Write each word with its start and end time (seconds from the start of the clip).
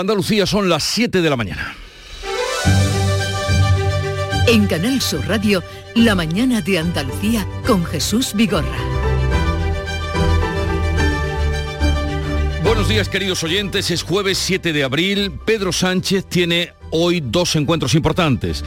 Andalucía 0.00 0.46
son 0.46 0.68
las 0.68 0.84
7 0.84 1.22
de 1.22 1.30
la 1.30 1.36
mañana. 1.36 1.74
En 4.46 4.66
Canal 4.66 5.00
Sur 5.00 5.26
Radio, 5.26 5.62
La 5.94 6.14
mañana 6.14 6.60
de 6.60 6.78
Andalucía 6.78 7.46
con 7.66 7.84
Jesús 7.84 8.32
Vigorra. 8.34 8.76
Buenos 12.62 12.88
días 12.88 13.08
queridos 13.08 13.42
oyentes, 13.42 13.90
es 13.90 14.02
jueves 14.02 14.38
7 14.38 14.72
de 14.72 14.84
abril. 14.84 15.32
Pedro 15.44 15.72
Sánchez 15.72 16.26
tiene 16.26 16.72
hoy 16.90 17.20
dos 17.20 17.56
encuentros 17.56 17.94
importantes. 17.94 18.64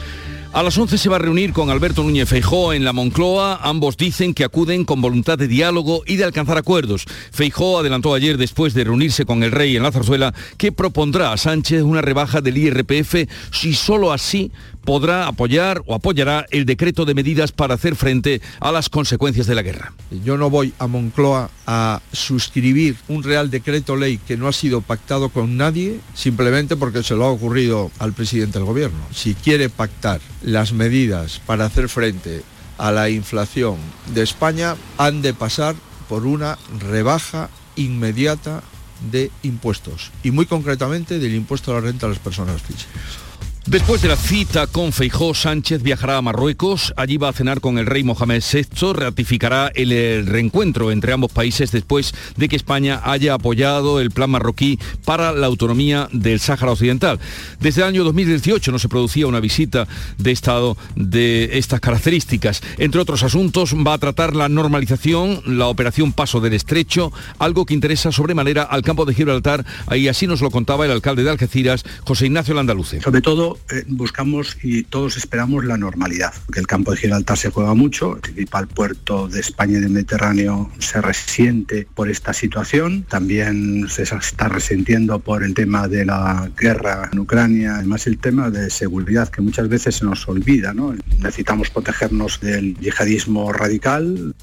A 0.52 0.64
las 0.64 0.76
11 0.76 0.98
se 0.98 1.08
va 1.08 1.14
a 1.14 1.20
reunir 1.20 1.52
con 1.52 1.70
Alberto 1.70 2.02
Núñez 2.02 2.28
Feijó 2.28 2.72
en 2.72 2.84
la 2.84 2.92
Moncloa. 2.92 3.60
Ambos 3.62 3.96
dicen 3.96 4.34
que 4.34 4.42
acuden 4.42 4.84
con 4.84 5.00
voluntad 5.00 5.38
de 5.38 5.46
diálogo 5.46 6.02
y 6.08 6.16
de 6.16 6.24
alcanzar 6.24 6.58
acuerdos. 6.58 7.04
Feijó 7.30 7.78
adelantó 7.78 8.14
ayer, 8.14 8.36
después 8.36 8.74
de 8.74 8.82
reunirse 8.82 9.24
con 9.24 9.44
el 9.44 9.52
rey 9.52 9.76
en 9.76 9.84
la 9.84 9.92
zarzuela, 9.92 10.34
que 10.58 10.72
propondrá 10.72 11.32
a 11.32 11.36
Sánchez 11.36 11.82
una 11.82 12.02
rebaja 12.02 12.40
del 12.40 12.58
IRPF 12.58 13.28
si 13.52 13.74
solo 13.74 14.12
así 14.12 14.50
podrá 14.84 15.26
apoyar 15.26 15.82
o 15.86 15.94
apoyará 15.94 16.46
el 16.50 16.64
decreto 16.64 17.04
de 17.04 17.14
medidas 17.14 17.52
para 17.52 17.74
hacer 17.74 17.96
frente 17.96 18.40
a 18.60 18.72
las 18.72 18.88
consecuencias 18.88 19.46
de 19.46 19.54
la 19.54 19.62
guerra. 19.62 19.92
Yo 20.24 20.36
no 20.36 20.50
voy 20.50 20.72
a 20.78 20.86
Moncloa 20.86 21.50
a 21.66 22.00
suscribir 22.12 22.96
un 23.08 23.22
real 23.22 23.50
decreto 23.50 23.96
ley 23.96 24.18
que 24.18 24.36
no 24.36 24.48
ha 24.48 24.52
sido 24.52 24.80
pactado 24.80 25.28
con 25.28 25.56
nadie 25.56 26.00
simplemente 26.14 26.76
porque 26.76 27.02
se 27.02 27.14
lo 27.14 27.24
ha 27.24 27.30
ocurrido 27.30 27.90
al 27.98 28.12
presidente 28.12 28.58
del 28.58 28.66
gobierno. 28.66 29.00
Si 29.12 29.34
quiere 29.34 29.68
pactar 29.68 30.20
las 30.42 30.72
medidas 30.72 31.40
para 31.46 31.66
hacer 31.66 31.88
frente 31.88 32.42
a 32.78 32.90
la 32.90 33.10
inflación 33.10 33.76
de 34.14 34.22
España, 34.22 34.74
han 34.96 35.22
de 35.22 35.34
pasar 35.34 35.74
por 36.08 36.26
una 36.26 36.58
rebaja 36.80 37.50
inmediata 37.76 38.62
de 39.10 39.30
impuestos 39.42 40.10
y 40.22 40.30
muy 40.30 40.46
concretamente 40.46 41.18
del 41.18 41.34
impuesto 41.34 41.70
a 41.70 41.74
la 41.74 41.80
renta 41.80 42.06
a 42.06 42.08
las 42.10 42.18
personas 42.18 42.60
físicas. 42.60 43.29
Después 43.66 44.00
de 44.00 44.08
la 44.08 44.16
cita 44.16 44.66
con 44.66 44.90
Feijó, 44.90 45.34
Sánchez 45.34 45.82
viajará 45.82 46.16
a 46.16 46.22
Marruecos. 46.22 46.94
Allí 46.96 47.18
va 47.18 47.28
a 47.28 47.32
cenar 47.32 47.60
con 47.60 47.76
el 47.76 47.84
rey 47.84 48.02
Mohamed 48.02 48.42
VI. 48.42 48.94
Ratificará 48.94 49.70
el, 49.74 50.26
reencuentro 50.26 50.90
entre 50.90 51.12
ambos 51.12 51.30
países 51.30 51.70
después 51.70 52.14
de 52.36 52.48
que 52.48 52.56
España 52.56 53.02
haya 53.04 53.34
apoyado 53.34 54.00
el 54.00 54.10
plan 54.10 54.30
marroquí 54.30 54.78
para 55.04 55.32
la 55.32 55.46
autonomía 55.46 56.08
del 56.10 56.40
Sáhara 56.40 56.72
Occidental. 56.72 57.20
Desde 57.60 57.82
el 57.82 57.88
año 57.88 58.02
2018 58.04 58.72
no 58.72 58.78
se 58.78 58.88
producía 58.88 59.26
una 59.26 59.40
visita 59.40 59.86
de 60.16 60.30
Estado 60.32 60.76
de 60.96 61.58
estas 61.58 61.80
características. 61.80 62.62
Entre 62.78 63.00
otros 63.00 63.22
asuntos, 63.22 63.74
va 63.74 63.92
a 63.92 63.98
tratar 63.98 64.34
la 64.34 64.48
normalización, 64.48 65.42
la 65.44 65.66
operación 65.66 66.12
Paso 66.12 66.40
del 66.40 66.54
Estrecho, 66.54 67.12
algo 67.38 67.66
que 67.66 67.74
interesa 67.74 68.10
sobremanera 68.10 68.62
al 68.62 68.82
campo 68.82 69.04
de 69.04 69.14
Gibraltar. 69.14 69.66
Ahí 69.86 70.08
así 70.08 70.26
nos 70.26 70.40
lo 70.40 70.50
contaba 70.50 70.86
el 70.86 70.92
alcalde 70.92 71.24
de 71.24 71.30
Algeciras, 71.30 71.84
José 72.04 72.26
Ignacio 72.26 72.54
Landaluce. 72.54 73.02
Sobre 73.02 73.20
todo 73.20 73.49
eh, 73.70 73.84
buscamos 73.88 74.56
y 74.62 74.84
todos 74.84 75.16
esperamos 75.16 75.64
la 75.64 75.76
normalidad, 75.76 76.32
que 76.52 76.60
el 76.60 76.66
campo 76.66 76.92
de 76.92 76.98
Gibraltar 76.98 77.36
se 77.36 77.50
juega 77.50 77.74
mucho, 77.74 78.14
el 78.14 78.20
principal 78.20 78.68
puerto 78.68 79.28
de 79.28 79.40
España 79.40 79.78
y 79.78 79.80
del 79.80 79.90
Mediterráneo 79.90 80.70
se 80.78 81.00
resiente 81.00 81.86
por 81.94 82.10
esta 82.10 82.32
situación, 82.32 83.04
también 83.04 83.88
se 83.88 84.02
está 84.02 84.48
resintiendo 84.48 85.18
por 85.18 85.42
el 85.44 85.54
tema 85.54 85.88
de 85.88 86.04
la 86.04 86.50
guerra 86.56 87.08
en 87.12 87.18
Ucrania, 87.18 87.76
además 87.76 88.06
el 88.06 88.18
tema 88.18 88.50
de 88.50 88.70
seguridad 88.70 89.28
que 89.28 89.42
muchas 89.42 89.68
veces 89.68 89.96
se 89.96 90.04
nos 90.04 90.28
olvida, 90.28 90.74
Necesitamos 91.18 91.70
protegernos 91.70 92.40
del 92.40 92.76
yihadismo 92.78 93.52
radical. 93.52 94.34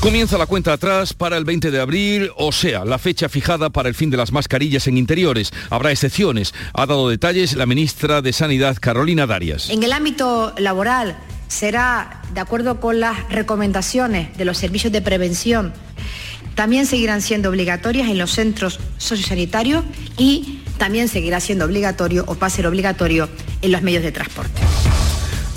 Comienza 0.00 0.38
la 0.38 0.46
cuenta 0.46 0.72
atrás 0.72 1.12
para 1.12 1.36
el 1.36 1.44
20 1.44 1.70
de 1.70 1.78
abril, 1.78 2.30
o 2.38 2.52
sea, 2.52 2.86
la 2.86 2.98
fecha 2.98 3.28
fijada 3.28 3.68
para 3.68 3.86
el 3.86 3.94
fin 3.94 4.08
de 4.08 4.16
las 4.16 4.32
mascarillas 4.32 4.86
en 4.86 4.96
interiores. 4.96 5.52
Habrá 5.68 5.90
excepciones. 5.90 6.54
Ha 6.72 6.86
dado 6.86 7.10
detalles 7.10 7.52
la 7.52 7.66
ministra 7.66 8.22
de 8.22 8.32
Sanidad, 8.32 8.78
Carolina 8.80 9.26
Darias. 9.26 9.68
En 9.68 9.82
el 9.82 9.92
ámbito 9.92 10.54
laboral 10.56 11.18
será 11.48 12.22
de 12.32 12.40
acuerdo 12.40 12.80
con 12.80 12.98
las 12.98 13.28
recomendaciones 13.28 14.34
de 14.38 14.46
los 14.46 14.56
servicios 14.56 14.90
de 14.90 15.02
prevención. 15.02 15.74
También 16.54 16.86
seguirán 16.86 17.20
siendo 17.20 17.50
obligatorias 17.50 18.08
en 18.08 18.16
los 18.16 18.30
centros 18.30 18.80
sociosanitarios 18.96 19.84
y 20.16 20.62
también 20.78 21.08
seguirá 21.08 21.40
siendo 21.40 21.66
obligatorio 21.66 22.24
o 22.26 22.38
va 22.38 22.46
a 22.46 22.50
ser 22.50 22.66
obligatorio 22.66 23.28
en 23.60 23.70
los 23.70 23.82
medios 23.82 24.02
de 24.02 24.12
transporte. 24.12 24.62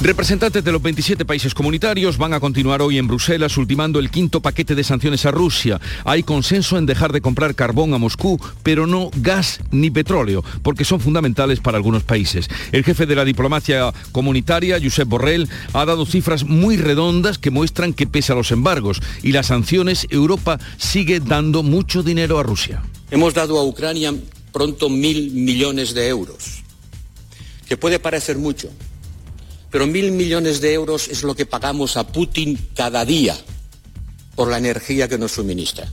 Representantes 0.04 0.62
de 0.66 0.72
los 0.74 0.82
27 0.82 1.24
países 1.24 1.54
comunitarios 1.54 2.18
van 2.18 2.34
a 2.34 2.42
continuar 2.42 2.82
hoy 2.82 2.98
en 2.98 3.08
Bruselas 3.08 3.56
ultimando 3.56 4.00
el 4.00 4.12
quinto 4.12 4.42
paquete 4.42 4.76
de 4.76 4.84
sanciones 4.84 5.26
a 5.26 5.32
Rusia. 5.32 5.80
Hay 6.04 6.24
consenso 6.24 6.78
en 6.78 6.86
dejar 6.86 7.14
de 7.14 7.22
comprar 7.22 7.56
carbón 7.56 7.94
a 7.94 7.98
Moscú, 7.98 8.38
pero 8.64 8.86
no 8.86 9.12
gas 9.16 9.62
ni 9.72 9.92
petróleo, 9.92 10.44
porque 10.62 10.84
son 10.84 11.00
fundamentales 11.00 11.62
para 11.62 11.78
algunos 11.78 12.04
países. 12.04 12.50
El 12.74 12.84
jefe 12.84 13.06
de 13.06 13.16
la 13.16 13.24
diplomacia 13.24 13.94
comunitaria, 14.12 14.78
Josep 14.78 15.08
Borrell, 15.08 15.48
ha 15.72 15.86
dado 15.86 16.06
cifras 16.06 16.44
muy 16.44 16.76
redondas 16.76 17.38
que 17.38 17.50
muestran 17.50 17.94
que 17.94 18.06
pese 18.06 18.34
a 18.34 18.36
los 18.36 18.52
embargos 18.52 19.00
y 19.22 19.32
las 19.32 19.46
sanciones, 19.48 20.06
Europa 20.10 20.60
sigue 20.76 21.22
dando 21.22 21.64
mucho 21.64 22.04
dinero 22.04 22.40
a 22.40 22.44
Rusia. 22.44 22.84
Hemos 23.10 23.34
dado 23.34 23.58
a 23.58 23.64
Ucrania 23.64 24.14
pronto 24.52 24.90
mil 24.90 25.32
millones 25.32 25.94
de 25.94 26.10
euros, 26.10 26.62
que 27.70 27.78
puede 27.78 28.00
parecer 28.00 28.38
mucho 28.38 28.70
pero 29.74 29.88
mil 29.88 30.12
millones 30.12 30.62
de 30.62 30.72
euros 30.72 31.08
es 31.08 31.24
lo 31.24 31.34
que 31.34 31.48
pagamos 31.48 31.98
a 31.98 32.06
Putin 32.06 32.60
cada 32.76 33.06
día 33.06 33.36
por 34.36 34.48
la 34.48 34.60
energía 34.60 35.08
que 35.08 35.18
nos 35.18 35.32
suministra. 35.32 35.92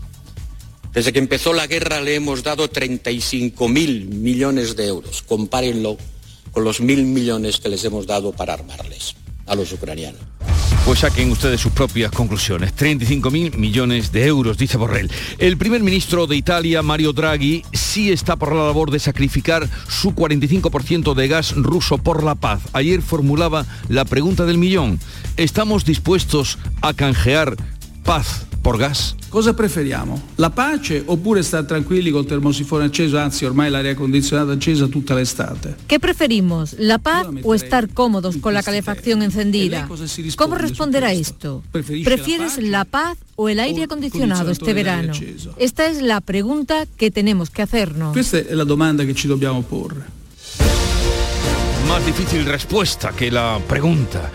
Desde 0.92 1.14
que 1.14 1.18
empezó 1.18 1.54
la 1.54 1.66
guerra 1.66 2.02
le 2.02 2.14
hemos 2.14 2.42
dado 2.42 2.68
35 2.68 3.68
mil 3.68 4.04
millones 4.04 4.76
de 4.76 4.86
euros. 4.86 5.22
Compárenlo 5.22 5.96
con 6.52 6.62
los 6.62 6.82
mil 6.82 7.06
millones 7.06 7.58
que 7.58 7.70
les 7.70 7.82
hemos 7.82 8.06
dado 8.06 8.32
para 8.32 8.52
armarles 8.52 9.14
a 9.46 9.54
los 9.54 9.72
ucranianos. 9.72 10.20
Pues 10.84 11.00
saquen 11.00 11.30
ustedes 11.30 11.60
sus 11.60 11.72
propias 11.72 12.10
conclusiones. 12.10 12.74
35.000 12.74 13.56
millones 13.56 14.12
de 14.12 14.26
euros, 14.26 14.58
dice 14.58 14.76
Borrell. 14.76 15.10
El 15.38 15.56
primer 15.56 15.82
ministro 15.82 16.26
de 16.26 16.36
Italia, 16.36 16.82
Mario 16.82 17.12
Draghi, 17.12 17.64
sí 17.72 18.10
está 18.10 18.36
por 18.36 18.54
la 18.54 18.64
labor 18.64 18.90
de 18.90 18.98
sacrificar 18.98 19.68
su 19.88 20.12
45% 20.12 21.14
de 21.14 21.28
gas 21.28 21.54
ruso 21.54 21.98
por 21.98 22.24
la 22.24 22.34
paz. 22.34 22.60
Ayer 22.72 23.02
formulaba 23.02 23.66
la 23.88 24.04
pregunta 24.04 24.46
del 24.46 24.58
millón. 24.58 24.98
¿Estamos 25.36 25.84
dispuestos 25.84 26.58
a 26.82 26.92
canjear 26.94 27.56
paz 28.04 28.46
por 28.60 28.78
gas? 28.78 29.14
Cosa 29.28 29.54
preferiamo? 29.54 30.20
La 30.36 30.50
pace 30.50 31.02
oppure 31.06 31.42
stare 31.42 31.64
tranquilli 31.66 32.10
col 32.10 32.26
termosifone 32.26 32.84
acceso, 32.84 33.16
anzi 33.18 33.44
ormai 33.44 33.70
l'aria 33.70 33.94
condizionata 33.94 34.52
accesa 34.52 34.86
tutta 34.88 35.14
l'estate? 35.14 35.76
¿Qué 35.86 35.98
preferimos? 35.98 36.74
¿La 36.78 36.98
paz 36.98 37.26
o 37.42 37.54
estar 37.54 37.88
cómodos 37.92 38.36
con 38.38 38.52
la 38.52 38.62
calefacción 38.62 39.22
encendida? 39.22 39.88
¿Cómo 40.36 40.56
responder 40.56 41.04
a 41.04 41.12
esto? 41.12 41.62
¿Prefieres 41.70 42.58
la 42.62 42.84
paz 42.84 43.18
o 43.36 43.48
el 43.48 43.60
aire 43.60 43.84
acondicionado 43.84 44.50
este 44.50 44.72
verano? 44.74 45.12
Esta 45.56 45.86
es 45.86 46.02
la 46.02 46.20
pregunta 46.20 46.86
que 46.96 47.10
tenemos 47.10 47.50
que 47.50 47.62
hacernos. 47.62 48.12
Questa 48.12 48.38
è 48.38 48.54
la 48.54 48.64
domanda 48.64 49.04
che 49.04 49.14
ci 49.14 49.26
dobbiamo 49.26 49.62
porre. 49.62 50.19
Más 51.88 52.06
difícil 52.06 52.44
respuesta 52.44 53.12
que 53.16 53.30
la 53.30 53.58
pregunta. 53.68 54.30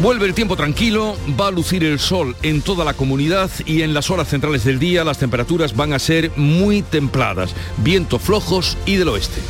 Vuelve 0.00 0.26
el 0.26 0.34
tiempo 0.34 0.56
tranquilo, 0.56 1.16
va 1.38 1.48
a 1.48 1.50
lucir 1.50 1.84
el 1.84 1.98
sol 1.98 2.36
en 2.42 2.62
toda 2.62 2.84
la 2.84 2.94
comunidad 2.94 3.50
y 3.66 3.82
en 3.82 3.94
las 3.94 4.10
horas 4.10 4.28
centrales 4.28 4.64
del 4.64 4.78
día 4.78 5.04
las 5.04 5.18
temperaturas 5.18 5.76
van 5.76 5.92
a 5.92 5.98
ser 5.98 6.30
muy 6.36 6.82
templadas, 6.82 7.54
vientos 7.78 8.22
flojos 8.22 8.76
y 8.86 8.96
del 8.96 9.08
oeste. 9.08 9.40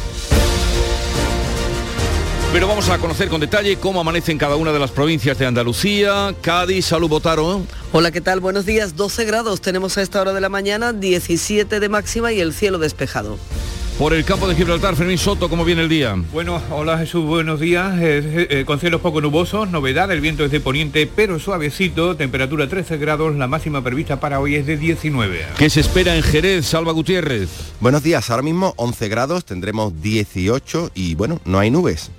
Pero 2.54 2.68
vamos 2.68 2.88
a 2.88 2.98
conocer 2.98 3.28
con 3.28 3.40
detalle 3.40 3.78
cómo 3.78 4.00
amanece 4.00 4.30
en 4.30 4.38
cada 4.38 4.54
una 4.54 4.70
de 4.70 4.78
las 4.78 4.92
provincias 4.92 5.36
de 5.38 5.44
Andalucía. 5.44 6.32
Cádiz, 6.40 6.86
salud 6.86 7.08
Botaro. 7.08 7.62
Hola, 7.90 8.12
¿qué 8.12 8.20
tal? 8.20 8.38
Buenos 8.38 8.64
días. 8.64 8.94
12 8.94 9.24
grados 9.24 9.60
tenemos 9.60 9.98
a 9.98 10.02
esta 10.02 10.20
hora 10.20 10.32
de 10.32 10.40
la 10.40 10.48
mañana, 10.48 10.92
17 10.92 11.80
de 11.80 11.88
máxima 11.88 12.32
y 12.32 12.38
el 12.38 12.52
cielo 12.54 12.78
despejado. 12.78 13.38
Por 13.98 14.12
el 14.12 14.24
campo 14.24 14.48
de 14.48 14.56
Gibraltar, 14.56 14.96
Fermín 14.96 15.18
Soto, 15.18 15.48
¿cómo 15.48 15.64
viene 15.64 15.82
el 15.82 15.88
día? 15.88 16.16
Bueno, 16.32 16.60
hola 16.72 16.98
Jesús, 16.98 17.24
buenos 17.24 17.60
días. 17.60 17.94
Eh, 18.00 18.48
eh, 18.50 18.64
con 18.66 18.80
cielos 18.80 19.00
poco 19.00 19.20
nubosos, 19.20 19.70
novedad, 19.70 20.10
el 20.10 20.20
viento 20.20 20.44
es 20.44 20.50
de 20.50 20.58
poniente, 20.58 21.06
pero 21.06 21.38
suavecito, 21.38 22.16
temperatura 22.16 22.68
13 22.68 22.96
grados, 22.96 23.36
la 23.36 23.46
máxima 23.46 23.84
prevista 23.84 24.18
para 24.18 24.40
hoy 24.40 24.56
es 24.56 24.66
de 24.66 24.76
19. 24.78 25.46
¿Qué 25.56 25.70
se 25.70 25.78
espera 25.78 26.16
en 26.16 26.24
Jerez, 26.24 26.66
Salva 26.66 26.90
Gutiérrez? 26.90 27.48
Buenos 27.78 28.02
días, 28.02 28.28
ahora 28.30 28.42
mismo 28.42 28.74
11 28.78 29.08
grados, 29.08 29.44
tendremos 29.44 30.02
18 30.02 30.90
y 30.96 31.14
bueno, 31.14 31.40
no 31.44 31.60
hay 31.60 31.70
nubes. 31.70 32.10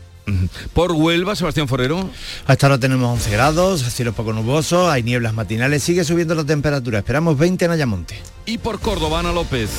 Por 0.73 0.93
Huelva, 0.93 1.35
Sebastián 1.35 1.67
Forero. 1.67 2.09
Hasta 2.47 2.67
ahora 2.67 2.79
tenemos 2.79 3.11
11 3.11 3.31
grados, 3.31 3.81
cielos 3.81 4.15
poco 4.15 4.31
nubosos, 4.31 4.89
hay 4.89 5.03
nieblas 5.03 5.33
matinales, 5.33 5.83
sigue 5.83 6.05
subiendo 6.05 6.35
la 6.35 6.45
temperatura, 6.45 6.99
esperamos 6.99 7.37
20 7.37 7.65
en 7.65 7.71
Ayamonte. 7.71 8.15
Y 8.45 8.59
por 8.59 8.79
Córdoba, 8.79 9.19
Ana 9.19 9.33
López. 9.33 9.69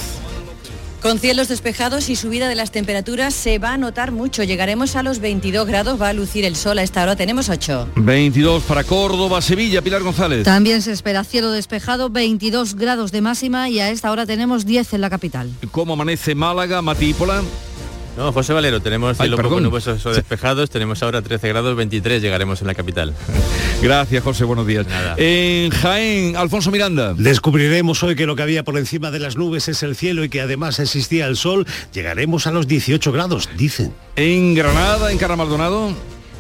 Con 1.03 1.19
cielos 1.19 1.49
despejados 1.49 2.09
y 2.09 2.17
subida 2.17 2.49
de 2.49 2.55
las 2.55 2.71
temperaturas 2.73 3.35
se 3.35 3.59
va 3.59 3.75
a 3.75 3.79
notar 3.79 4.13
mucho. 4.13 4.43
Llegaremos 4.43 4.97
a 4.97 5.03
los 5.03 5.21
22 5.21 5.67
grados, 5.67 6.01
va 6.01 6.09
a 6.09 6.13
lucir 6.13 6.45
el 6.45 6.57
sol. 6.57 6.79
A 6.79 6.83
esta 6.83 7.03
hora 7.03 7.17
tenemos 7.17 7.49
8. 7.49 7.91
22 7.97 8.63
para 8.65 8.83
Córdoba, 8.85 9.41
Sevilla, 9.43 9.83
Pilar 9.83 10.03
González. 10.03 10.45
También 10.45 10.83
se 10.83 10.93
espera 10.93 11.23
cielo 11.25 11.51
despejado, 11.51 12.11
22 12.11 12.75
grados 12.75 13.13
de 13.13 13.21
máxima 13.21 13.69
y 13.69 13.81
a 13.81 13.91
esta 13.91 14.11
hora 14.11 14.27
tenemos 14.27 14.67
10 14.67 14.95
en 14.95 15.01
la 15.01 15.11
capital. 15.11 15.51
¿Cómo 15.71 15.93
amanece 15.93 16.35
Málaga, 16.35 16.83
Matípola? 16.83 17.43
No, 18.17 18.33
José 18.33 18.55
Valero, 18.55 18.81
tenemos 18.81 19.19
cielo 19.19 19.37
poco 19.37 19.61
nubosos 19.61 20.05
o 20.07 20.13
despejados, 20.13 20.71
tenemos 20.71 21.03
ahora 21.03 21.21
13 21.21 21.49
grados 21.49 21.77
23, 21.77 22.23
llegaremos 22.23 22.63
en 22.63 22.67
la 22.67 22.75
capital. 22.75 23.13
Gracias, 23.83 24.25
José, 24.25 24.45
buenos 24.45 24.67
días. 24.67 24.87
En 25.19 25.71
Jaén, 25.71 26.35
Alfonso 26.35 26.71
Miranda. 26.71 27.13
Descubriremos 27.13 28.03
hoy 28.03 28.17
que 28.17 28.25
lo 28.25 28.35
que 28.35 28.43
había 28.43 28.65
por 28.65 28.79
encima 28.79 29.11
de 29.11 29.19
las 29.19 29.37
nubes 29.37 29.69
es 29.69 29.83
el 29.83 29.97
cielo 29.97 30.25
y 30.25 30.31
que 30.31 30.41
además 30.41 30.79
existía 30.79 31.27
el 31.27 31.37
sol. 31.37 31.67
Llegaremos 31.93 32.47
a 32.47 32.53
los 32.53 32.67
18 32.67 33.13
grados, 33.13 33.51
dicen. 33.59 33.93
En 34.17 34.55
Granada, 34.55 35.12
en 35.12 35.19
Carra 35.19 35.37
Maldonado. 35.37 35.93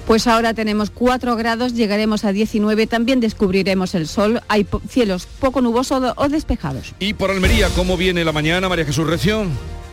Pues 0.06 0.28
ahora 0.28 0.54
tenemos 0.54 0.90
4 0.90 1.36
grados, 1.36 1.74
llegaremos 1.74 2.24
a 2.24 2.32
19, 2.32 2.86
también 2.86 3.20
descubriremos 3.20 3.94
el 3.94 4.06
sol, 4.06 4.40
hay 4.48 4.64
cielos 4.88 5.26
poco 5.40 5.60
nubosos 5.60 6.14
o 6.16 6.28
despejados. 6.28 6.94
Y 7.00 7.14
por 7.14 7.30
Almería, 7.30 7.68
¿cómo 7.70 7.96
viene 7.96 8.24
la 8.24 8.32
mañana, 8.32 8.68
María 8.68 8.84
Jesús 8.84 9.06
Recio? 9.06 9.46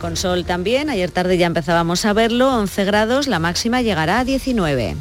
Con 0.03 0.17
sol 0.17 0.44
también, 0.44 0.89
ayer 0.89 1.11
tarde 1.11 1.38
ya 1.38 1.45
empezábamos 1.45 2.03
a 2.03 2.11
verlo, 2.11 2.53
11 2.57 2.83
grados, 2.83 3.27
la 3.27 3.39
máxima 3.39 3.81
llegará 3.81 4.19
a 4.19 4.25
19. 4.25 4.97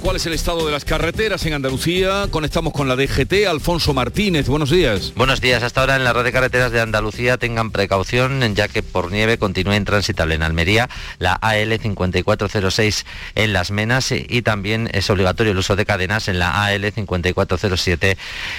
Cuál 0.00 0.14
es 0.14 0.26
el 0.26 0.32
estado 0.32 0.64
de 0.64 0.70
las 0.70 0.84
carreteras 0.84 1.44
en 1.44 1.54
Andalucía. 1.54 2.28
Conectamos 2.30 2.72
con 2.72 2.86
la 2.86 2.94
DGT. 2.94 3.48
Alfonso 3.48 3.92
Martínez, 3.92 4.46
buenos 4.46 4.70
días. 4.70 5.12
Buenos 5.16 5.40
días. 5.40 5.64
Hasta 5.64 5.80
ahora 5.80 5.96
en 5.96 6.04
la 6.04 6.12
red 6.12 6.22
de 6.22 6.30
carreteras 6.30 6.70
de 6.70 6.80
Andalucía 6.80 7.36
tengan 7.36 7.72
precaución 7.72 8.54
ya 8.54 8.68
que 8.68 8.84
por 8.84 9.10
nieve 9.10 9.38
continúa 9.38 9.74
intransitable 9.74 10.36
en 10.36 10.44
Almería 10.44 10.88
la 11.18 11.32
AL 11.32 11.76
5406 11.80 13.06
en 13.34 13.52
Las 13.52 13.72
Menas 13.72 14.12
y 14.12 14.42
también 14.42 14.88
es 14.92 15.10
obligatorio 15.10 15.50
el 15.50 15.58
uso 15.58 15.74
de 15.74 15.84
cadenas 15.84 16.28
en 16.28 16.38
la 16.38 16.64
AL 16.64 16.92
5407 16.92 18.16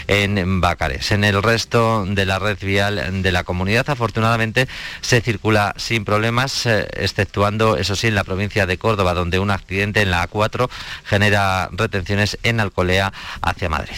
en 0.08 0.60
Bacares. 0.60 1.14
En 1.14 1.24
el 1.24 1.42
resto 1.42 2.06
de 2.06 2.26
la 2.26 2.38
red 2.38 2.58
vial 2.60 3.24
de 3.24 3.32
la 3.32 3.46
comunidad 3.46 3.90
afortunadamente 3.90 4.68
se 5.00 5.22
circula 5.22 5.74
sin 5.78 6.04
problemas, 6.04 6.66
eh, 6.66 6.86
exceptuando 6.98 7.78
eso 7.78 7.96
sí 7.96 8.08
en 8.08 8.16
la 8.16 8.26
provincia 8.26 8.66
de 8.66 8.78
Córdoba 8.78 9.14
donde 9.14 9.40
un 9.40 9.52
accidente 9.52 10.02
en 10.02 10.12
la 10.12 10.30
A4 10.30 10.70
genera 11.14 11.70
retenciones 11.72 12.40
en 12.42 12.60
Alcolea 12.60 13.14
hacia 13.40 13.70
Madrid. 13.70 13.94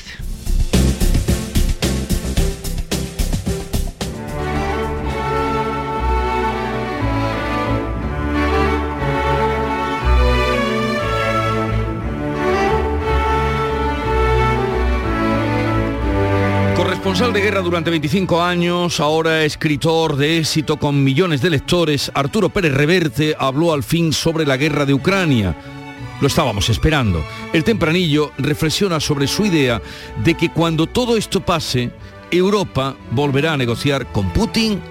Corresponsal 16.75 17.31
de 17.31 17.39
guerra 17.39 17.61
durante 17.61 17.91
25 17.91 18.43
años, 18.43 18.99
ahora 18.99 19.45
escritor 19.45 20.17
de 20.17 20.39
éxito 20.39 20.75
con 20.75 21.01
millones 21.01 21.41
de 21.41 21.51
lectores, 21.51 22.11
Arturo 22.13 22.49
Pérez 22.49 22.73
Reverte 22.73 23.37
habló 23.39 23.71
al 23.71 23.83
fin 23.83 24.11
sobre 24.11 24.45
la 24.45 24.57
guerra 24.57 24.85
de 24.85 24.93
Ucrania 24.93 25.55
lo 26.21 26.27
estábamos 26.27 26.69
esperando. 26.69 27.25
El 27.53 27.63
tempranillo 27.63 28.31
reflexiona 28.37 28.99
sobre 28.99 29.27
su 29.27 29.45
idea 29.45 29.81
de 30.23 30.35
que 30.35 30.49
cuando 30.49 30.87
todo 30.87 31.17
esto 31.17 31.41
pase, 31.41 31.91
Europa 32.31 32.95
volverá 33.11 33.53
a 33.53 33.57
negociar 33.57 34.11
con 34.11 34.29
Putin 34.31 34.81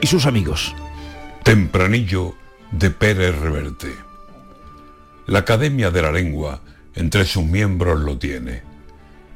y 0.00 0.06
sus 0.06 0.26
amigos. 0.26 0.74
Tempranillo 1.42 2.34
de 2.72 2.90
Pérez 2.90 3.38
Reverte. 3.38 3.94
La 5.26 5.40
Academia 5.40 5.90
de 5.90 6.02
la 6.02 6.12
Lengua 6.12 6.60
entre 6.94 7.24
sus 7.24 7.44
miembros 7.44 8.00
lo 8.00 8.18
tiene. 8.18 8.62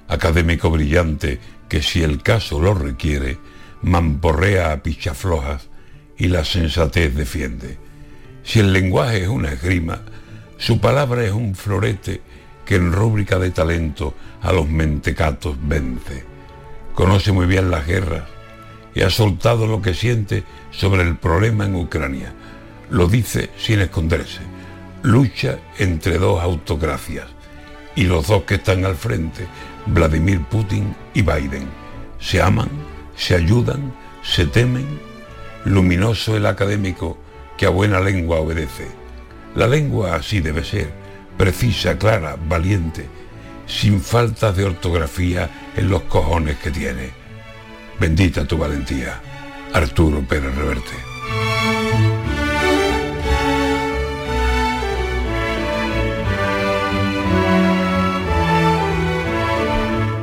Académico 0.09 0.71
brillante 0.71 1.41
que 1.69 1.83
si 1.83 2.03
el 2.03 2.23
caso 2.23 2.61
lo 2.61 2.75
requiere, 2.75 3.39
mamporrea 3.83 4.73
a 4.73 4.83
pichaflojas 4.83 5.69
y 6.19 6.29
la 6.29 6.45
sensatez 6.45 7.15
defiende. 7.15 7.79
Si 8.43 8.59
el 8.59 8.73
lenguaje 8.73 9.23
es 9.23 9.29
una 9.29 9.53
esgrima, 9.53 10.03
su 10.61 10.79
palabra 10.79 11.25
es 11.25 11.33
un 11.33 11.55
florete 11.55 12.21
que 12.67 12.75
en 12.75 12.93
rúbrica 12.93 13.39
de 13.39 13.51
talento 13.51 14.13
a 14.43 14.53
los 14.53 14.69
mentecatos 14.69 15.57
vence. 15.59 16.23
Conoce 16.95 17.33
muy 17.33 17.47
bien 17.47 17.71
las 17.71 17.87
guerras 17.87 18.25
y 18.95 19.01
ha 19.01 19.09
soltado 19.09 19.67
lo 19.67 19.81
que 19.81 19.95
siente 19.95 20.45
sobre 20.71 21.01
el 21.01 21.17
problema 21.17 21.65
en 21.65 21.77
Ucrania. 21.77 22.35
Lo 22.91 23.09
dice 23.09 23.49
sin 23.57 23.81
esconderse. 23.81 24.41
Lucha 25.03 25.59
entre 25.79 26.19
dos 26.19 26.43
autocracias 26.43 27.27
y 27.97 28.05
los 28.05 28.27
dos 28.27 28.43
que 28.43 28.57
están 28.57 28.85
al 28.85 28.97
frente, 28.97 29.47
Vladimir 29.87 30.43
Putin 30.45 30.95
y 31.15 31.23
Biden. 31.23 31.71
Se 32.19 32.43
aman, 32.43 32.69
se 33.17 33.35
ayudan, 33.35 33.95
se 34.23 34.45
temen. 34.45 35.01
Luminoso 35.65 36.37
el 36.37 36.45
académico 36.45 37.17
que 37.57 37.65
a 37.65 37.71
buena 37.71 37.99
lengua 37.99 38.41
obedece 38.41 39.00
la 39.55 39.67
lengua 39.67 40.17
así 40.17 40.41
debe 40.41 40.65
ser, 40.65 40.91
precisa, 41.37 41.99
clara, 41.99 42.37
valiente, 42.49 43.07
sin 43.67 44.01
falta 44.01 44.53
de 44.53 44.65
ortografía 44.65 45.51
en 45.77 45.89
los 45.89 46.03
cojones 46.03 46.57
que 46.59 46.71
tiene. 46.71 47.11
Bendita 47.99 48.45
tu 48.45 48.57
valentía, 48.59 49.21
Arturo 49.73 50.23
Pérez 50.23 50.55
Reverte. 50.55 51.11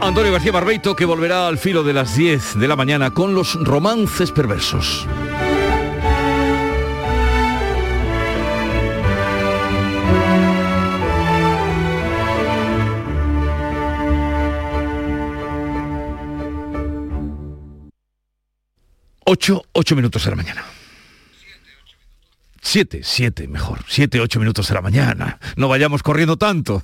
Antonio 0.08 0.32
García 0.32 0.54
Barbeito 0.54 0.96
que 0.96 1.04
volverá 1.04 1.48
al 1.50 1.58
filo 1.58 1.84
de 1.84 1.92
las 1.92 2.16
10 2.16 2.60
de 2.60 2.68
la 2.70 2.78
mañana 2.78 3.12
con 3.12 3.36
los 3.36 3.56
romances 3.62 4.32
perversos. 4.32 5.06
Ocho, 19.30 19.66
ocho 19.74 19.94
minutos 19.94 20.24
de 20.24 20.30
la 20.30 20.38
mañana. 20.38 20.64
Siete, 22.62 23.02
siete, 23.04 23.50
mejor. 23.50 23.84
Siete, 23.86 24.22
ocho 24.22 24.40
minutos 24.40 24.70
de 24.70 24.74
la 24.74 24.82
mañana. 24.82 25.38
No 25.58 25.68
vayamos 25.68 26.02
corriendo 26.02 26.38
tanto. 26.38 26.84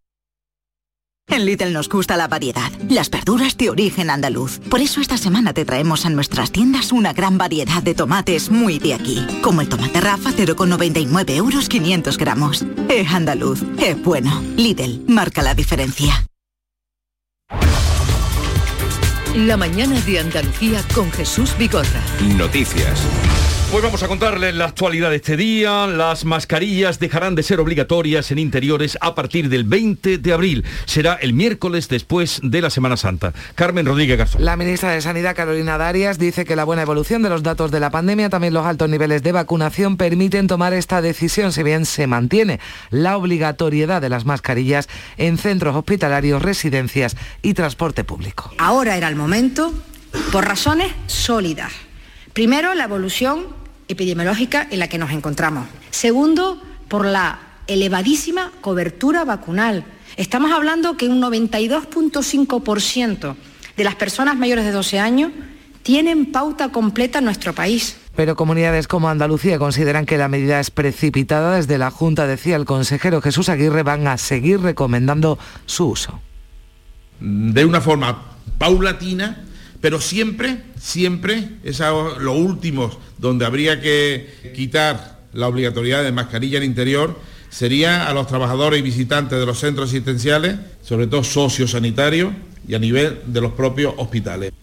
En 1.27 1.45
Lidl 1.45 1.71
nos 1.71 1.87
gusta 1.87 2.17
la 2.17 2.27
variedad, 2.27 2.71
las 2.89 3.09
verduras 3.09 3.55
de 3.55 3.69
origen 3.69 4.09
andaluz. 4.09 4.59
Por 4.69 4.81
eso 4.81 4.99
esta 4.99 5.17
semana 5.17 5.53
te 5.53 5.63
traemos 5.65 6.05
a 6.05 6.09
nuestras 6.09 6.51
tiendas 6.51 6.91
una 6.91 7.13
gran 7.13 7.37
variedad 7.37 7.81
de 7.81 7.95
tomates 7.95 8.49
muy 8.51 8.79
de 8.79 8.93
aquí, 8.93 9.25
como 9.41 9.61
el 9.61 9.69
tomate 9.69 10.01
Rafa 10.01 10.31
0,99 10.31 11.31
euros 11.35 11.69
500 11.69 12.17
gramos. 12.17 12.65
Es 12.89 13.11
andaluz, 13.11 13.63
es 13.77 14.01
bueno. 14.03 14.41
Lidl, 14.57 15.05
marca 15.07 15.41
la 15.41 15.53
diferencia. 15.53 16.25
La 19.35 19.55
mañana 19.55 19.97
de 20.01 20.19
Andalucía 20.19 20.83
con 20.93 21.09
Jesús 21.11 21.55
Vigorra. 21.57 22.01
Noticias. 22.35 23.01
Pues 23.71 23.85
vamos 23.85 24.03
a 24.03 24.09
contarles 24.09 24.53
la 24.53 24.65
actualidad 24.65 25.11
de 25.11 25.15
este 25.15 25.37
día. 25.37 25.87
Las 25.87 26.25
mascarillas 26.25 26.99
dejarán 26.99 27.35
de 27.35 27.43
ser 27.43 27.61
obligatorias 27.61 28.29
en 28.29 28.37
interiores 28.37 28.97
a 28.99 29.15
partir 29.15 29.47
del 29.47 29.63
20 29.63 30.17
de 30.17 30.33
abril. 30.33 30.65
Será 30.83 31.13
el 31.13 31.31
miércoles 31.31 31.87
después 31.87 32.41
de 32.43 32.61
la 32.61 32.69
Semana 32.69 32.97
Santa. 32.97 33.31
Carmen 33.55 33.85
Rodríguez 33.85 34.17
Garzón. 34.17 34.43
La 34.43 34.57
ministra 34.57 34.91
de 34.91 34.99
Sanidad, 34.99 35.37
Carolina 35.37 35.77
Darias, 35.77 36.19
dice 36.19 36.43
que 36.43 36.57
la 36.57 36.65
buena 36.65 36.81
evolución 36.81 37.23
de 37.23 37.29
los 37.29 37.43
datos 37.43 37.71
de 37.71 37.79
la 37.79 37.91
pandemia, 37.91 38.29
también 38.29 38.53
los 38.53 38.65
altos 38.65 38.89
niveles 38.89 39.23
de 39.23 39.31
vacunación, 39.31 39.95
permiten 39.95 40.47
tomar 40.47 40.73
esta 40.73 41.01
decisión, 41.01 41.53
si 41.53 41.63
bien 41.63 41.85
se 41.85 42.07
mantiene 42.07 42.59
la 42.89 43.15
obligatoriedad 43.15 44.01
de 44.01 44.09
las 44.09 44.25
mascarillas 44.25 44.89
en 45.15 45.37
centros 45.37 45.77
hospitalarios, 45.77 46.41
residencias 46.41 47.15
y 47.41 47.53
transporte 47.53 48.03
público. 48.03 48.51
Ahora 48.57 48.97
era 48.97 49.07
el 49.07 49.15
momento, 49.15 49.73
por 50.33 50.45
razones 50.45 50.91
sólidas. 51.07 51.71
Primero, 52.33 52.73
la 52.73 52.83
evolución 52.83 53.60
epidemiológica 53.91 54.67
en 54.69 54.79
la 54.79 54.87
que 54.87 54.97
nos 54.97 55.11
encontramos. 55.11 55.67
Segundo, 55.89 56.61
por 56.87 57.05
la 57.05 57.39
elevadísima 57.67 58.51
cobertura 58.61 59.23
vacunal. 59.23 59.85
Estamos 60.17 60.51
hablando 60.51 60.97
que 60.97 61.07
un 61.07 61.21
92.5% 61.21 63.35
de 63.77 63.83
las 63.83 63.95
personas 63.95 64.35
mayores 64.35 64.65
de 64.65 64.71
12 64.71 64.99
años 64.99 65.31
tienen 65.83 66.31
pauta 66.31 66.69
completa 66.69 67.19
en 67.19 67.25
nuestro 67.25 67.53
país. 67.53 67.97
Pero 68.15 68.35
comunidades 68.35 68.87
como 68.87 69.09
Andalucía 69.09 69.57
consideran 69.57 70.05
que 70.05 70.17
la 70.17 70.27
medida 70.27 70.59
es 70.59 70.69
precipitada. 70.69 71.55
Desde 71.55 71.77
la 71.77 71.91
Junta 71.91 72.27
decía 72.27 72.57
el 72.57 72.65
consejero 72.65 73.21
Jesús 73.21 73.49
Aguirre 73.49 73.83
van 73.83 74.07
a 74.07 74.17
seguir 74.17 74.59
recomendando 74.59 75.39
su 75.65 75.87
uso. 75.87 76.19
De 77.19 77.65
una 77.65 77.81
forma 77.81 78.23
paulatina, 78.57 79.45
pero 79.81 79.99
siempre, 79.99 80.61
siempre, 80.79 81.49
es 81.63 81.79
lo 81.79 82.33
último 82.33 82.91
donde 83.17 83.45
habría 83.45 83.81
que 83.81 84.53
quitar 84.55 85.19
la 85.33 85.47
obligatoriedad 85.47 86.03
de 86.03 86.11
mascarilla 86.11 86.59
en 86.59 86.63
interior 86.63 87.19
sería 87.49 88.07
a 88.07 88.13
los 88.13 88.27
trabajadores 88.27 88.79
y 88.79 88.83
visitantes 88.83 89.39
de 89.39 89.45
los 89.45 89.59
centros 89.59 89.89
asistenciales, 89.89 90.55
sobre 90.83 91.07
todo 91.07 91.23
sociosanitarios 91.23 92.31
y 92.67 92.75
a 92.75 92.79
nivel 92.79 93.21
de 93.25 93.41
los 93.41 93.51
propios 93.53 93.93
hospitales. 93.97 94.53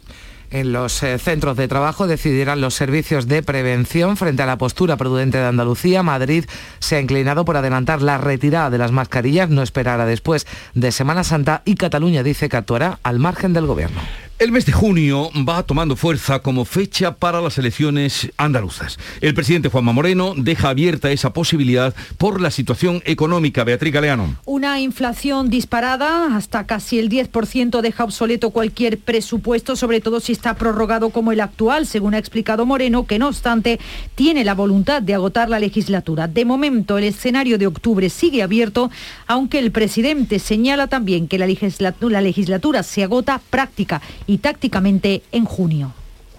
En 0.50 0.72
los 0.72 1.02
eh, 1.02 1.18
centros 1.18 1.58
de 1.58 1.68
trabajo 1.68 2.06
decidirán 2.06 2.62
los 2.62 2.72
servicios 2.72 3.28
de 3.28 3.42
prevención 3.42 4.16
frente 4.16 4.42
a 4.42 4.46
la 4.46 4.56
postura 4.56 4.96
prudente 4.96 5.36
de 5.36 5.44
Andalucía. 5.44 6.02
Madrid 6.02 6.46
se 6.78 6.96
ha 6.96 7.00
inclinado 7.00 7.44
por 7.44 7.58
adelantar 7.58 8.00
la 8.00 8.16
retirada 8.16 8.70
de 8.70 8.78
las 8.78 8.90
mascarillas, 8.90 9.50
no 9.50 9.62
esperará 9.62 10.06
después 10.06 10.46
de 10.72 10.90
Semana 10.90 11.22
Santa 11.22 11.60
y 11.66 11.74
Cataluña 11.74 12.22
dice 12.22 12.48
que 12.48 12.56
actuará 12.56 12.98
al 13.02 13.18
margen 13.18 13.52
del 13.52 13.66
gobierno. 13.66 14.00
El 14.38 14.52
mes 14.52 14.64
de 14.66 14.72
junio 14.72 15.32
va 15.48 15.64
tomando 15.64 15.96
fuerza 15.96 16.38
como 16.38 16.64
fecha 16.64 17.16
para 17.16 17.40
las 17.40 17.58
elecciones 17.58 18.30
andaluzas. 18.36 18.96
El 19.20 19.34
presidente 19.34 19.68
Juanma 19.68 19.92
Moreno 19.92 20.32
deja 20.36 20.68
abierta 20.68 21.10
esa 21.10 21.32
posibilidad 21.32 21.92
por 22.18 22.40
la 22.40 22.52
situación 22.52 23.02
económica. 23.04 23.64
Beatriz 23.64 23.92
Galeano. 23.92 24.36
Una 24.44 24.78
inflación 24.78 25.50
disparada, 25.50 26.36
hasta 26.36 26.66
casi 26.66 27.00
el 27.00 27.08
10% 27.08 27.80
deja 27.80 28.04
obsoleto 28.04 28.50
cualquier 28.50 28.98
presupuesto, 28.98 29.74
sobre 29.74 30.00
todo 30.00 30.20
si 30.20 30.34
está 30.34 30.54
prorrogado 30.54 31.10
como 31.10 31.32
el 31.32 31.40
actual, 31.40 31.84
según 31.84 32.14
ha 32.14 32.18
explicado 32.18 32.64
Moreno, 32.64 33.06
que 33.06 33.18
no 33.18 33.26
obstante 33.26 33.80
tiene 34.14 34.44
la 34.44 34.54
voluntad 34.54 35.02
de 35.02 35.14
agotar 35.14 35.50
la 35.50 35.58
legislatura. 35.58 36.28
De 36.28 36.44
momento, 36.44 36.96
el 36.96 37.04
escenario 37.04 37.58
de 37.58 37.66
octubre 37.66 38.08
sigue 38.08 38.44
abierto, 38.44 38.88
aunque 39.26 39.58
el 39.58 39.72
presidente 39.72 40.38
señala 40.38 40.86
también 40.86 41.26
que 41.26 41.38
la 41.38 41.46
legislatura, 41.48 42.12
la 42.12 42.20
legislatura 42.20 42.84
se 42.84 43.02
agota 43.02 43.40
práctica 43.50 44.00
y 44.28 44.38
tácticamente 44.38 45.22
en 45.32 45.44
junio. 45.44 45.92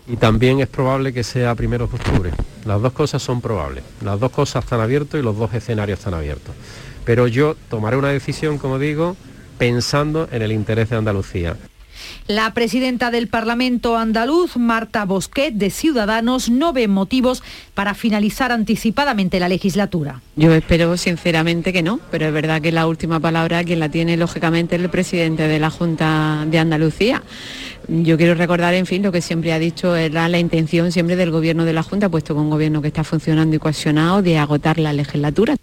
Y 0.07 0.15
también 0.15 0.61
es 0.61 0.67
probable 0.67 1.11
que 1.11 1.23
sea 1.25 1.53
primero 1.55 1.87
de 1.87 1.95
octubre. 1.95 2.31
Las 2.65 2.81
dos 2.81 2.93
cosas 2.93 3.21
son 3.21 3.41
probables. 3.41 3.83
Las 4.01 4.19
dos 4.19 4.31
cosas 4.31 4.63
están 4.63 4.79
abiertas 4.79 5.19
y 5.19 5.23
los 5.23 5.37
dos 5.37 5.53
escenarios 5.53 5.99
están 5.99 6.13
abiertos. 6.13 6.55
Pero 7.03 7.27
yo 7.27 7.55
tomaré 7.69 7.97
una 7.97 8.09
decisión, 8.09 8.57
como 8.57 8.79
digo, 8.79 9.17
pensando 9.57 10.29
en 10.31 10.41
el 10.41 10.51
interés 10.51 10.89
de 10.89 10.95
Andalucía. 10.95 11.57
La 12.27 12.53
presidenta 12.53 13.11
del 13.11 13.27
Parlamento 13.27 13.97
andaluz, 13.97 14.55
Marta 14.57 15.05
Bosquet, 15.05 15.53
de 15.53 15.69
Ciudadanos, 15.69 16.49
no 16.49 16.73
ve 16.73 16.87
motivos 16.87 17.43
para 17.73 17.93
finalizar 17.93 18.51
anticipadamente 18.51 19.39
la 19.39 19.49
legislatura. 19.49 20.21
Yo 20.35 20.53
espero 20.53 20.95
sinceramente 20.97 21.73
que 21.73 21.81
no, 21.81 21.99
pero 22.11 22.27
es 22.27 22.33
verdad 22.33 22.61
que 22.61 22.71
la 22.71 22.87
última 22.87 23.19
palabra 23.19 23.63
quien 23.63 23.79
la 23.79 23.89
tiene 23.89 24.15
lógicamente 24.15 24.75
el 24.75 24.89
presidente 24.89 25.47
de 25.47 25.59
la 25.59 25.69
Junta 25.69 26.45
de 26.47 26.59
Andalucía. 26.59 27.23
Yo 27.91 28.17
quiero 28.17 28.35
recordar, 28.35 28.75
en 28.75 28.85
fin, 28.85 29.01
lo 29.01 29.11
que 29.11 29.19
siempre 29.19 29.51
ha 29.51 29.57
dicho 29.57 29.95
era 29.95 30.29
la 30.29 30.37
intención 30.37 30.91
siempre 30.91 31.15
del 31.15 31.31
gobierno 31.31 31.65
de 31.65 31.73
la 31.73 31.81
Junta, 31.81 32.07
puesto 32.07 32.35
que 32.35 32.39
un 32.39 32.51
gobierno 32.51 32.83
que 32.83 32.87
está 32.89 33.03
funcionando 33.03 33.55
y 33.55 33.59
cohesionado, 33.59 34.21
de 34.21 34.37
agotar 34.37 34.77
la 34.77 34.93
legislatura. 34.93 35.55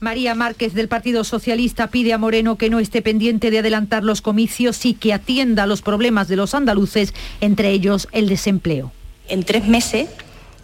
María 0.00 0.34
Márquez 0.34 0.72
del 0.72 0.88
Partido 0.88 1.22
Socialista 1.22 1.88
pide 1.88 2.14
a 2.14 2.18
Moreno 2.18 2.56
que 2.56 2.70
no 2.70 2.80
esté 2.80 3.02
pendiente 3.02 3.50
de 3.50 3.58
adelantar 3.58 4.04
los 4.04 4.22
comicios 4.22 4.86
y 4.86 4.94
que 4.94 5.12
atienda 5.12 5.66
los 5.66 5.82
problemas 5.82 6.28
de 6.28 6.36
los 6.36 6.54
andaluces, 6.54 7.12
entre 7.42 7.70
ellos 7.72 8.08
el 8.12 8.26
desempleo. 8.28 8.90
En 9.28 9.44
tres 9.44 9.66
meses 9.66 10.08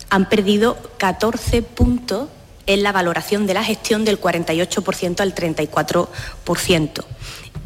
han 0.09 0.31
perdido 0.31 0.79
14 0.97 1.61
puntos 1.61 2.29
en 2.67 2.83
la 2.83 2.93
valoración 2.93 3.47
de 3.47 3.55
la 3.55 3.65
gestión 3.65 4.07
del 4.07 4.19
48% 4.19 5.21
al 5.21 5.35
34%. 5.35 7.05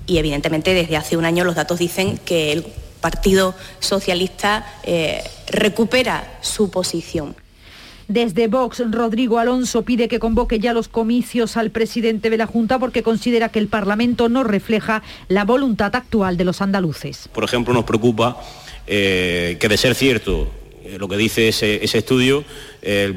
Y 0.08 0.18
evidentemente 0.18 0.74
desde 0.74 0.96
hace 0.96 1.16
un 1.16 1.24
año 1.24 1.44
los 1.44 1.54
datos 1.54 1.78
dicen 1.78 2.18
que 2.24 2.52
el 2.52 2.66
Partido 3.06 3.54
Socialista 3.78 4.66
eh, 4.82 5.22
recupera 5.46 6.38
su 6.40 6.72
posición. 6.72 7.36
Desde 8.08 8.48
Vox, 8.48 8.82
Rodrigo 8.90 9.38
Alonso 9.38 9.82
pide 9.82 10.08
que 10.08 10.18
convoque 10.18 10.58
ya 10.58 10.72
los 10.72 10.88
comicios 10.88 11.56
al 11.56 11.70
presidente 11.70 12.30
de 12.30 12.36
la 12.36 12.46
Junta 12.46 12.80
porque 12.80 13.04
considera 13.04 13.48
que 13.48 13.60
el 13.60 13.68
Parlamento 13.68 14.28
no 14.28 14.42
refleja 14.42 15.04
la 15.28 15.44
voluntad 15.44 15.94
actual 15.94 16.36
de 16.36 16.46
los 16.46 16.60
andaluces. 16.60 17.28
Por 17.32 17.44
ejemplo, 17.44 17.72
nos 17.72 17.84
preocupa 17.84 18.40
eh, 18.88 19.56
que 19.60 19.68
de 19.68 19.76
ser 19.76 19.94
cierto 19.94 20.48
eh, 20.84 20.96
lo 20.98 21.06
que 21.06 21.16
dice 21.16 21.46
ese, 21.46 21.84
estudio, 21.84 22.42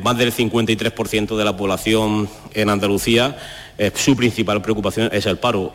más 0.04 0.20
del 0.20 0.32
53% 0.32 1.36
de 1.36 1.46
la 1.46 1.58
población 1.58 2.30
en 2.54 2.70
Andalucía, 2.70 3.38
eh, 3.80 3.92
su 3.96 4.16
principal 4.16 4.62
preocupación 4.62 5.10
es 5.14 5.26
el 5.26 5.38
paro. 5.38 5.74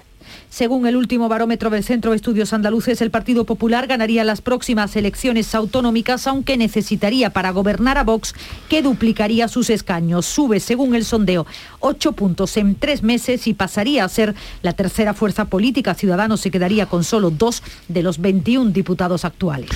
Según 0.55 0.87
el 0.87 0.95
último 0.95 1.29
barómetro 1.29 1.69
del 1.69 1.83
Centro 1.83 2.13
de 2.13 2.17
Estudios 2.17 2.53
Andaluces, 2.53 3.01
el 3.01 3.11
Partido 3.11 3.45
Popular 3.45 3.89
ganaría 3.89 4.23
las 4.23 4.41
próximas 4.41 4.95
elecciones 4.95 5.53
autonómicas, 5.53 6.29
aunque 6.29 6.57
necesitaría 6.57 7.31
para 7.31 7.51
gobernar 7.51 7.99
a 7.99 8.05
Vox 8.05 8.37
que 8.69 8.81
duplicaría 8.81 9.49
sus 9.49 9.69
escaños. 9.69 10.27
Sube, 10.27 10.61
según 10.61 10.95
el 10.95 11.05
sondeo, 11.05 11.45
ocho 11.81 12.13
puntos 12.13 12.57
en 12.57 12.77
tres 12.77 13.03
meses 13.03 13.49
y 13.49 13.55
pasaría 13.55 14.05
a 14.05 14.09
ser 14.09 14.37
la 14.63 14.75
tercera 14.75 15.13
fuerza 15.13 15.47
política. 15.47 15.93
Ciudadanos 15.93 16.41
se 16.41 16.53
quedaría 16.53 16.87
con 16.87 17.03
solo 17.03 17.31
dos 17.31 17.65
de 17.89 18.05
los 18.05 18.21
21 18.21 18.71
diputados 18.71 19.25
actuales. 19.25 19.71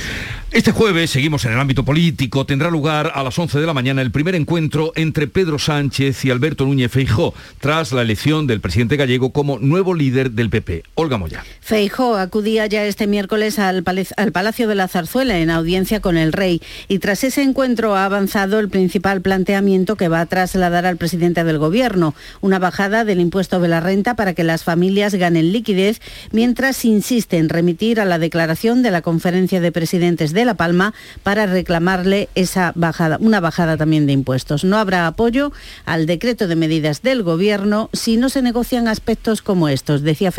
Este 0.53 0.71
jueves, 0.71 1.11
seguimos 1.11 1.45
en 1.45 1.55
el 1.55 1.59
ámbito 1.59 1.85
político, 1.85 2.47
tendrá 2.47 2.71
lugar 2.71 3.11
a 3.17 3.25
las 3.25 3.37
11 3.37 3.59
de 3.59 3.67
la 3.67 3.75
mañana 3.75 4.01
el 4.01 4.13
primer 4.13 4.37
encuentro 4.37 4.93
entre 4.95 5.27
Pedro 5.27 5.59
Sánchez 5.59 6.25
y 6.25 6.31
Alberto 6.31 6.65
Núñez 6.65 6.93
Feijó, 6.93 7.35
tras 7.59 7.91
la 7.91 8.03
elección 8.03 8.47
del 8.47 8.61
presidente 8.61 8.97
gallego 8.97 9.33
como 9.33 9.59
nuevo 9.59 9.93
líder 9.93 10.31
del 10.31 10.51
PP. 10.51 10.68
Olga 10.95 11.19
Moya. 11.19 11.45
Feijó 11.61 12.17
acudía 12.17 12.67
ya 12.67 12.85
este 12.85 13.07
miércoles 13.07 13.59
al, 13.59 13.85
al 14.17 14.33
Palacio 14.33 14.69
de 14.69 14.75
la 14.75 14.89
Zarzuela 14.89 15.39
en 15.39 15.51
audiencia 15.51 16.01
con 16.01 16.17
el 16.17 16.33
rey 16.33 16.63
y 16.89 16.99
tras 16.99 17.25
ese 17.25 17.43
encuentro 17.43 17.97
ha 17.97 18.05
avanzado 18.05 18.59
el 18.59 18.69
principal 18.69 19.21
planteamiento 19.21 19.97
que 19.97 20.09
va 20.09 20.21
a 20.21 20.27
trasladar 20.27 20.87
al 20.87 20.97
presidente 20.97 21.45
del 21.45 21.59
gobierno, 21.59 22.15
una 22.41 22.59
bajada 22.59 23.05
del 23.05 23.21
impuesto 23.21 23.61
de 23.61 23.69
la 23.69 23.81
renta 23.81 24.15
para 24.15 24.35
que 24.35 24.45
las 24.45 24.65
familias 24.65 25.15
ganen 25.15 25.53
liquidez, 25.53 26.01
mientras 26.33 26.85
insiste 26.85 27.39
en 27.39 27.49
remitir 27.49 28.01
a 28.01 28.05
la 28.05 28.19
declaración 28.19 28.83
de 28.83 28.91
la 28.91 29.03
conferencia 29.03 29.61
de 29.61 29.73
presidentes 29.73 30.33
de 30.33 30.45
La 30.45 30.55
Palma 30.55 30.95
para 31.23 31.47
reclamarle 31.47 32.29
esa 32.35 32.73
bajada, 32.75 33.19
una 33.21 33.41
bajada 33.41 33.77
también 33.77 34.07
de 34.07 34.13
impuestos. 34.13 34.65
No 34.65 34.79
habrá 34.79 35.07
apoyo 35.07 35.53
al 35.85 36.07
decreto 36.07 36.49
de 36.49 36.57
medidas 36.57 37.03
del 37.03 37.23
gobierno 37.23 37.91
si 37.93 38.17
no 38.17 38.29
se 38.29 38.43
negocian 38.43 38.89
aspectos 38.89 39.43
como 39.43 39.69
estos, 39.69 40.03
decía 40.03 40.33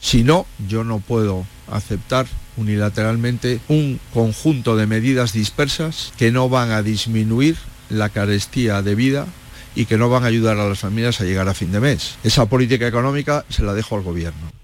Si 0.00 0.22
no, 0.22 0.46
yo 0.68 0.84
no 0.84 1.00
puedo 1.00 1.46
aceptar 1.70 2.26
unilateralmente 2.56 3.60
un 3.68 4.00
conjunto 4.12 4.76
de 4.76 4.86
medidas 4.86 5.32
dispersas 5.32 6.12
que 6.16 6.32
no 6.32 6.48
van 6.48 6.70
a 6.70 6.82
disminuir 6.82 7.56
la 7.88 8.08
carestía 8.08 8.82
de 8.82 8.94
vida 8.94 9.26
y 9.74 9.86
que 9.86 9.98
no 9.98 10.08
van 10.08 10.24
a 10.24 10.28
ayudar 10.28 10.58
a 10.58 10.68
las 10.68 10.80
familias 10.80 11.20
a 11.20 11.24
llegar 11.24 11.48
a 11.48 11.54
fin 11.54 11.72
de 11.72 11.80
mes. 11.80 12.16
Esa 12.24 12.46
política 12.46 12.86
económica 12.86 13.44
se 13.48 13.62
la 13.62 13.74
dejo 13.74 13.96
al 13.96 14.02
gobierno. 14.02 14.59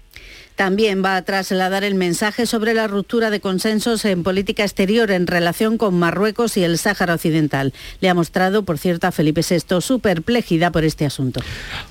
También 0.57 1.03
va 1.05 1.17
a 1.17 1.21
trasladar 1.21 1.83
el 1.83 1.93
mensaje 1.93 2.47
sobre 2.47 2.73
la 2.73 2.87
ruptura 2.87 3.29
de 3.29 3.39
consensos 3.39 4.03
en 4.05 4.23
política 4.23 4.63
exterior 4.63 5.11
en 5.11 5.27
relación 5.27 5.77
con 5.77 5.99
Marruecos 5.99 6.57
y 6.57 6.63
el 6.63 6.79
Sáhara 6.79 7.13
Occidental. 7.13 7.75
Le 8.01 8.09
ha 8.09 8.15
mostrado, 8.15 8.65
por 8.65 8.79
cierto, 8.79 9.05
a 9.05 9.11
Felipe 9.11 9.41
VI 9.47 9.81
su 9.81 9.99
perplejidad 9.99 10.71
por 10.71 10.83
este 10.83 11.05
asunto. 11.05 11.41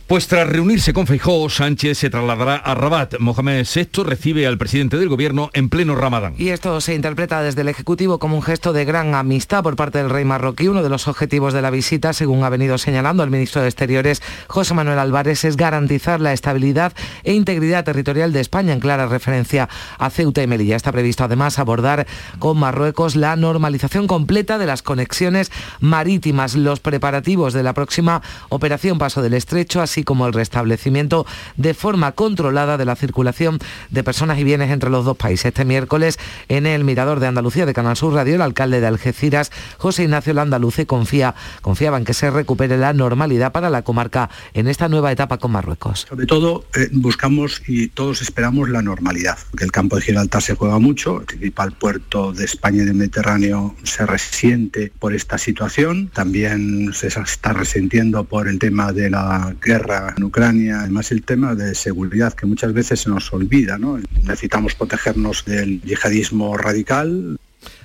Pues 0.08 0.26
tras 0.26 0.48
reunirse 0.48 0.92
con 0.92 1.06
Feijóo, 1.06 1.48
Sánchez 1.48 1.96
se 1.96 2.10
trasladará 2.10 2.56
a 2.56 2.74
Rabat. 2.74 3.20
Mohamed 3.20 3.64
VI 3.72 4.02
recibe 4.02 4.48
al 4.48 4.58
presidente 4.58 4.96
del 4.96 5.08
gobierno 5.08 5.48
en 5.52 5.68
pleno 5.68 5.94
Ramadán. 5.94 6.34
Y 6.36 6.48
esto 6.48 6.80
se 6.80 6.96
interpreta 6.96 7.42
desde 7.42 7.60
el 7.60 7.68
Ejecutivo 7.68 8.18
como 8.18 8.34
un 8.34 8.42
gesto 8.42 8.72
de 8.72 8.84
gran 8.84 9.14
amistad 9.14 9.62
por 9.62 9.76
parte 9.76 9.98
del 9.98 10.10
rey 10.10 10.24
marroquí. 10.24 10.66
Uno 10.66 10.82
de 10.82 10.88
los 10.88 11.06
objetivos 11.06 11.54
de 11.54 11.62
la 11.62 11.70
visita, 11.70 12.12
según 12.12 12.42
ha 12.42 12.48
venido 12.48 12.78
señalando 12.78 13.22
el 13.22 13.30
ministro 13.30 13.62
de 13.62 13.68
Exteriores, 13.68 14.22
José 14.48 14.74
Manuel 14.74 14.98
Álvarez, 14.98 15.44
es 15.44 15.56
garantizar 15.56 16.20
la 16.20 16.32
estabilidad 16.32 16.92
e 17.22 17.32
integridad 17.32 17.84
territorial 17.84 18.32
de 18.32 18.40
España 18.40 18.55
en 18.60 18.80
clara 18.80 19.06
referencia 19.06 19.68
a 19.98 20.10
Ceuta 20.10 20.42
y 20.42 20.46
Melilla. 20.46 20.76
Está 20.76 20.92
previsto 20.92 21.24
además 21.24 21.58
abordar 21.58 22.06
con 22.38 22.58
Marruecos 22.58 23.16
la 23.16 23.36
normalización 23.36 24.06
completa 24.06 24.58
de 24.58 24.66
las 24.66 24.82
conexiones 24.82 25.52
marítimas, 25.80 26.54
los 26.54 26.80
preparativos 26.80 27.52
de 27.52 27.62
la 27.62 27.74
próxima 27.74 28.22
operación 28.48 28.98
Paso 28.98 29.20
del 29.20 29.34
Estrecho, 29.34 29.82
así 29.82 30.04
como 30.04 30.26
el 30.26 30.32
restablecimiento 30.32 31.26
de 31.56 31.74
forma 31.74 32.12
controlada 32.12 32.78
de 32.78 32.86
la 32.86 32.96
circulación 32.96 33.58
de 33.90 34.02
personas 34.02 34.38
y 34.38 34.44
bienes 34.44 34.70
entre 34.70 34.90
los 34.90 35.04
dos 35.04 35.16
países. 35.16 35.46
Este 35.46 35.64
miércoles 35.64 36.18
en 36.48 36.66
el 36.66 36.84
Mirador 36.84 37.20
de 37.20 37.26
Andalucía 37.26 37.66
de 37.66 37.74
Canal 37.74 37.96
Sur 37.96 38.14
Radio, 38.14 38.36
el 38.36 38.42
alcalde 38.42 38.80
de 38.80 38.86
Algeciras, 38.86 39.52
José 39.76 40.04
Ignacio 40.04 40.32
Landaluce, 40.32 40.86
confía, 40.86 41.34
confiaba 41.60 41.98
en 41.98 42.04
que 42.04 42.14
se 42.14 42.30
recupere 42.30 42.78
la 42.78 42.92
normalidad 42.94 43.52
para 43.52 43.70
la 43.70 43.82
comarca 43.82 44.30
en 44.54 44.68
esta 44.68 44.88
nueva 44.88 45.12
etapa 45.12 45.38
con 45.38 45.52
Marruecos. 45.52 46.06
Sobre 46.08 46.26
todo 46.26 46.64
eh, 46.74 46.88
buscamos 46.92 47.62
y 47.66 47.88
todos 47.88 48.22
esperamos 48.22 48.45
la 48.68 48.82
normalidad. 48.82 49.38
Que 49.56 49.64
el 49.64 49.72
campo 49.72 49.96
de 49.96 50.02
Gibraltar 50.02 50.40
se 50.40 50.54
juega 50.54 50.78
mucho, 50.78 51.20
el 51.20 51.26
principal 51.26 51.72
puerto 51.72 52.32
de 52.32 52.44
España 52.44 52.82
y 52.82 52.86
del 52.86 52.94
Mediterráneo 52.94 53.74
se 53.82 54.06
resiente 54.06 54.92
por 54.98 55.14
esta 55.14 55.36
situación, 55.36 56.08
también 56.08 56.92
se 56.92 57.08
está 57.08 57.52
resintiendo 57.52 58.24
por 58.24 58.48
el 58.48 58.58
tema 58.58 58.92
de 58.92 59.10
la 59.10 59.54
guerra 59.60 60.14
en 60.16 60.24
Ucrania, 60.24 60.80
además 60.80 61.10
el 61.10 61.22
tema 61.22 61.54
de 61.54 61.74
seguridad 61.74 62.34
que 62.34 62.46
muchas 62.46 62.72
veces 62.72 63.00
se 63.00 63.10
nos 63.10 63.32
olvida. 63.32 63.78
¿no? 63.78 63.98
Necesitamos 64.22 64.74
protegernos 64.74 65.44
del 65.44 65.82
yihadismo 65.82 66.56
radical, 66.56 67.38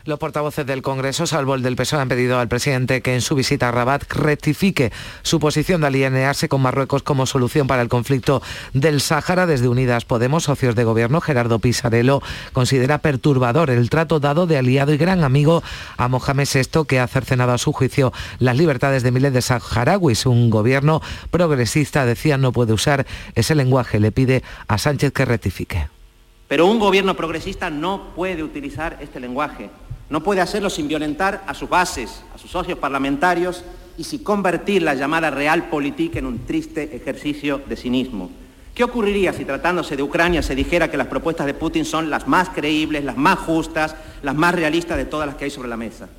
los 0.05 0.19
portavoces 0.19 0.65
del 0.65 0.81
Congreso, 0.81 1.27
salvo 1.27 1.55
el 1.55 1.61
del 1.61 1.75
PSOE, 1.75 2.01
han 2.01 2.09
pedido 2.09 2.39
al 2.39 2.47
presidente 2.47 3.01
que 3.01 3.13
en 3.13 3.21
su 3.21 3.35
visita 3.35 3.69
a 3.69 3.71
Rabat 3.71 4.11
rectifique 4.11 4.91
su 5.21 5.39
posición 5.39 5.81
de 5.81 5.87
alinearse 5.87 6.49
con 6.49 6.61
Marruecos 6.61 7.03
como 7.03 7.25
solución 7.25 7.67
para 7.67 7.81
el 7.81 7.89
conflicto 7.89 8.41
del 8.73 9.01
Sáhara. 9.01 9.45
Desde 9.45 9.67
Unidas 9.67 10.05
Podemos, 10.05 10.43
socios 10.43 10.75
de 10.75 10.83
gobierno, 10.83 11.21
Gerardo 11.21 11.59
Pisarello 11.59 12.21
considera 12.53 12.97
perturbador 12.97 13.69
el 13.69 13.89
trato 13.89 14.19
dado 14.19 14.47
de 14.47 14.57
aliado 14.57 14.93
y 14.93 14.97
gran 14.97 15.23
amigo 15.23 15.63
a 15.97 16.07
Mohamed 16.07 16.47
VI, 16.51 16.85
que 16.87 16.99
ha 16.99 17.07
cercenado 17.07 17.53
a 17.53 17.57
su 17.57 17.71
juicio 17.71 18.11
las 18.39 18.57
libertades 18.57 19.03
de 19.03 19.11
miles 19.11 19.33
de 19.33 19.41
saharauis. 19.41 20.25
Un 20.25 20.49
gobierno 20.49 21.01
progresista, 21.29 22.05
decía, 22.05 22.37
no 22.37 22.51
puede 22.51 22.73
usar 22.73 23.05
ese 23.35 23.55
lenguaje. 23.55 23.99
Le 23.99 24.11
pide 24.11 24.43
a 24.67 24.77
Sánchez 24.77 25.13
que 25.13 25.25
rectifique. 25.25 26.00
Pero 26.51 26.65
un 26.65 26.79
gobierno 26.79 27.15
progresista 27.15 27.69
no 27.69 28.11
puede 28.13 28.43
utilizar 28.43 28.97
este 28.99 29.21
lenguaje 29.21 29.69
no 30.11 30.21
puede 30.21 30.41
hacerlo 30.41 30.69
sin 30.69 30.89
violentar 30.89 31.41
a 31.47 31.53
sus 31.53 31.69
bases, 31.69 32.21
a 32.35 32.37
sus 32.37 32.51
socios 32.51 32.77
parlamentarios 32.77 33.63
y 33.97 34.03
sin 34.03 34.21
convertir 34.21 34.81
la 34.81 34.93
llamada 34.93 35.29
realpolitik 35.29 36.17
en 36.17 36.25
un 36.25 36.39
triste 36.45 36.93
ejercicio 36.93 37.61
de 37.65 37.77
cinismo. 37.77 38.29
¿Qué 38.75 38.83
ocurriría 38.83 39.31
si 39.31 39.45
tratándose 39.45 39.95
de 39.95 40.03
Ucrania 40.03 40.41
se 40.41 40.53
dijera 40.53 40.91
que 40.91 40.97
las 40.97 41.07
propuestas 41.07 41.45
de 41.45 41.53
Putin 41.53 41.85
son 41.85 42.09
las 42.09 42.27
más 42.27 42.49
creíbles, 42.49 43.05
las 43.05 43.15
más 43.15 43.39
justas, 43.39 43.95
las 44.21 44.35
más 44.35 44.53
realistas 44.53 44.97
de 44.97 45.05
todas 45.05 45.27
las 45.27 45.37
que 45.37 45.45
hay 45.45 45.51
sobre 45.51 45.69
la 45.69 45.77
mesa? 45.77 46.09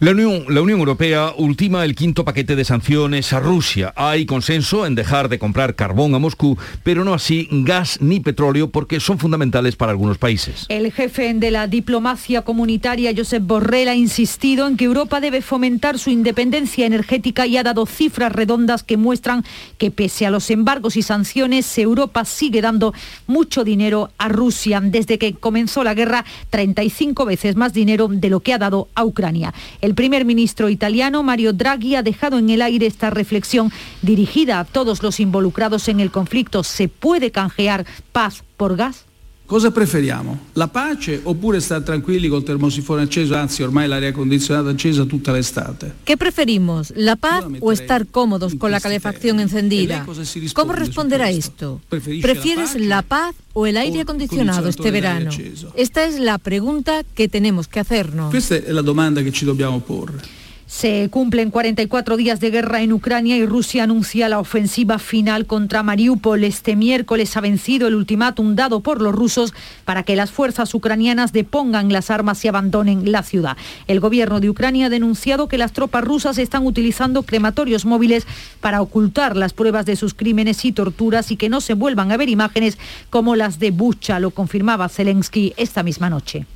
La 0.00 0.12
Unión, 0.12 0.70
Europea 0.70 1.32
ultima 1.36 1.84
el 1.84 1.94
quinto 1.94 2.24
paquete 2.24 2.56
de 2.56 2.64
sanciones 2.64 3.32
a 3.32 3.40
Rusia. 3.40 3.92
Hay 3.96 4.24
consenso 4.24 4.86
en 4.86 4.94
dejar 4.94 5.28
de 5.28 5.38
comprar 5.38 5.74
carbón 5.74 6.14
a 6.14 6.18
Moscú, 6.18 6.56
pero 6.82 7.04
no 7.04 7.12
así 7.12 7.48
gas 7.50 7.98
ni 8.00 8.20
petróleo 8.20 8.70
porque 8.70 8.98
son 9.00 9.18
fundamentales 9.18 9.76
para 9.76 9.92
algunos 9.92 10.16
países. 10.16 10.66
El 10.68 10.90
jefe 10.92 11.34
de 11.34 11.50
la 11.50 11.66
diplomacia 11.66 12.42
comunitaria, 12.42 13.12
Josep 13.16 13.42
Borrell, 13.46 13.88
ha 13.88 13.94
insistido 13.94 14.66
en 14.66 14.76
que 14.76 14.86
Europa 14.86 15.20
debe 15.20 15.42
fomentar 15.42 15.98
su 15.98 16.10
independencia 16.10 16.86
energética 16.86 17.46
y 17.46 17.56
ha 17.56 17.62
dado 17.62 17.84
cifras 17.86 18.32
redondas 18.32 18.82
que 18.82 18.96
muestran 18.96 19.44
que 19.78 19.90
pese 19.90 20.26
a 20.26 20.30
los 20.30 20.50
embargos 20.50 20.96
y 20.96 21.02
sanciones, 21.02 21.76
Europa 21.76 22.24
sigue 22.24 22.62
dando 22.62 22.94
mucho 23.26 23.64
dinero 23.64 24.10
a 24.18 24.28
Rusia. 24.28 24.80
Desde 24.82 25.18
que 25.18 25.34
comenzó 25.34 25.84
la 25.84 25.94
guerra, 25.94 26.24
35 26.50 27.24
veces 27.24 27.56
más 27.56 27.72
dinero 27.72 28.08
de 28.10 28.30
lo 28.30 28.40
que 28.40 28.54
ha 28.54 28.58
dado 28.58 28.88
a 28.94 29.04
Ucrania. 29.04 29.49
El 29.80 29.94
primer 29.94 30.24
ministro 30.24 30.68
italiano, 30.68 31.22
Mario 31.22 31.52
Draghi, 31.52 31.96
ha 31.96 32.02
dejado 32.02 32.38
en 32.38 32.50
el 32.50 32.62
aire 32.62 32.86
esta 32.86 33.10
reflexión 33.10 33.72
dirigida 34.02 34.60
a 34.60 34.64
todos 34.64 35.02
los 35.02 35.20
involucrados 35.20 35.88
en 35.88 36.00
el 36.00 36.10
conflicto. 36.10 36.62
¿Se 36.64 36.88
puede 36.88 37.30
canjear 37.30 37.86
paz 38.12 38.44
por 38.56 38.76
gas? 38.76 39.09
Cosa 39.50 39.72
preferiamo? 39.72 40.38
La 40.52 40.68
pace 40.68 41.18
oppure 41.24 41.58
stare 41.58 41.82
tranquilli 41.82 42.28
col 42.28 42.44
termosifone 42.44 43.02
acceso, 43.02 43.34
anzi 43.34 43.64
ormai 43.64 43.88
l'aria 43.88 44.12
condizionata 44.12 44.70
accesa 44.70 45.04
tutta 45.06 45.32
l'estate? 45.32 45.96
¿Qué 46.04 46.16
preferimos? 46.16 46.92
¿La 46.94 47.16
paz 47.16 47.46
o 47.58 47.72
estar 47.72 48.06
cómodos 48.06 48.54
con 48.54 48.70
la 48.70 48.78
calefacción 48.78 49.40
encendida? 49.40 50.06
¿Cómo 50.52 50.72
a 50.72 51.30
esto? 51.30 51.80
¿Prefieres 51.88 52.76
la 52.78 53.02
paz 53.02 53.34
o 53.52 53.66
el 53.66 53.76
aire 53.76 54.02
acondicionado 54.02 54.68
este 54.68 54.92
verano? 54.92 55.32
Esta 55.74 56.04
es 56.04 56.20
la 56.20 56.38
pregunta 56.38 57.02
que 57.16 57.26
tenemos 57.26 57.66
que 57.66 57.80
hacernos. 57.80 58.30
Questa 58.30 58.54
è 58.54 58.70
la 58.70 58.82
domanda 58.82 59.20
che 59.20 59.32
ci 59.32 59.44
dobbiamo 59.44 59.80
porre. 59.80 60.39
Se 60.70 61.10
cumplen 61.10 61.50
44 61.50 62.16
días 62.16 62.38
de 62.38 62.52
guerra 62.52 62.80
en 62.80 62.92
Ucrania 62.92 63.36
y 63.36 63.44
Rusia 63.44 63.82
anuncia 63.82 64.28
la 64.28 64.38
ofensiva 64.38 65.00
final 65.00 65.44
contra 65.46 65.82
Mariupol. 65.82 66.44
Este 66.44 66.76
miércoles 66.76 67.36
ha 67.36 67.40
vencido 67.40 67.88
el 67.88 67.96
ultimátum 67.96 68.54
dado 68.54 68.78
por 68.78 69.02
los 69.02 69.12
rusos 69.12 69.52
para 69.84 70.04
que 70.04 70.14
las 70.14 70.30
fuerzas 70.30 70.72
ucranianas 70.72 71.32
depongan 71.32 71.92
las 71.92 72.08
armas 72.08 72.44
y 72.44 72.48
abandonen 72.48 73.10
la 73.10 73.24
ciudad. 73.24 73.56
El 73.88 73.98
gobierno 73.98 74.38
de 74.38 74.48
Ucrania 74.48 74.86
ha 74.86 74.90
denunciado 74.90 75.48
que 75.48 75.58
las 75.58 75.72
tropas 75.72 76.04
rusas 76.04 76.38
están 76.38 76.64
utilizando 76.64 77.24
crematorios 77.24 77.84
móviles 77.84 78.24
para 78.60 78.80
ocultar 78.80 79.36
las 79.36 79.52
pruebas 79.52 79.86
de 79.86 79.96
sus 79.96 80.14
crímenes 80.14 80.64
y 80.64 80.70
torturas 80.70 81.32
y 81.32 81.36
que 81.36 81.48
no 81.48 81.60
se 81.60 81.74
vuelvan 81.74 82.12
a 82.12 82.16
ver 82.16 82.28
imágenes 82.28 82.78
como 83.10 83.34
las 83.34 83.58
de 83.58 83.72
Bucha, 83.72 84.20
lo 84.20 84.30
confirmaba 84.30 84.88
Zelensky 84.88 85.52
esta 85.56 85.82
misma 85.82 86.08
noche. 86.10 86.46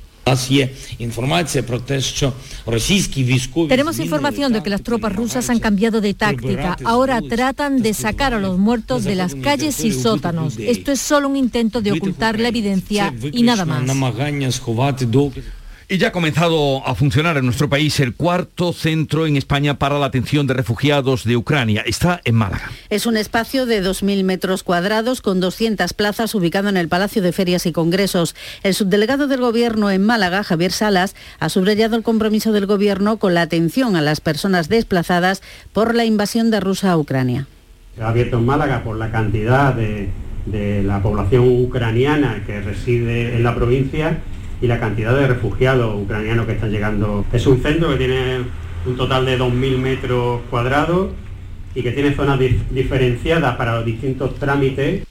Tenemos 3.69 3.99
información 3.99 4.53
de 4.53 4.63
que 4.63 4.71
las 4.71 4.81
tropas 4.81 5.15
rusas 5.15 5.49
han 5.51 5.59
cambiado 5.59 6.01
de 6.01 6.15
táctica. 6.15 6.77
Ahora 6.83 7.21
tratan 7.21 7.81
de 7.83 7.93
sacar 7.93 8.33
a 8.33 8.39
los 8.39 8.57
muertos 8.57 9.03
de 9.03 9.15
las 9.15 9.35
calles 9.35 9.83
y 9.83 9.91
sótanos. 9.91 10.57
Esto 10.57 10.91
es 10.91 10.99
solo 10.99 11.27
un 11.29 11.37
intento 11.37 11.81
de 11.81 11.91
ocultar 11.91 12.39
la 12.39 12.47
evidencia 12.47 13.13
y 13.31 13.43
nada 13.43 13.65
más. 13.65 13.83
Y 15.87 15.99
ya 15.99 16.07
ha 16.07 16.11
comenzado 16.11 16.85
a 16.87 16.95
funcionar 16.95 17.37
en 17.37 17.45
nuestro 17.45 17.69
país 17.69 17.99
el 17.99 18.15
cuarto 18.15 18.73
centro 18.73 19.27
en 19.27 19.35
España 19.35 19.77
para 19.77 19.99
la 19.99 20.07
atención 20.07 20.47
de 20.47 20.55
refugiados 20.55 21.25
de 21.25 21.37
Ucrania. 21.37 21.83
Está 21.85 22.21
en 22.23 22.33
Málaga. 22.33 22.71
Es 22.89 23.05
un 23.05 23.17
espacio 23.17 23.67
de 23.67 23.83
2.000 23.83 24.23
metros 24.23 24.63
cuadrados 24.63 25.21
con 25.21 25.39
200 25.39 25.93
plazas 25.93 26.33
ubicado 26.33 26.69
en 26.69 26.77
el 26.77 26.87
Palacio 26.87 27.21
de 27.21 27.31
Ferias 27.31 27.67
y 27.67 27.71
Congresos. 27.71 28.35
El 28.63 28.73
subdelegado 28.73 29.27
del 29.27 29.41
Gobierno 29.41 29.91
en 29.91 30.03
Málaga, 30.03 30.43
Javier 30.43 30.71
Salas, 30.71 31.15
ha 31.39 31.49
subrayado 31.49 31.95
el 31.95 32.01
compromiso 32.01 32.51
del 32.51 32.65
Gobierno 32.65 33.17
con 33.17 33.35
la 33.35 33.43
atención 33.43 33.95
a 33.95 34.01
las 34.01 34.21
personas 34.21 34.69
desplazadas 34.69 35.43
por 35.71 35.93
la 35.93 36.03
invasión 36.03 36.49
de 36.49 36.61
Rusia 36.61 36.93
a 36.93 36.97
Ucrania. 36.97 37.45
Se 37.95 38.01
ha 38.01 38.09
abierto 38.09 38.39
en 38.39 38.45
Málaga 38.47 38.83
por 38.83 38.97
la 38.97 39.11
cantidad 39.11 39.75
de, 39.75 40.09
de 40.47 40.81
la 40.81 41.03
población 41.03 41.47
ucraniana 41.47 42.41
que 42.47 42.59
reside 42.59 43.35
en 43.35 43.43
la 43.43 43.53
provincia 43.53 44.17
y 44.61 44.67
la 44.67 44.79
cantidad 44.79 45.15
de 45.15 45.27
refugiados 45.27 46.01
ucranianos 46.01 46.45
que 46.45 46.53
están 46.53 46.71
llegando. 46.71 47.25
Es 47.33 47.45
un 47.47 47.61
centro 47.61 47.89
que 47.91 47.97
tiene 47.97 48.39
un 48.85 48.95
total 48.95 49.25
de 49.25 49.39
2.000 49.39 49.77
metros 49.77 50.41
cuadrados 50.49 51.09
y 51.73 51.81
que 51.81 51.91
tiene 51.91 52.15
zonas 52.15 52.39
diferenciadas 52.71 53.55
para 53.57 53.75
los 53.75 53.85
distintos 53.85 54.35
trámites 54.35 55.05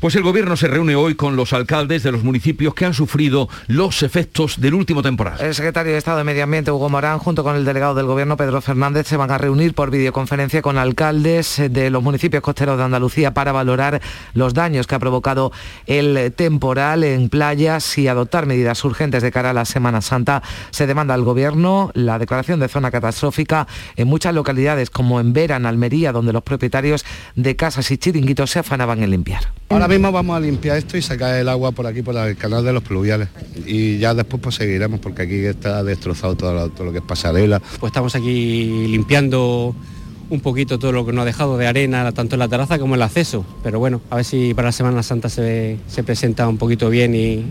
pues 0.00 0.14
el 0.14 0.22
gobierno 0.22 0.56
se 0.56 0.68
reúne 0.68 0.94
hoy 0.94 1.16
con 1.16 1.34
los 1.34 1.52
alcaldes 1.52 2.02
de 2.02 2.12
los 2.12 2.22
municipios 2.22 2.74
que 2.74 2.84
han 2.84 2.94
sufrido 2.94 3.48
los 3.66 4.02
efectos 4.02 4.60
del 4.60 4.74
último 4.74 5.02
temporal. 5.02 5.40
El 5.40 5.54
secretario 5.54 5.92
de 5.92 5.98
Estado 5.98 6.18
de 6.18 6.24
Medio 6.24 6.44
Ambiente, 6.44 6.70
Hugo 6.70 6.88
Morán, 6.88 7.18
junto 7.18 7.42
con 7.42 7.56
el 7.56 7.64
delegado 7.64 7.94
del 7.94 8.06
gobierno, 8.06 8.36
Pedro 8.36 8.60
Fernández, 8.60 9.08
se 9.08 9.16
van 9.16 9.30
a 9.30 9.38
reunir 9.38 9.74
por 9.74 9.90
videoconferencia 9.90 10.62
con 10.62 10.78
alcaldes 10.78 11.60
de 11.70 11.90
los 11.90 12.02
municipios 12.02 12.42
costeros 12.42 12.78
de 12.78 12.84
Andalucía 12.84 13.34
para 13.34 13.50
valorar 13.50 14.00
los 14.34 14.54
daños 14.54 14.86
que 14.86 14.94
ha 14.94 14.98
provocado 15.00 15.50
el 15.86 16.32
temporal 16.32 17.02
en 17.02 17.28
playas 17.28 17.98
y 17.98 18.06
adoptar 18.06 18.46
medidas 18.46 18.84
urgentes 18.84 19.22
de 19.22 19.32
cara 19.32 19.50
a 19.50 19.54
la 19.54 19.64
Semana 19.64 20.00
Santa. 20.00 20.42
Se 20.70 20.86
demanda 20.86 21.14
al 21.14 21.24
gobierno 21.24 21.90
la 21.94 22.18
declaración 22.18 22.60
de 22.60 22.68
zona 22.68 22.92
catastrófica 22.92 23.66
en 23.96 24.06
muchas 24.06 24.32
localidades 24.34 24.90
como 24.90 25.18
en 25.18 25.32
Vera, 25.32 25.56
en 25.56 25.66
Almería, 25.66 26.12
donde 26.12 26.32
los 26.32 26.42
propietarios 26.42 27.04
de 27.34 27.56
casas 27.56 27.90
y 27.90 27.98
chiringuitos 27.98 28.50
se 28.50 28.60
afanaban 28.60 29.02
en 29.02 29.10
limpiar. 29.10 29.42
Ahora 29.70 29.87
mismo 29.88 30.12
vamos 30.12 30.36
a 30.36 30.40
limpiar 30.40 30.76
esto 30.76 30.96
y 30.96 31.02
sacar 31.02 31.34
el 31.36 31.48
agua 31.48 31.72
por 31.72 31.86
aquí, 31.86 32.02
por 32.02 32.16
el 32.16 32.36
canal 32.36 32.64
de 32.64 32.72
los 32.72 32.82
pluviales. 32.82 33.28
Y 33.66 33.98
ya 33.98 34.14
después 34.14 34.42
pues 34.42 34.54
seguiremos, 34.54 35.00
porque 35.00 35.22
aquí 35.22 35.44
está 35.44 35.82
destrozado 35.82 36.36
todo 36.36 36.70
lo, 36.84 36.92
que 36.92 36.98
es 36.98 37.04
pasarela. 37.04 37.60
Pues 37.80 37.90
estamos 37.90 38.14
aquí 38.14 38.86
limpiando 38.88 39.74
un 40.30 40.40
poquito 40.40 40.78
todo 40.78 40.92
lo 40.92 41.06
que 41.06 41.12
nos 41.12 41.22
ha 41.22 41.26
dejado 41.26 41.56
de 41.56 41.66
arena, 41.66 42.12
tanto 42.12 42.34
en 42.36 42.40
la 42.40 42.48
terraza 42.48 42.78
como 42.78 42.94
en 42.94 43.00
el 43.00 43.02
acceso. 43.02 43.44
Pero 43.62 43.78
bueno, 43.78 44.00
a 44.10 44.16
ver 44.16 44.24
si 44.24 44.54
para 44.54 44.68
la 44.68 44.72
Semana 44.72 45.02
Santa 45.02 45.28
se, 45.28 45.78
se 45.86 46.02
presenta 46.02 46.46
un 46.48 46.58
poquito 46.58 46.90
bien 46.90 47.14
y, 47.14 47.44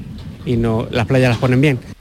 y 0.45 0.57
no, 0.57 0.87
las 0.91 1.07
playas 1.07 1.29
las 1.29 1.39
ponen 1.39 1.59
bien. 1.59 1.96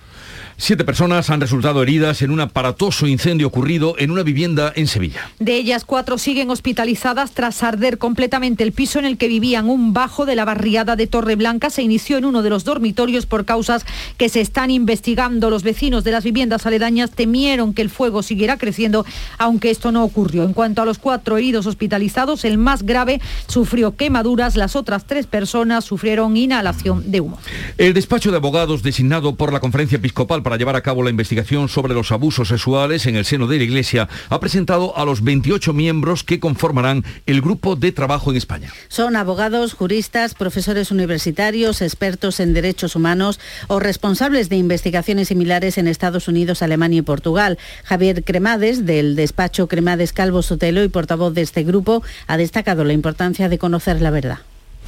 Siete 0.59 0.85
personas 0.85 1.29
han 1.29 1.42
resultado 1.42 1.83
heridas 1.83 2.23
en 2.23 2.31
un 2.31 2.40
aparatoso 2.40 3.07
incendio 3.07 3.47
ocurrido 3.47 3.95
en 3.99 4.11
una 4.11 4.23
vivienda 4.23 4.73
en 4.75 4.87
Sevilla. 4.87 5.31
De 5.38 5.55
ellas, 5.55 5.85
cuatro 5.85 6.16
siguen 6.16 6.49
hospitalizadas 6.49 7.33
tras 7.33 7.62
arder 7.62 7.99
completamente 7.99 8.64
el 8.64 8.73
piso 8.73 8.99
en 8.99 9.05
el 9.05 9.19
que 9.19 9.29
vivían. 9.29 9.69
Un 9.69 9.92
bajo 9.92 10.25
de 10.25 10.35
la 10.35 10.47
barriada 10.47 10.97
de 10.97 11.07
Torreblanca 11.07 11.69
se 11.69 11.83
inició 11.83 12.16
en 12.16 12.25
uno 12.25 12.42
de 12.42 12.49
los 12.49 12.64
dormitorios 12.64 13.27
por 13.27 13.45
causas 13.45 13.85
que 14.16 14.31
se 14.31 14.40
están 14.40 14.71
investigando. 14.71 15.51
Los 15.51 15.62
vecinos 15.62 16.05
de 16.05 16.12
las 16.12 16.25
viviendas 16.25 16.64
aledañas 16.64 17.11
temieron 17.11 17.75
que 17.75 17.83
el 17.83 17.90
fuego 17.90 18.23
siguiera 18.23 18.57
creciendo, 18.57 19.05
aunque 19.37 19.71
esto 19.71 19.92
no 19.92 20.05
ocurrió. 20.05 20.45
En 20.45 20.55
cuanto 20.55 20.81
a 20.81 20.87
los 20.87 20.99
cuatro 20.99 21.37
heridos 21.37 21.66
hospitalizados, 21.66 22.47
el 22.47 22.57
más 22.57 22.83
grave 22.85 23.21
sufrió 23.47 23.95
quemaduras, 23.95 24.57
las 24.57 24.75
otras 24.75 25.05
tres 25.05 25.27
personas 25.27 25.85
sufrieron 25.85 26.35
inhalación 26.35 27.11
de 27.11 27.21
humo. 27.21 27.38
El 27.77 27.92
despacho 27.92 28.31
de 28.31 28.38
abogados 28.38 28.83
designado 28.83 29.35
por 29.35 29.53
la 29.53 29.61
Conferencia 29.61 29.97
Episcopal 29.97 30.42
para 30.46 30.59
llevar 30.59 30.76
a 30.76 30.80
cabo 30.80 31.02
la 31.02 31.11
investigación 31.11 31.68
sobre 31.68 31.92
los 31.92 32.12
abusos 32.12 32.46
sexuales 32.46 33.06
en 33.06 33.16
el 33.16 33.24
seno 33.24 33.48
de 33.48 33.59
la 33.59 33.64
Iglesia 33.64 34.09
ha 34.28 34.38
presentado 34.38 34.96
a 34.96 35.04
los 35.04 35.24
28 35.24 35.72
miembros 35.72 36.22
que 36.22 36.38
conformarán 36.38 37.04
el 37.26 37.40
grupo 37.40 37.74
de 37.74 37.90
trabajo 37.90 38.30
en 38.30 38.37
España. 38.37 38.72
Son 38.87 39.16
abogados, 39.16 39.74
juristas, 39.74 40.35
profesores 40.35 40.92
universitarios, 40.92 41.82
expertos 41.82 42.38
en 42.38 42.54
derechos 42.54 42.94
humanos 42.94 43.40
o 43.66 43.80
responsables 43.80 44.48
de 44.48 44.54
investigaciones 44.54 45.26
similares 45.26 45.78
en 45.78 45.88
Estados 45.88 46.28
Unidos, 46.28 46.62
Alemania 46.62 47.00
y 47.00 47.02
Portugal. 47.02 47.59
Javier 47.82 48.22
Cremades, 48.22 48.87
del 48.87 49.16
despacho 49.16 49.66
Cremades 49.66 50.12
Calvo 50.12 50.42
Sotelo 50.42 50.85
y 50.85 50.88
portavoz 50.88 51.35
de 51.35 51.42
este 51.42 51.64
grupo, 51.64 52.04
ha 52.28 52.37
destacado 52.37 52.85
la 52.85 52.92
importancia 52.92 53.48
de 53.48 53.59
conocer 53.59 54.00
la 54.00 54.12
verdad. 54.12 54.38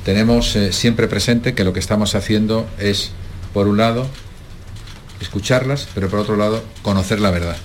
Tenemos 0.04 0.54
eh, 0.54 0.72
siempre 0.72 1.08
presente 1.08 1.56
que 1.56 1.64
lo 1.64 1.72
que 1.72 1.80
estamos 1.80 2.14
haciendo 2.14 2.68
es, 2.78 3.10
por 3.52 3.66
un 3.66 3.78
lado, 3.78 4.08
escucharlas, 5.20 5.88
pero 5.94 6.08
por 6.08 6.20
otro 6.20 6.36
lado, 6.36 6.62
conocer 6.82 7.20
la 7.20 7.30
verdad. 7.30 7.56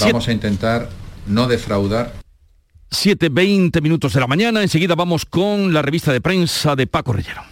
Vamos 0.00 0.28
a 0.28 0.32
intentar 0.32 0.88
no 1.26 1.46
defraudar 1.48 2.14
7.20 2.92 3.80
minutos 3.80 4.12
de 4.12 4.20
la 4.20 4.26
mañana, 4.26 4.62
enseguida 4.62 4.94
vamos 4.94 5.24
con 5.24 5.72
la 5.72 5.80
revista 5.80 6.12
de 6.12 6.20
prensa 6.20 6.76
de 6.76 6.86
Paco 6.86 7.14
Rellero. 7.14 7.51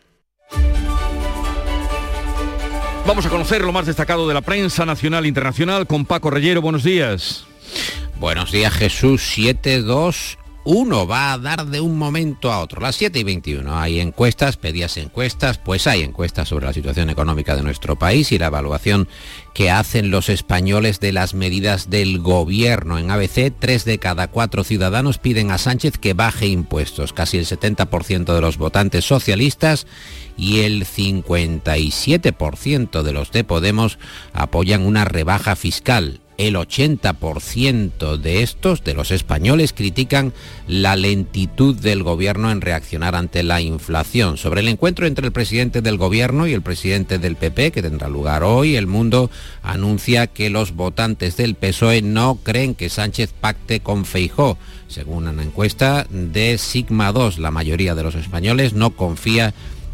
Vamos 3.05 3.25
a 3.25 3.29
conocer 3.29 3.61
lo 3.63 3.71
más 3.71 3.85
destacado 3.85 4.27
de 4.27 4.33
la 4.33 4.41
prensa 4.41 4.85
nacional 4.85 5.25
e 5.25 5.27
internacional 5.27 5.87
con 5.87 6.05
Paco 6.05 6.29
Reyero. 6.29 6.61
Buenos 6.61 6.83
días. 6.83 7.45
Buenos 8.19 8.51
días 8.51 8.73
Jesús 8.73 9.21
721 10.63 11.07
va 11.07 11.33
a 11.33 11.39
dar 11.39 11.65
de 11.65 11.81
un 11.81 11.97
momento 11.97 12.51
a 12.51 12.59
otro. 12.59 12.81
Las 12.81 12.95
7 12.95 13.17
y 13.17 13.23
21 13.23 13.79
hay 13.79 13.99
encuestas, 13.99 14.57
pedías 14.57 14.95
encuestas, 14.97 15.57
pues 15.57 15.87
hay 15.87 16.03
encuestas 16.03 16.49
sobre 16.49 16.67
la 16.67 16.73
situación 16.73 17.09
económica 17.09 17.55
de 17.55 17.63
nuestro 17.63 17.97
país 17.97 18.31
y 18.31 18.37
la 18.37 18.45
evaluación 18.47 19.07
que 19.55 19.71
hacen 19.71 20.11
los 20.11 20.29
españoles 20.29 20.99
de 20.99 21.13
las 21.13 21.33
medidas 21.33 21.89
del 21.89 22.19
gobierno. 22.19 22.99
En 22.99 23.09
ABC, 23.09 23.51
tres 23.57 23.85
de 23.85 23.97
cada 23.97 24.27
cuatro 24.27 24.63
ciudadanos 24.63 25.17
piden 25.17 25.49
a 25.49 25.57
Sánchez 25.57 25.97
que 25.97 26.13
baje 26.13 26.45
impuestos. 26.45 27.11
Casi 27.11 27.39
el 27.39 27.47
70% 27.47 28.35
de 28.35 28.41
los 28.41 28.57
votantes 28.57 29.03
socialistas 29.03 29.87
y 30.37 30.59
el 30.59 30.85
57% 30.85 33.01
de 33.01 33.13
los 33.13 33.31
de 33.31 33.43
Podemos 33.43 33.97
apoyan 34.31 34.85
una 34.85 35.05
rebaja 35.05 35.55
fiscal. 35.55 36.21
El 36.41 36.55
80% 36.55 38.17
de 38.17 38.41
estos, 38.41 38.83
de 38.83 38.95
los 38.95 39.11
españoles, 39.11 39.73
critican 39.73 40.33
la 40.67 40.95
lentitud 40.95 41.75
del 41.75 42.01
gobierno 42.01 42.49
en 42.49 42.61
reaccionar 42.61 43.13
ante 43.13 43.43
la 43.43 43.61
inflación. 43.61 44.37
Sobre 44.37 44.61
el 44.61 44.67
encuentro 44.67 45.05
entre 45.05 45.27
el 45.27 45.33
presidente 45.33 45.83
del 45.83 45.97
gobierno 45.97 46.47
y 46.47 46.53
el 46.53 46.63
presidente 46.63 47.19
del 47.19 47.35
PP, 47.35 47.71
que 47.71 47.83
tendrá 47.83 48.09
lugar 48.09 48.41
hoy, 48.43 48.75
el 48.75 48.87
mundo 48.87 49.29
anuncia 49.61 50.25
que 50.25 50.49
los 50.49 50.73
votantes 50.73 51.37
del 51.37 51.53
PSOE 51.53 52.01
no 52.01 52.39
creen 52.41 52.73
que 52.73 52.89
Sánchez 52.89 53.35
pacte 53.39 53.81
con 53.81 54.05
Feijó. 54.05 54.57
Según 54.87 55.27
una 55.27 55.43
encuesta 55.43 56.07
de 56.09 56.57
Sigma 56.57 57.11
2, 57.11 57.37
la 57.37 57.51
mayoría 57.51 57.93
de 57.93 58.01
los 58.01 58.15
españoles 58.15 58.73
no 58.73 58.95
confía 58.95 59.53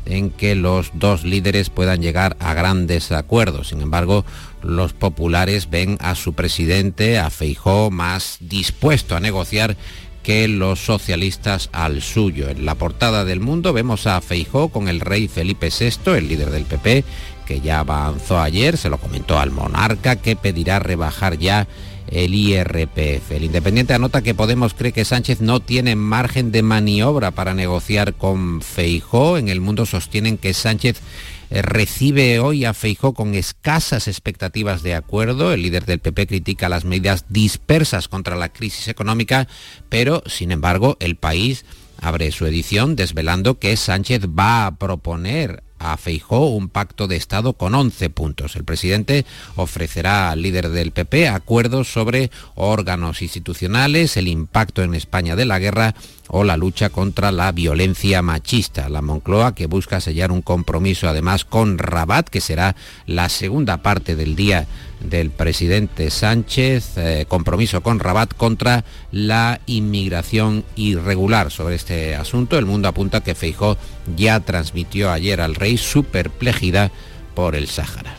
en 0.09 0.29
que 0.29 0.55
los 0.55 0.91
dos 0.93 1.23
líderes 1.23 1.69
puedan 1.69 2.01
llegar 2.01 2.37
a 2.39 2.53
grandes 2.53 3.11
acuerdos. 3.11 3.69
Sin 3.69 3.81
embargo, 3.81 4.25
los 4.61 4.93
populares 4.93 5.69
ven 5.69 5.97
a 6.01 6.15
su 6.15 6.33
presidente, 6.33 7.19
a 7.19 7.29
Feijó, 7.29 7.91
más 7.91 8.37
dispuesto 8.41 9.15
a 9.15 9.19
negociar 9.19 9.77
que 10.23 10.47
los 10.47 10.79
socialistas 10.79 11.69
al 11.71 12.01
suyo. 12.01 12.49
En 12.49 12.65
la 12.65 12.75
portada 12.75 13.23
del 13.23 13.39
mundo 13.39 13.71
vemos 13.71 14.07
a 14.07 14.19
Feijó 14.19 14.69
con 14.69 14.89
el 14.89 14.99
rey 14.99 15.27
Felipe 15.27 15.69
VI, 15.69 16.11
el 16.17 16.27
líder 16.27 16.49
del 16.49 16.65
PP, 16.65 17.05
que 17.45 17.61
ya 17.61 17.79
avanzó 17.79 18.39
ayer, 18.39 18.77
se 18.77 18.89
lo 18.89 18.97
comentó 18.97 19.39
al 19.39 19.51
monarca, 19.51 20.17
que 20.17 20.35
pedirá 20.35 20.79
rebajar 20.79 21.37
ya 21.37 21.67
el 22.09 22.33
IRPF. 22.33 23.31
El 23.31 23.45
Independiente 23.45 23.93
anota 23.93 24.21
que 24.21 24.33
Podemos 24.33 24.73
cree 24.73 24.91
que 24.91 25.05
Sánchez 25.05 25.41
no 25.41 25.59
tiene 25.59 25.95
margen 25.95 26.51
de 26.51 26.61
maniobra 26.61 27.31
para 27.31 27.53
negociar 27.53 28.13
con 28.13 28.61
Feijó. 28.61 29.37
En 29.37 29.49
el 29.49 29.61
mundo 29.61 29.85
sostienen 29.85 30.37
que 30.37 30.53
Sánchez 30.53 31.01
eh, 31.49 31.61
recibe 31.61 32.39
hoy 32.39 32.65
a 32.65 32.73
Feijó 32.73 33.13
con 33.13 33.35
escasas 33.35 34.07
expectativas 34.07 34.83
de 34.83 34.95
acuerdo. 34.95 35.53
El 35.53 35.61
líder 35.61 35.85
del 35.85 35.99
PP 35.99 36.27
critica 36.27 36.69
las 36.69 36.85
medidas 36.85 37.25
dispersas 37.29 38.07
contra 38.07 38.35
la 38.35 38.49
crisis 38.49 38.87
económica, 38.87 39.47
pero 39.89 40.23
sin 40.25 40.51
embargo 40.51 40.97
el 40.99 41.15
país 41.15 41.65
abre 41.99 42.31
su 42.31 42.45
edición 42.45 42.95
desvelando 42.95 43.59
que 43.59 43.75
Sánchez 43.77 44.27
va 44.27 44.65
a 44.65 44.75
proponer 44.77 45.63
a 45.79 45.97
Feijó 45.97 46.47
un 46.47 46.69
pacto 46.69 47.07
de 47.07 47.15
Estado 47.15 47.53
con 47.53 47.75
11 47.75 48.09
puntos. 48.09 48.55
El 48.55 48.63
presidente 48.63 49.25
ofrecerá 49.55 50.31
al 50.31 50.41
líder 50.41 50.69
del 50.69 50.91
PP 50.91 51.27
acuerdos 51.27 51.91
sobre 51.91 52.31
órganos 52.55 53.21
institucionales, 53.21 54.17
el 54.17 54.27
impacto 54.27 54.83
en 54.83 54.93
España 54.93 55.35
de 55.35 55.45
la 55.45 55.59
guerra 55.59 55.95
o 56.27 56.43
la 56.43 56.57
lucha 56.57 56.89
contra 56.89 57.31
la 57.31 57.51
violencia 57.51 58.21
machista. 58.21 58.89
La 58.89 59.01
Moncloa 59.01 59.55
que 59.55 59.67
busca 59.67 60.01
sellar 60.01 60.31
un 60.31 60.41
compromiso 60.41 61.07
además 61.07 61.45
con 61.45 61.77
Rabat, 61.77 62.29
que 62.29 62.41
será 62.41 62.75
la 63.05 63.29
segunda 63.29 63.77
parte 63.77 64.15
del 64.15 64.35
día 64.35 64.67
del 64.99 65.31
presidente 65.31 66.09
Sánchez, 66.09 66.97
eh, 66.97 67.25
compromiso 67.27 67.81
con 67.81 67.99
Rabat 67.99 68.33
contra 68.33 68.83
la 69.11 69.61
inmigración 69.65 70.65
irregular. 70.75 71.51
Sobre 71.51 71.75
este 71.75 72.15
asunto, 72.15 72.57
el 72.57 72.65
mundo 72.65 72.87
apunta 72.87 73.21
que 73.21 73.35
Feijó 73.35 73.77
ya 74.15 74.39
transmitió 74.39 75.11
ayer 75.11 75.41
al 75.41 75.55
rey 75.55 75.77
su 75.77 76.03
perplejidad 76.03 76.91
por 77.35 77.55
el 77.55 77.67
Sáhara. 77.67 78.15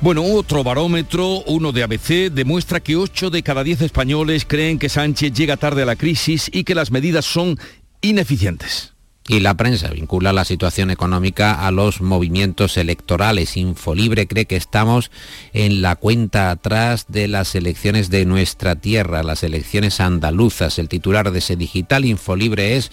Bueno, 0.00 0.22
otro 0.24 0.64
barómetro, 0.64 1.42
uno 1.46 1.72
de 1.72 1.82
ABC, 1.82 2.32
demuestra 2.32 2.80
que 2.80 2.96
8 2.96 3.30
de 3.30 3.42
cada 3.42 3.62
10 3.62 3.82
españoles 3.82 4.44
creen 4.46 4.78
que 4.78 4.88
Sánchez 4.88 5.32
llega 5.32 5.56
tarde 5.56 5.82
a 5.82 5.86
la 5.86 5.96
crisis 5.96 6.50
y 6.52 6.64
que 6.64 6.74
las 6.74 6.90
medidas 6.90 7.24
son 7.24 7.58
ineficientes. 8.00 8.95
Y 9.28 9.40
la 9.40 9.54
prensa 9.54 9.88
vincula 9.88 10.32
la 10.32 10.44
situación 10.44 10.90
económica 10.90 11.66
a 11.66 11.72
los 11.72 12.00
movimientos 12.00 12.76
electorales. 12.76 13.56
Infolibre 13.56 14.28
cree 14.28 14.44
que 14.44 14.54
estamos 14.54 15.10
en 15.52 15.82
la 15.82 15.96
cuenta 15.96 16.50
atrás 16.50 17.06
de 17.08 17.26
las 17.26 17.56
elecciones 17.56 18.08
de 18.08 18.24
nuestra 18.24 18.76
tierra, 18.76 19.24
las 19.24 19.42
elecciones 19.42 19.98
andaluzas. 19.98 20.78
El 20.78 20.88
titular 20.88 21.32
de 21.32 21.40
ese 21.40 21.56
digital 21.56 22.04
Infolibre 22.04 22.76
es 22.76 22.92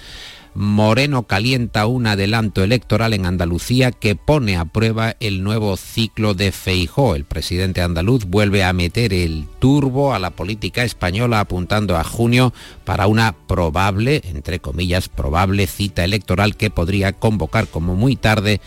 Moreno 0.56 1.24
calienta 1.24 1.88
un 1.88 2.06
adelanto 2.06 2.64
electoral 2.64 3.14
en 3.14 3.26
Andalucía 3.26 3.92
que 3.92 4.16
pone 4.16 4.56
a 4.56 4.66
prueba 4.66 5.16
el 5.20 5.44
nuevo 5.44 5.78
ciclo 5.78 6.36
de 6.36 6.52
Feijó. 6.52 7.16
El 7.16 7.26
presidente 7.26 7.82
andaluz 7.82 8.26
vuelve 8.26 8.64
a 8.64 8.72
meter 8.72 9.14
el 9.14 9.48
turbo 9.60 10.14
a 10.14 10.20
la 10.20 10.30
política 10.30 10.84
española 10.84 11.40
apuntando 11.40 11.98
a 11.98 12.04
junio 12.04 12.54
para 12.86 13.08
una 13.08 13.34
probable, 13.48 14.22
entre 14.26 14.60
comillas, 14.60 15.10
probable 15.10 15.66
cita 15.66 16.04
electoral 16.04 16.56
que 16.56 16.70
podría 16.70 17.14
convocar 17.14 17.68
como 17.68 17.96
muy 17.96 18.16
tarde 18.16 18.62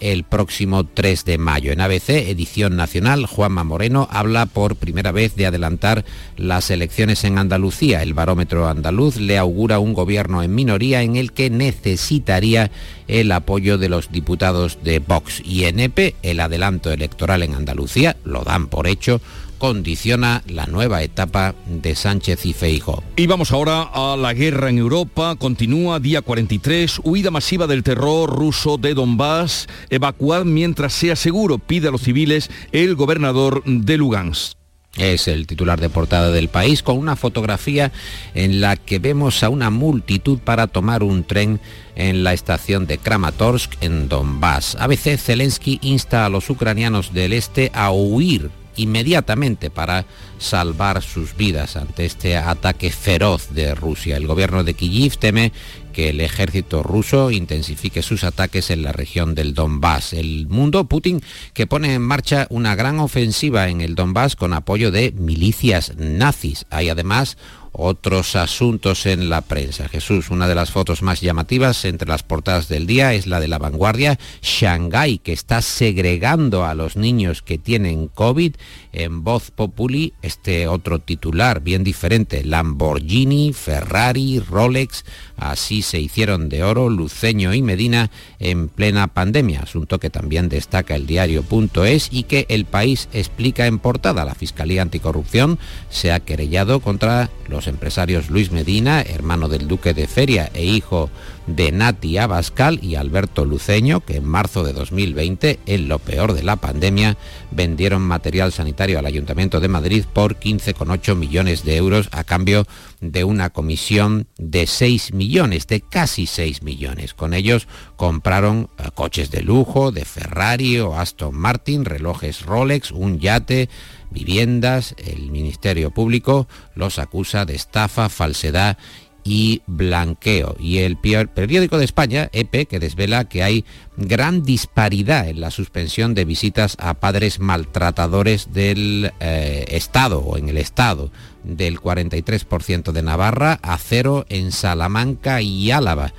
el 0.00 0.24
próximo 0.24 0.84
3 0.84 1.24
de 1.24 1.38
mayo. 1.38 1.72
En 1.72 1.80
ABC, 1.80 2.08
edición 2.10 2.76
nacional, 2.76 3.26
Juanma 3.26 3.64
Moreno 3.64 4.08
habla 4.10 4.46
por 4.46 4.76
primera 4.76 5.12
vez 5.12 5.36
de 5.36 5.46
adelantar 5.46 6.04
las 6.36 6.70
elecciones 6.70 7.24
en 7.24 7.38
Andalucía. 7.38 8.02
El 8.02 8.14
barómetro 8.14 8.68
andaluz 8.68 9.16
le 9.16 9.38
augura 9.38 9.78
un 9.78 9.94
gobierno 9.94 10.42
en 10.42 10.54
minoría 10.54 11.02
en 11.02 11.16
el 11.16 11.32
que 11.32 11.50
necesitaría 11.50 12.70
el 13.08 13.30
apoyo 13.32 13.78
de 13.78 13.88
los 13.88 14.10
diputados 14.10 14.78
de 14.82 14.98
Vox 14.98 15.42
y 15.44 15.64
NP. 15.64 16.16
El 16.22 16.40
adelanto 16.40 16.90
electoral 16.92 17.42
en 17.42 17.54
Andalucía, 17.54 18.16
lo 18.24 18.42
dan 18.42 18.66
por 18.66 18.86
hecho, 18.86 19.20
condiciona 19.60 20.42
la 20.48 20.66
nueva 20.66 21.02
etapa 21.02 21.54
de 21.66 21.94
Sánchez 21.94 22.46
y 22.46 22.54
Feijo. 22.54 23.04
Y 23.14 23.26
vamos 23.26 23.52
ahora 23.52 23.82
a 23.82 24.16
la 24.16 24.32
guerra 24.32 24.70
en 24.70 24.78
Europa. 24.78 25.36
Continúa 25.36 26.00
día 26.00 26.22
43, 26.22 27.02
huida 27.04 27.30
masiva 27.30 27.68
del 27.68 27.84
terror 27.84 28.30
ruso 28.30 28.78
de 28.78 28.94
Donbass, 28.94 29.68
evacuar 29.90 30.46
mientras 30.46 30.94
sea 30.94 31.14
seguro, 31.14 31.58
pide 31.58 31.88
a 31.88 31.90
los 31.90 32.00
civiles 32.00 32.50
el 32.72 32.96
gobernador 32.96 33.62
de 33.64 33.98
Lugansk. 33.98 34.54
Es 34.96 35.28
el 35.28 35.46
titular 35.46 35.78
de 35.78 35.90
portada 35.90 36.32
del 36.32 36.48
país 36.48 36.82
con 36.82 36.96
una 36.96 37.14
fotografía 37.14 37.92
en 38.34 38.60
la 38.60 38.76
que 38.76 38.98
vemos 38.98 39.42
a 39.44 39.50
una 39.50 39.70
multitud 39.70 40.38
para 40.38 40.66
tomar 40.66 41.02
un 41.02 41.22
tren 41.22 41.60
en 41.94 42.24
la 42.24 42.32
estación 42.32 42.86
de 42.86 42.98
Kramatorsk 42.98 43.74
en 43.82 44.08
Donbass. 44.08 44.76
A 44.80 44.86
veces 44.86 45.22
Zelensky 45.22 45.78
insta 45.82 46.24
a 46.24 46.28
los 46.30 46.48
ucranianos 46.50 47.12
del 47.12 47.34
este 47.34 47.70
a 47.72 47.92
huir 47.92 48.50
inmediatamente 48.76 49.70
para 49.70 50.06
salvar 50.38 51.02
sus 51.02 51.36
vidas 51.36 51.76
ante 51.76 52.04
este 52.04 52.36
ataque 52.36 52.90
feroz 52.90 53.52
de 53.52 53.74
Rusia. 53.74 54.16
El 54.16 54.26
gobierno 54.26 54.64
de 54.64 54.74
Kiev 54.74 55.16
teme 55.18 55.52
que 55.92 56.10
el 56.10 56.20
ejército 56.20 56.82
ruso 56.82 57.30
intensifique 57.30 58.02
sus 58.02 58.24
ataques 58.24 58.70
en 58.70 58.82
la 58.82 58.92
región 58.92 59.34
del 59.34 59.54
Donbass. 59.54 60.12
El 60.12 60.46
mundo, 60.48 60.84
Putin, 60.84 61.20
que 61.52 61.66
pone 61.66 61.94
en 61.94 62.02
marcha 62.02 62.46
una 62.50 62.74
gran 62.74 63.00
ofensiva 63.00 63.68
en 63.68 63.80
el 63.80 63.94
Donbass 63.94 64.36
con 64.36 64.52
apoyo 64.52 64.90
de 64.90 65.12
milicias 65.12 65.94
nazis. 65.96 66.66
Hay 66.70 66.88
además 66.88 67.36
otros 67.72 68.36
asuntos 68.36 69.06
en 69.06 69.30
la 69.30 69.42
prensa. 69.42 69.88
Jesús, 69.88 70.30
una 70.30 70.48
de 70.48 70.54
las 70.54 70.70
fotos 70.70 71.02
más 71.02 71.20
llamativas 71.20 71.84
entre 71.84 72.08
las 72.08 72.22
portadas 72.22 72.68
del 72.68 72.86
día 72.86 73.14
es 73.14 73.26
la 73.26 73.40
de 73.40 73.48
la 73.48 73.58
vanguardia. 73.58 74.18
Shanghái, 74.42 75.18
que 75.18 75.32
está 75.32 75.62
segregando 75.62 76.64
a 76.64 76.74
los 76.74 76.96
niños 76.96 77.42
que 77.42 77.58
tienen 77.58 78.08
COVID. 78.08 78.54
En 78.92 79.22
voz 79.22 79.50
populi, 79.50 80.14
este 80.22 80.66
otro 80.66 80.98
titular 80.98 81.60
bien 81.60 81.84
diferente. 81.84 82.44
Lamborghini, 82.44 83.52
Ferrari, 83.52 84.40
Rolex, 84.40 85.04
así 85.36 85.82
se 85.82 86.00
hicieron 86.00 86.48
de 86.48 86.64
oro 86.64 86.90
Luceño 86.90 87.54
y 87.54 87.62
Medina 87.62 88.10
en 88.38 88.68
plena 88.68 89.06
pandemia. 89.06 89.60
Asunto 89.60 90.00
que 90.00 90.10
también 90.10 90.48
destaca 90.48 90.96
el 90.96 91.06
diario.es 91.06 92.08
y 92.10 92.24
que 92.24 92.46
el 92.48 92.64
país 92.64 93.08
explica 93.12 93.66
en 93.66 93.78
portada. 93.78 94.24
La 94.24 94.34
Fiscalía 94.34 94.82
Anticorrupción 94.82 95.58
se 95.88 96.12
ha 96.12 96.20
querellado 96.20 96.80
contra 96.80 97.30
los 97.48 97.59
los 97.60 97.66
empresarios 97.66 98.30
Luis 98.30 98.52
Medina, 98.52 99.02
hermano 99.02 99.46
del 99.46 99.68
duque 99.68 99.92
de 99.92 100.06
Feria 100.06 100.50
e 100.54 100.64
hijo 100.64 101.10
de 101.46 101.72
Nati 101.72 102.16
Abascal 102.16 102.82
y 102.82 102.94
Alberto 102.94 103.44
Luceño, 103.44 104.00
que 104.00 104.16
en 104.16 104.24
marzo 104.24 104.64
de 104.64 104.72
2020, 104.72 105.58
en 105.66 105.86
lo 105.86 105.98
peor 105.98 106.32
de 106.32 106.42
la 106.42 106.56
pandemia, 106.56 107.18
vendieron 107.50 108.00
material 108.00 108.50
sanitario 108.52 108.98
al 108.98 109.04
Ayuntamiento 109.04 109.60
de 109.60 109.68
Madrid 109.68 110.06
por 110.10 110.36
15,8 110.36 111.14
millones 111.16 111.62
de 111.62 111.76
euros 111.76 112.08
a 112.12 112.24
cambio 112.24 112.66
de 113.02 113.24
una 113.24 113.50
comisión 113.50 114.26
de 114.38 114.66
6 114.66 115.12
millones, 115.12 115.66
de 115.66 115.82
casi 115.82 116.24
6 116.24 116.62
millones. 116.62 117.12
Con 117.12 117.34
ellos 117.34 117.68
compraron 117.96 118.70
eh, 118.78 118.84
coches 118.94 119.30
de 119.30 119.42
lujo, 119.42 119.92
de 119.92 120.06
Ferrari 120.06 120.78
o 120.78 120.98
Aston 120.98 121.34
Martin, 121.34 121.84
relojes 121.84 122.46
Rolex, 122.46 122.90
un 122.90 123.18
yate, 123.18 123.68
viviendas, 124.10 124.94
el 124.98 125.30
Ministerio 125.30 125.90
Público 125.90 126.48
los 126.74 126.98
acusa 126.98 127.44
de 127.44 127.54
estafa, 127.54 128.08
falsedad 128.08 128.76
y 129.24 129.62
blanqueo. 129.66 130.56
Y 130.58 130.78
el 130.78 130.96
periódico 130.96 131.78
de 131.78 131.84
España, 131.84 132.30
EPE, 132.32 132.66
que 132.66 132.80
desvela 132.80 133.24
que 133.24 133.42
hay 133.42 133.64
gran 133.96 134.42
disparidad 134.42 135.28
en 135.28 135.40
la 135.40 135.50
suspensión 135.50 136.14
de 136.14 136.24
visitas 136.24 136.76
a 136.78 136.94
padres 136.94 137.38
maltratadores 137.38 138.52
del 138.52 139.12
eh, 139.20 139.66
Estado 139.68 140.20
o 140.20 140.36
en 140.36 140.48
el 140.48 140.56
Estado, 140.56 141.10
del 141.44 141.80
43% 141.80 142.92
de 142.92 143.02
Navarra 143.02 143.58
a 143.62 143.78
cero 143.78 144.26
en 144.28 144.52
Salamanca 144.52 145.42
y 145.42 145.70
Álava. 145.70 146.12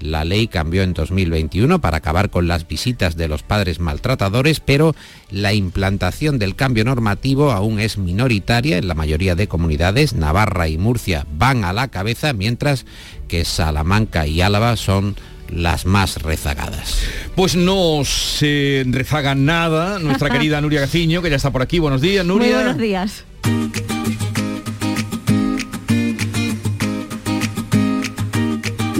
La 0.00 0.24
ley 0.24 0.48
cambió 0.48 0.82
en 0.82 0.94
2021 0.94 1.80
para 1.80 1.98
acabar 1.98 2.30
con 2.30 2.48
las 2.48 2.66
visitas 2.68 3.16
de 3.16 3.28
los 3.28 3.42
padres 3.42 3.80
maltratadores, 3.80 4.60
pero 4.60 4.94
la 5.30 5.52
implantación 5.52 6.38
del 6.38 6.56
cambio 6.56 6.84
normativo 6.84 7.52
aún 7.52 7.80
es 7.80 7.98
minoritaria 7.98 8.78
en 8.78 8.88
la 8.88 8.94
mayoría 8.94 9.34
de 9.34 9.48
comunidades. 9.48 10.14
Navarra 10.14 10.68
y 10.68 10.78
Murcia 10.78 11.26
van 11.36 11.64
a 11.64 11.72
la 11.72 11.88
cabeza, 11.88 12.32
mientras 12.32 12.86
que 13.28 13.44
Salamanca 13.44 14.26
y 14.26 14.40
Álava 14.40 14.76
son 14.76 15.16
las 15.50 15.86
más 15.86 16.22
rezagadas. 16.22 17.00
Pues 17.34 17.56
no 17.56 18.02
se 18.04 18.84
rezaga 18.88 19.34
nada 19.34 19.98
nuestra 19.98 20.30
querida 20.32 20.60
Nuria 20.60 20.80
Gaciño, 20.80 21.22
que 21.22 21.30
ya 21.30 21.36
está 21.36 21.50
por 21.50 21.62
aquí. 21.62 21.78
Buenos 21.78 22.00
días, 22.00 22.24
Nuria. 22.24 22.46
Muy 22.46 22.54
buenos 22.56 22.78
días. 22.78 23.24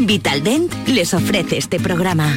Vitaldent 0.06 0.72
les 0.86 1.12
ofrece 1.14 1.56
este 1.58 1.80
programa. 1.80 2.32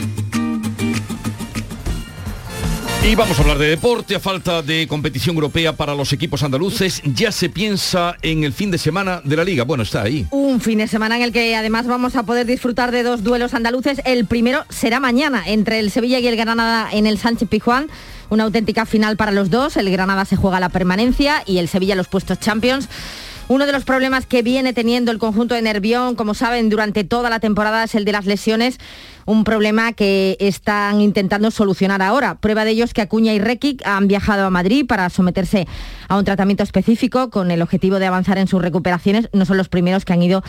Y 3.08 3.13
vamos 3.13 3.38
a 3.38 3.41
hablar 3.41 3.60
de 3.60 3.67
deporte. 3.67 4.15
A 4.15 4.19
falta 4.19 4.63
de 4.63 4.88
competición 4.88 5.36
europea 5.36 5.73
para 5.73 5.93
los 5.93 6.12
equipos 6.12 6.41
andaluces, 6.41 7.01
ya 7.05 7.32
se 7.32 7.47
piensa 7.49 8.15
en 8.23 8.43
el 8.43 8.53
fin 8.53 8.71
de 8.71 8.79
semana 8.79 9.21
de 9.23 9.36
la 9.36 9.43
liga. 9.43 9.65
Bueno, 9.65 9.84
está 9.84 10.01
ahí. 10.01 10.25
Un 10.32 10.60
fin 10.62 10.79
de 10.79 10.88
semana 10.88 11.15
en 11.17 11.21
el 11.21 11.32
que 11.32 11.55
además 11.55 11.86
vamos 11.86 12.15
a 12.15 12.23
poder 12.23 12.47
disfrutar 12.47 12.91
de 12.91 13.03
dos 13.03 13.23
duelos 13.23 13.53
andaluces. 13.53 14.01
El 14.03 14.25
primero 14.25 14.65
será 14.69 14.99
mañana 14.99 15.43
entre 15.45 15.79
el 15.79 15.91
Sevilla 15.91 16.17
y 16.19 16.27
el 16.27 16.36
Granada 16.38 16.89
en 16.91 17.05
el 17.05 17.19
Sánchez 17.19 17.49
Pijuán. 17.49 17.88
Una 18.32 18.45
auténtica 18.45 18.88
final 18.88 19.15
para 19.15 19.32
los 19.32 19.51
dos. 19.51 19.77
El 19.77 19.91
Granada 19.91 20.25
se 20.25 20.36
juega 20.36 20.60
la 20.60 20.69
permanencia 20.69 21.43
y 21.45 21.60
el 21.60 21.67
Sevilla 21.67 21.95
los 21.95 22.08
puestos 22.08 22.39
Champions. 22.39 22.89
Uno 23.49 23.65
de 23.65 23.71
los 23.71 23.83
problemas 23.83 24.27
que 24.27 24.43
viene 24.43 24.73
teniendo 24.73 25.12
el 25.12 25.17
conjunto 25.17 25.55
de 25.55 25.63
Nervión, 25.63 26.13
como 26.13 26.35
saben, 26.35 26.69
durante 26.69 27.03
toda 27.03 27.31
la 27.31 27.39
temporada 27.39 27.83
es 27.83 27.95
el 27.95 28.05
de 28.05 28.12
las 28.12 28.27
lesiones 28.27 28.77
un 29.25 29.43
problema 29.43 29.93
que 29.93 30.38
están 30.39 31.01
intentando 31.01 31.49
solucionar 31.49 32.03
ahora. 32.03 32.35
Prueba 32.35 32.63
de 32.63 32.71
ello 32.71 32.83
es 32.83 32.93
que 32.93 33.01
Acuña 33.01 33.33
y 33.33 33.39
Rekic 33.39 33.85
han 33.88 34.07
viajado 34.07 34.45
a 34.45 34.49
Madrid 34.51 34.85
para 34.88 35.09
someterse 35.09 35.67
a 36.07 36.17
un 36.17 36.25
tratamiento 36.25 36.63
específico 36.63 37.31
con 37.31 37.49
el 37.49 37.63
objetivo 37.63 37.97
de 37.97 38.05
avanzar 38.05 38.38
en 38.38 38.47
sus 38.47 38.62
recuperaciones. 38.62 39.29
No 39.33 39.45
son 39.45 39.57
los 39.57 39.69
primeros 39.69 40.05
que 40.05 40.13
han 40.13 40.21
ido 40.21 40.43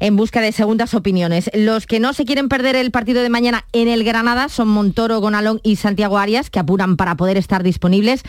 en 0.00 0.16
busca 0.16 0.40
de 0.40 0.52
segundas 0.52 0.94
opiniones. 0.94 1.50
Los 1.52 1.86
que 1.86 2.00
no 2.00 2.14
se 2.14 2.24
quieren 2.24 2.48
perder 2.48 2.76
el 2.76 2.90
partido 2.90 3.22
de 3.22 3.28
mañana 3.28 3.64
en 3.72 3.88
el 3.88 4.02
Granada 4.02 4.48
son 4.48 4.68
Montoro, 4.68 5.20
Gonalón 5.20 5.60
y 5.62 5.76
Santiago 5.76 6.18
Arias, 6.18 6.48
que 6.48 6.58
apuran 6.58 6.96
para 6.96 7.16
poder 7.16 7.36
estar 7.36 7.62
disponibles. 7.62 8.22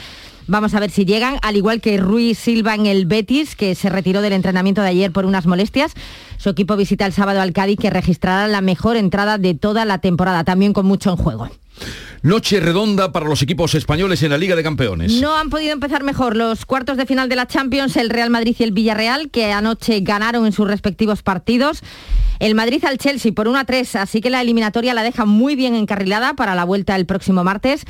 Vamos 0.47 0.73
a 0.73 0.79
ver 0.79 0.91
si 0.91 1.03
llegan, 1.03 1.37
al 1.41 1.57
igual 1.57 1.81
que 1.81 1.97
Ruiz 1.97 2.37
Silva 2.37 2.73
en 2.73 2.85
el 2.85 3.05
Betis, 3.05 3.55
que 3.55 3.75
se 3.75 3.89
retiró 3.89 4.21
del 4.21 4.31
entrenamiento 4.31 4.81
de 4.81 4.87
ayer 4.87 5.11
por 5.11 5.25
unas 5.25 5.45
molestias. 5.45 5.93
Su 6.37 6.49
equipo 6.49 6.77
visita 6.77 7.05
el 7.05 7.11
sábado 7.11 7.41
al 7.41 7.51
Cádiz, 7.51 7.77
que 7.77 7.89
registrará 7.89 8.47
la 8.47 8.61
mejor 8.61 8.95
entrada 8.95 9.37
de 9.37 9.55
toda 9.55 9.83
la 9.83 9.97
temporada, 9.99 10.45
también 10.45 10.71
con 10.71 10.85
mucho 10.85 11.09
en 11.09 11.17
juego. 11.17 11.49
Noche 12.21 12.59
redonda 12.59 13.11
para 13.11 13.27
los 13.27 13.41
equipos 13.41 13.75
españoles 13.75 14.23
en 14.23 14.31
la 14.31 14.37
Liga 14.37 14.55
de 14.55 14.63
Campeones. 14.63 15.13
No 15.21 15.35
han 15.35 15.49
podido 15.49 15.73
empezar 15.73 16.03
mejor 16.03 16.35
los 16.35 16.65
cuartos 16.65 16.97
de 16.97 17.05
final 17.05 17.29
de 17.29 17.35
la 17.35 17.45
Champions, 17.45 17.95
el 17.95 18.09
Real 18.09 18.29
Madrid 18.29 18.55
y 18.57 18.63
el 18.63 18.71
Villarreal, 18.71 19.29
que 19.29 19.51
anoche 19.51 19.99
ganaron 19.99 20.45
en 20.45 20.51
sus 20.51 20.67
respectivos 20.67 21.21
partidos. 21.21 21.83
El 22.39 22.53
Madrid 22.53 22.83
al 22.85 22.97
Chelsea 22.97 23.31
por 23.31 23.47
1 23.47 23.57
a 23.57 23.65
3, 23.65 23.95
así 23.95 24.21
que 24.21 24.29
la 24.29 24.41
eliminatoria 24.41 24.93
la 24.93 25.03
deja 25.03 25.25
muy 25.25 25.55
bien 25.55 25.75
encarrilada 25.75 26.35
para 26.35 26.55
la 26.55 26.65
vuelta 26.65 26.95
el 26.95 27.05
próximo 27.05 27.43
martes. 27.43 27.83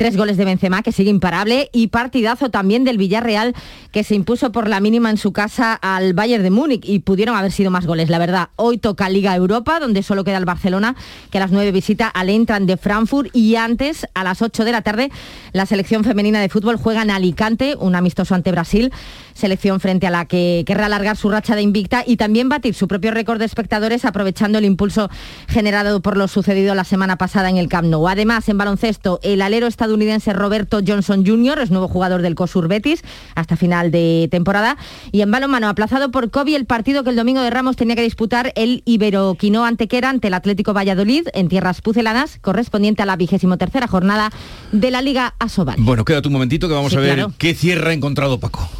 Tres 0.00 0.16
goles 0.16 0.38
de 0.38 0.46
Benzema, 0.46 0.80
que 0.80 0.92
sigue 0.92 1.10
imparable, 1.10 1.68
y 1.74 1.88
partidazo 1.88 2.48
también 2.48 2.84
del 2.84 2.96
Villarreal, 2.96 3.54
que 3.92 4.02
se 4.02 4.14
impuso 4.14 4.50
por 4.50 4.66
la 4.66 4.80
mínima 4.80 5.10
en 5.10 5.18
su 5.18 5.34
casa 5.34 5.74
al 5.74 6.14
Bayern 6.14 6.42
de 6.42 6.48
Múnich, 6.48 6.88
y 6.88 7.00
pudieron 7.00 7.36
haber 7.36 7.52
sido 7.52 7.70
más 7.70 7.84
goles, 7.84 8.08
la 8.08 8.18
verdad. 8.18 8.48
Hoy 8.56 8.78
toca 8.78 9.10
Liga 9.10 9.36
Europa, 9.36 9.78
donde 9.78 10.02
solo 10.02 10.24
queda 10.24 10.38
el 10.38 10.46
Barcelona, 10.46 10.96
que 11.30 11.36
a 11.36 11.42
las 11.42 11.50
9 11.50 11.70
visita 11.70 12.08
al 12.08 12.30
Entran 12.30 12.64
de 12.64 12.78
Frankfurt, 12.78 13.28
y 13.36 13.56
antes, 13.56 14.06
a 14.14 14.24
las 14.24 14.40
8 14.40 14.64
de 14.64 14.72
la 14.72 14.80
tarde, 14.80 15.10
la 15.52 15.66
selección 15.66 16.02
femenina 16.02 16.40
de 16.40 16.48
fútbol 16.48 16.76
juega 16.76 17.02
en 17.02 17.10
Alicante, 17.10 17.76
un 17.78 17.94
amistoso 17.94 18.34
ante 18.34 18.52
Brasil, 18.52 18.94
selección 19.34 19.80
frente 19.80 20.06
a 20.06 20.10
la 20.10 20.24
que 20.24 20.64
querrá 20.66 20.86
alargar 20.86 21.18
su 21.18 21.28
racha 21.28 21.54
de 21.54 21.62
invicta 21.62 22.04
y 22.06 22.16
también 22.16 22.48
batir 22.48 22.74
su 22.74 22.88
propio 22.88 23.10
récord 23.10 23.38
de 23.38 23.44
espectadores 23.44 24.06
aprovechando 24.06 24.58
el 24.58 24.64
impulso 24.64 25.10
generado 25.46 26.00
por 26.00 26.16
lo 26.16 26.26
sucedido 26.26 26.74
la 26.74 26.84
semana 26.84 27.16
pasada 27.16 27.50
en 27.50 27.58
el 27.58 27.68
Camp 27.68 27.88
Nou. 27.88 28.08
Además, 28.08 28.48
en 28.48 28.58
baloncesto, 28.58 29.20
el 29.22 29.42
alero 29.42 29.66
estadounidense 29.66 29.89
Roberto 30.32 30.80
Johnson 30.86 31.24
Jr. 31.26 31.60
es 31.60 31.70
nuevo 31.70 31.88
jugador 31.88 32.22
del 32.22 32.34
COSUR 32.34 32.68
Betis 32.68 33.02
hasta 33.34 33.56
final 33.56 33.90
de 33.90 34.28
temporada 34.30 34.76
y 35.12 35.22
en 35.22 35.30
balonmano 35.30 35.68
aplazado 35.68 36.10
por 36.10 36.30
COVID 36.30 36.54
el 36.54 36.66
partido 36.66 37.04
que 37.04 37.10
el 37.10 37.16
domingo 37.16 37.40
de 37.42 37.50
Ramos 37.50 37.76
tenía 37.76 37.96
que 37.96 38.02
disputar 38.02 38.52
el 38.56 38.82
Iberoquino 38.84 39.64
Antequera 39.64 40.10
ante 40.10 40.28
el 40.28 40.34
Atlético 40.34 40.72
Valladolid 40.72 41.28
en 41.34 41.48
tierras 41.48 41.80
pucelanas 41.80 42.38
correspondiente 42.40 43.02
a 43.02 43.06
la 43.06 43.16
vigésimo 43.16 43.58
tercera 43.58 43.86
jornada 43.86 44.30
de 44.72 44.90
la 44.90 45.02
Liga 45.02 45.34
Asobal. 45.38 45.76
Bueno, 45.78 46.04
quédate 46.04 46.28
un 46.28 46.34
momentito 46.34 46.68
que 46.68 46.74
vamos 46.74 46.94
a 46.94 47.00
ver 47.00 47.26
qué 47.38 47.54
cierra 47.54 47.90
ha 47.90 47.92
encontrado 47.94 48.38
Paco. 48.38 48.79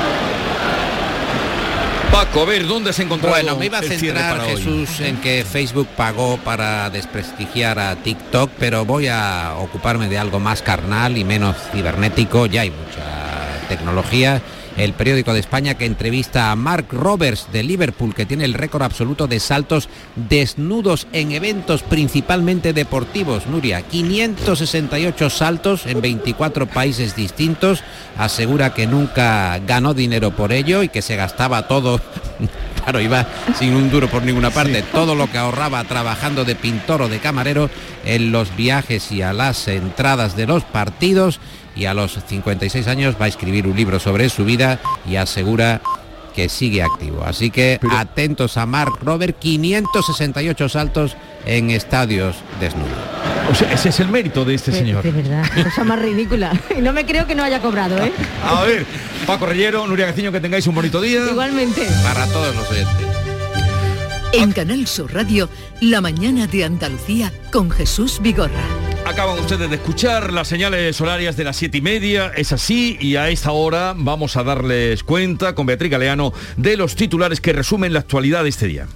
Paco, 2.11 2.41
a 2.41 2.45
ver, 2.45 2.67
¿dónde 2.67 2.91
se 2.91 3.03
encontró? 3.03 3.29
Bueno, 3.29 3.55
me 3.55 3.67
iba 3.67 3.79
a 3.79 3.81
centrar, 3.81 4.41
Jesús, 4.41 4.99
en 4.99 5.17
que 5.17 5.45
Facebook 5.49 5.87
pagó 5.95 6.37
para 6.37 6.89
desprestigiar 6.89 7.79
a 7.79 7.95
TikTok, 7.95 8.51
pero 8.59 8.85
voy 8.85 9.07
a 9.07 9.55
ocuparme 9.57 10.09
de 10.09 10.17
algo 10.17 10.39
más 10.39 10.61
carnal 10.61 11.17
y 11.17 11.23
menos 11.23 11.55
cibernético. 11.71 12.47
Ya 12.47 12.61
hay 12.61 12.71
mucha 12.71 13.67
tecnología 13.69 14.41
el 14.77 14.93
periódico 14.93 15.33
de 15.33 15.39
España 15.39 15.75
que 15.75 15.85
entrevista 15.85 16.51
a 16.51 16.55
Mark 16.55 16.87
Roberts 16.91 17.47
de 17.51 17.63
Liverpool, 17.63 18.15
que 18.15 18.25
tiene 18.25 18.45
el 18.45 18.53
récord 18.53 18.83
absoluto 18.83 19.27
de 19.27 19.39
saltos 19.39 19.89
desnudos 20.15 21.07
en 21.13 21.31
eventos 21.31 21.83
principalmente 21.83 22.73
deportivos. 22.73 23.47
Nuria, 23.47 23.81
568 23.81 25.29
saltos 25.29 25.85
en 25.85 26.01
24 26.01 26.67
países 26.67 27.15
distintos. 27.15 27.83
Asegura 28.17 28.73
que 28.73 28.87
nunca 28.87 29.59
ganó 29.59 29.93
dinero 29.93 30.31
por 30.31 30.51
ello 30.51 30.83
y 30.83 30.89
que 30.89 31.01
se 31.01 31.15
gastaba 31.15 31.67
todo 31.67 32.01
claro, 32.83 32.99
iba 32.99 33.25
sin 33.57 33.73
un 33.73 33.89
duro 33.89 34.07
por 34.09 34.23
ninguna 34.23 34.51
parte. 34.51 34.83
Todo 34.91 35.15
lo 35.15 35.29
que 35.29 35.37
ahorraba 35.37 35.83
trabajando 35.83 36.45
de 36.45 36.55
pintor 36.55 37.03
o 37.03 37.09
de 37.09 37.19
camarero 37.19 37.69
en 38.05 38.31
los 38.31 38.55
viajes 38.55 39.11
y 39.11 39.21
a 39.21 39.33
las 39.33 39.67
entradas 39.67 40.35
de 40.35 40.47
los 40.47 40.63
partidos. 40.63 41.39
Y 41.75 41.85
a 41.85 41.93
los 41.93 42.19
56 42.25 42.87
años 42.87 43.15
va 43.19 43.25
a 43.25 43.27
escribir 43.29 43.67
un 43.67 43.75
libro 43.75 43.99
sobre 43.99 44.29
su 44.29 44.45
vida 44.45 44.79
y 45.09 45.15
asegura 45.15 45.81
que 46.35 46.49
sigue 46.49 46.81
activo. 46.81 47.23
Así 47.25 47.51
que 47.51 47.79
atentos 47.91 48.57
a 48.57 48.65
Mark 48.65 48.93
Robert, 49.01 49.37
568 49.39 50.69
saltos 50.69 51.15
en 51.45 51.71
estadios 51.71 52.35
desnudos. 52.59 52.89
O 53.49 53.55
sea, 53.55 53.71
ese 53.73 53.89
es 53.89 53.99
el 53.99 54.07
mérito 54.07 54.45
de 54.45 54.55
este 54.55 54.71
señor. 54.71 55.03
De 55.03 55.11
verdad, 55.11 55.45
cosa 55.63 55.83
más 55.83 55.99
ridícula. 55.99 56.51
Y 56.77 56.81
no 56.81 56.93
me 56.93 57.05
creo 57.05 57.27
que 57.27 57.35
no 57.35 57.43
haya 57.43 57.61
cobrado, 57.61 57.97
¿eh? 58.03 58.11
A 58.45 58.63
ver, 58.63 58.85
Paco 59.27 59.45
Rellero, 59.45 59.85
Nuria 59.87 60.07
Gaciño, 60.07 60.31
que 60.31 60.39
tengáis 60.39 60.65
un 60.67 60.75
bonito 60.75 61.01
día. 61.01 61.25
Igualmente. 61.29 61.87
Para 62.03 62.25
todos 62.27 62.55
los 62.55 62.69
oyentes. 62.69 63.07
En 64.33 64.51
Canal 64.53 64.87
Sur 64.87 65.13
Radio, 65.13 65.49
La 65.81 65.99
mañana 65.99 66.47
de 66.47 66.63
Andalucía 66.63 67.33
con 67.51 67.69
Jesús 67.69 68.19
Vigorra. 68.21 68.90
Acaban 69.05 69.39
ustedes 69.39 69.69
de 69.69 69.75
escuchar 69.75 70.31
las 70.31 70.47
señales 70.47 71.01
horarias 71.01 71.35
de 71.35 71.43
las 71.43 71.57
siete 71.57 71.79
y 71.79 71.81
media, 71.81 72.31
es 72.35 72.51
así, 72.53 72.97
y 72.99 73.15
a 73.15 73.29
esta 73.29 73.51
hora 73.51 73.93
vamos 73.97 74.37
a 74.37 74.43
darles 74.43 75.03
cuenta 75.03 75.55
con 75.55 75.65
Beatriz 75.65 75.91
Galeano 75.91 76.33
de 76.55 76.77
los 76.77 76.95
titulares 76.95 77.41
que 77.41 77.51
resumen 77.51 77.93
la 77.93 77.99
actualidad 77.99 78.43
de 78.43 78.49
este 78.49 78.67
día. 78.67 78.87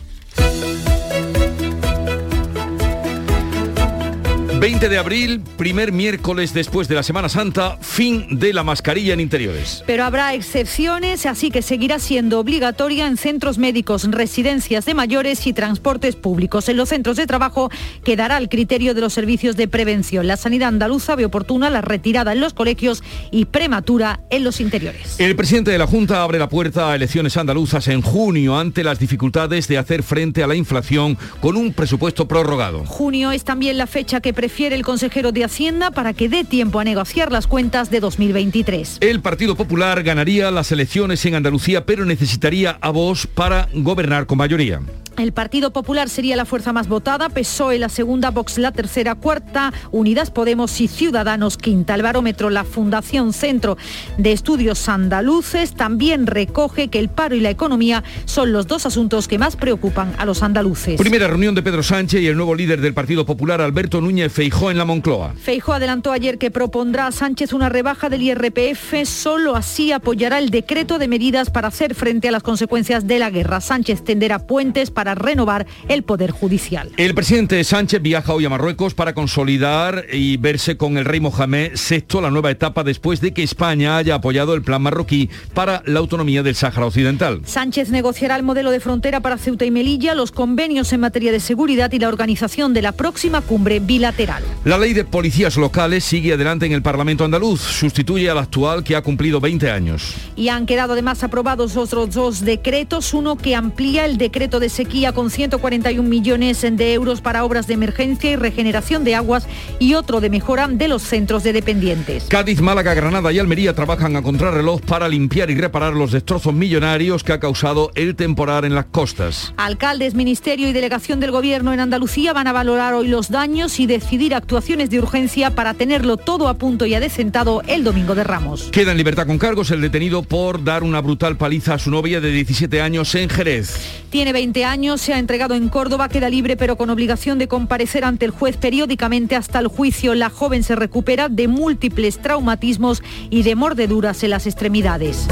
20 4.60 4.88
de 4.88 4.98
abril, 4.98 5.42
primer 5.58 5.92
miércoles 5.92 6.54
después 6.54 6.88
de 6.88 6.96
la 6.96 7.04
Semana 7.04 7.28
Santa, 7.28 7.78
fin 7.82 8.40
de 8.40 8.54
la 8.54 8.64
mascarilla 8.64 9.14
en 9.14 9.20
interiores. 9.20 9.84
Pero 9.86 10.06
habrá 10.06 10.34
excepciones, 10.34 11.26
así 11.26 11.52
que 11.52 11.62
seguirá 11.62 12.00
siendo 12.00 12.40
obligatoria 12.40 13.06
en 13.08 13.18
centros 13.18 13.58
médicos, 13.58 14.10
residencias 14.10 14.86
de 14.86 14.94
mayores 14.94 15.46
y 15.46 15.54
transportes 15.54 16.16
públicos. 16.16 16.70
En 16.70 16.78
los 16.78 16.90
centros 16.90 17.18
de 17.18 17.28
trabajo 17.28 17.70
quedará 18.04 18.38
el 18.38 18.48
criterio 18.48 18.94
de 18.94 19.02
los 19.02 19.14
servicios 19.14 19.58
de 19.58 19.68
prevención. 19.68 20.26
La 20.26 20.38
sanidad 20.38 20.70
andaluza 20.70 21.16
ve 21.16 21.26
oportuna 21.26 21.70
la 21.70 21.82
retirada 21.82 22.32
en 22.32 22.40
los 22.40 22.54
colegios 22.54 23.04
y 23.32 23.46
prematura 23.46 24.22
en 24.30 24.46
los 24.46 24.62
interiores. 24.62 25.20
El 25.20 25.36
presidente 25.36 25.72
de 25.72 25.78
la 25.78 25.88
Junta 25.88 26.24
abre 26.24 26.40
la 26.40 26.50
puerta 26.50 26.92
a 26.92 26.96
elecciones 26.96 27.36
andaluzas 27.36 27.90
en 27.90 28.02
junio 28.02 28.58
ante 28.58 28.84
las 28.86 29.00
dificultades 29.00 29.68
de 29.68 29.78
hacer 29.78 30.02
frente 30.02 30.44
a 30.44 30.48
la 30.48 30.56
inflación 30.56 31.18
con 31.42 31.58
un 31.58 31.74
presupuesto 31.74 32.28
prorrogado. 32.28 32.86
Junio 32.86 33.32
es 33.32 33.44
también 33.44 33.78
la 33.78 33.86
fecha 33.86 34.22
que 34.22 34.34
prefiere 34.46 34.76
el 34.76 34.84
consejero 34.84 35.32
de 35.32 35.44
Hacienda 35.44 35.90
para 35.90 36.14
que 36.14 36.30
dé 36.30 36.44
tiempo 36.44 36.80
a 36.80 36.84
negociar 36.84 37.32
las 37.32 37.48
cuentas 37.48 37.90
de 37.90 38.00
2023. 38.00 39.00
El 39.02 39.20
Partido 39.20 39.56
Popular 39.56 40.04
ganaría 40.04 40.52
las 40.52 40.72
elecciones 40.72 41.26
en 41.26 41.34
Andalucía, 41.34 41.88
pero 41.88 42.06
necesitaría 42.06 42.78
a 42.80 42.92
Vox 42.92 43.26
para 43.26 43.70
gobernar 43.74 44.28
con 44.28 44.38
mayoría. 44.38 44.82
El 45.18 45.32
Partido 45.32 45.72
Popular 45.72 46.10
sería 46.10 46.36
la 46.36 46.44
fuerza 46.44 46.74
más 46.74 46.90
votada, 46.90 47.30
PSOE 47.30 47.80
la 47.80 47.88
segunda, 47.88 48.32
Vox 48.32 48.58
la 48.58 48.74
tercera, 48.74 49.16
cuarta, 49.16 49.72
Unidas 49.92 50.30
Podemos 50.30 50.82
y 50.82 50.90
Ciudadanos 50.90 51.56
quinta. 51.56 51.96
El 51.96 52.02
barómetro, 52.02 52.50
la 52.50 52.66
Fundación 52.66 53.32
Centro 53.32 53.78
de 54.18 54.34
Estudios 54.34 54.90
Andaluces, 54.90 55.74
también 55.74 56.28
recoge 56.28 56.90
que 56.90 57.00
el 57.00 57.08
paro 57.08 57.36
y 57.36 57.40
la 57.40 57.50
economía 57.50 58.04
son 58.26 58.52
los 58.52 58.68
dos 58.68 58.86
asuntos 58.86 59.30
que 59.30 59.40
más 59.40 59.56
preocupan 59.56 60.14
a 60.18 60.26
los 60.26 60.44
andaluces. 60.44 61.00
Primera 61.00 61.28
reunión 61.28 61.56
de 61.56 61.64
Pedro 61.64 61.82
Sánchez 61.82 62.22
y 62.22 62.28
el 62.28 62.36
nuevo 62.36 62.54
líder 62.54 62.82
del 62.82 62.94
Partido 62.94 63.26
Popular, 63.26 63.62
Alberto 63.62 64.02
Núñez 64.02 64.35
Feijó, 64.36 64.70
en 64.70 64.78
la 64.78 64.84
Moncloa. 64.84 65.34
Feijó 65.38 65.72
adelantó 65.72 66.12
ayer 66.12 66.38
que 66.38 66.52
propondrá 66.52 67.08
a 67.08 67.14
Sánchez 67.14 67.54
una 67.54 67.70
rebaja 67.70 68.10
del 68.10 68.22
IRPF, 68.22 69.06
solo 69.06 69.56
así 69.56 69.94
apoyará 69.94 70.40
el 70.40 70.50
decreto 70.50 71.00
de 71.00 71.08
medidas 71.08 71.50
para 71.50 71.70
hacer 71.70 71.96
frente 71.96 72.28
a 72.28 72.32
las 72.34 72.44
consecuencias 72.44 73.08
de 73.08 73.18
la 73.18 73.30
guerra. 73.30 73.62
Sánchez 73.62 74.04
tenderá 74.04 74.40
puentes 74.40 74.92
para 74.92 75.16
renovar 75.16 75.66
el 75.88 76.04
Poder 76.04 76.32
Judicial. 76.32 76.92
El 76.98 77.16
presidente 77.16 77.64
Sánchez 77.64 78.02
viaja 78.02 78.34
hoy 78.34 78.44
a 78.44 78.50
Marruecos 78.50 78.94
para 78.94 79.14
consolidar 79.14 80.04
y 80.12 80.36
verse 80.36 80.76
con 80.76 80.98
el 80.98 81.06
rey 81.06 81.22
Mohamed 81.22 81.72
VI 81.90 82.20
la 82.20 82.30
nueva 82.30 82.52
etapa 82.52 82.84
después 82.84 83.22
de 83.22 83.34
que 83.34 83.42
España 83.42 83.96
haya 83.96 84.16
apoyado 84.16 84.54
el 84.54 84.64
plan 84.64 84.82
marroquí 84.82 85.30
para 85.54 85.82
la 85.86 86.00
autonomía 86.00 86.44
del 86.44 86.56
Sáhara 86.56 86.88
Occidental. 86.88 87.40
Sánchez 87.46 87.90
negociará 87.90 88.36
el 88.36 88.44
modelo 88.44 88.72
de 88.72 88.82
frontera 88.82 89.22
para 89.22 89.38
Ceuta 89.38 89.64
y 89.64 89.72
Melilla, 89.72 90.14
los 90.14 90.34
convenios 90.34 90.92
en 90.92 91.00
materia 91.00 91.32
de 91.32 91.40
seguridad 91.40 91.90
y 91.94 92.00
la 92.00 92.10
organización 92.10 92.74
de 92.74 92.82
la 92.82 92.92
próxima 92.92 93.40
cumbre 93.40 93.80
bilateral. 93.80 94.25
La 94.64 94.78
ley 94.78 94.94
de 94.94 95.06
policías 95.06 95.56
locales 95.58 96.04
sigue 96.04 96.34
adelante 96.34 96.66
en 96.66 96.72
el 96.72 96.82
Parlamento 96.82 97.24
andaluz, 97.24 97.62
sustituye 97.62 98.30
al 98.30 98.40
actual 98.40 98.84
que 98.84 98.96
ha 98.96 99.02
cumplido 99.04 99.40
20 99.40 99.70
años. 99.70 100.16
Y 100.36 100.50
han 100.50 100.66
quedado 100.66 100.94
además 100.94 101.24
aprobados 101.24 101.78
otros 101.78 102.16
dos 102.16 102.42
decretos, 102.42 103.14
uno 103.14 103.36
que 103.36 103.56
amplía 103.56 104.06
el 104.06 104.18
decreto 104.18 104.60
de 104.60 104.70
sequía 104.70 105.12
con 105.12 105.30
141 105.30 106.08
millones 106.08 106.62
de 106.62 106.94
euros 106.94 107.22
para 107.22 107.44
obras 107.44 107.68
de 107.68 107.76
emergencia 107.76 108.32
y 108.32 108.36
regeneración 108.36 109.04
de 109.04 109.14
aguas 109.14 109.48
y 109.78 109.94
otro 109.94 110.22
de 110.22 110.32
mejora 110.32 110.68
de 110.68 110.88
los 110.88 111.04
centros 111.04 111.44
de 111.44 111.54
dependientes. 111.54 112.26
Cádiz, 112.28 112.62
Málaga, 112.62 112.96
Granada 112.96 113.32
y 113.32 113.38
Almería 113.38 113.76
trabajan 113.76 114.16
a 114.16 114.24
contrarreloj 114.24 114.82
para 114.82 115.08
limpiar 115.08 115.52
y 115.52 115.56
reparar 115.56 115.94
los 115.94 116.12
destrozos 116.12 116.54
millonarios 116.54 117.24
que 117.24 117.34
ha 117.34 117.40
causado 117.40 117.92
el 117.94 118.16
temporal 118.16 118.66
en 118.66 118.74
las 118.74 118.86
costas. 118.86 119.54
Alcaldes, 119.58 120.16
Ministerio 120.16 120.68
y 120.68 120.74
Delegación 120.74 121.20
del 121.20 121.32
Gobierno 121.32 121.74
en 121.74 121.80
Andalucía 121.80 122.34
van 122.34 122.48
a 122.48 122.54
valorar 122.54 122.96
hoy 122.96 123.08
los 123.08 123.30
daños 123.30 123.80
y 123.80 123.86
decidir 123.86 124.15
actuaciones 124.34 124.90
de 124.90 125.00
urgencia 125.00 125.52
para 125.52 125.74
tenerlo 125.74 126.18
todo 126.18 126.48
a 126.48 126.56
punto 126.56 126.86
y 126.86 126.94
adecentado 126.94 127.62
el 127.68 127.84
domingo 127.84 128.16
de 128.16 128.24
Ramos. 128.24 128.70
Queda 128.72 128.92
en 128.92 128.98
libertad 128.98 129.28
con 129.28 129.38
cargos 129.38 129.72
el 129.72 129.82
detenido 129.82 130.24
por 130.24 130.64
dar 130.64 130.84
una 130.84 131.02
brutal 131.02 131.38
paliza 131.38 131.76
a 131.76 131.80
su 131.80 131.92
novia 131.92 132.22
de 132.22 132.32
17 132.32 132.82
años 132.82 133.14
en 133.16 133.30
Jerez. 133.30 134.04
Tiene 134.10 134.32
20 134.32 134.64
años 134.64 135.02
se 135.02 135.14
ha 135.14 135.20
entregado 135.20 135.54
en 135.54 135.68
Córdoba, 135.68 136.08
queda 136.10 136.30
libre 136.30 136.56
pero 136.56 136.78
con 136.78 136.90
obligación 136.90 137.38
de 137.38 137.48
comparecer 137.48 138.06
ante 138.06 138.26
el 138.26 138.32
juez 138.32 138.58
periódicamente 138.58 139.36
hasta 139.36 139.60
el 139.60 139.68
juicio. 139.68 140.16
La 140.16 140.30
joven 140.30 140.64
se 140.64 140.76
recupera 140.76 141.28
de 141.28 141.48
múltiples 141.48 142.22
traumatismos 142.22 143.04
y 143.30 143.44
de 143.44 143.56
mordeduras 143.56 144.24
en 144.24 144.30
las 144.30 144.48
extremidades. 144.48 145.28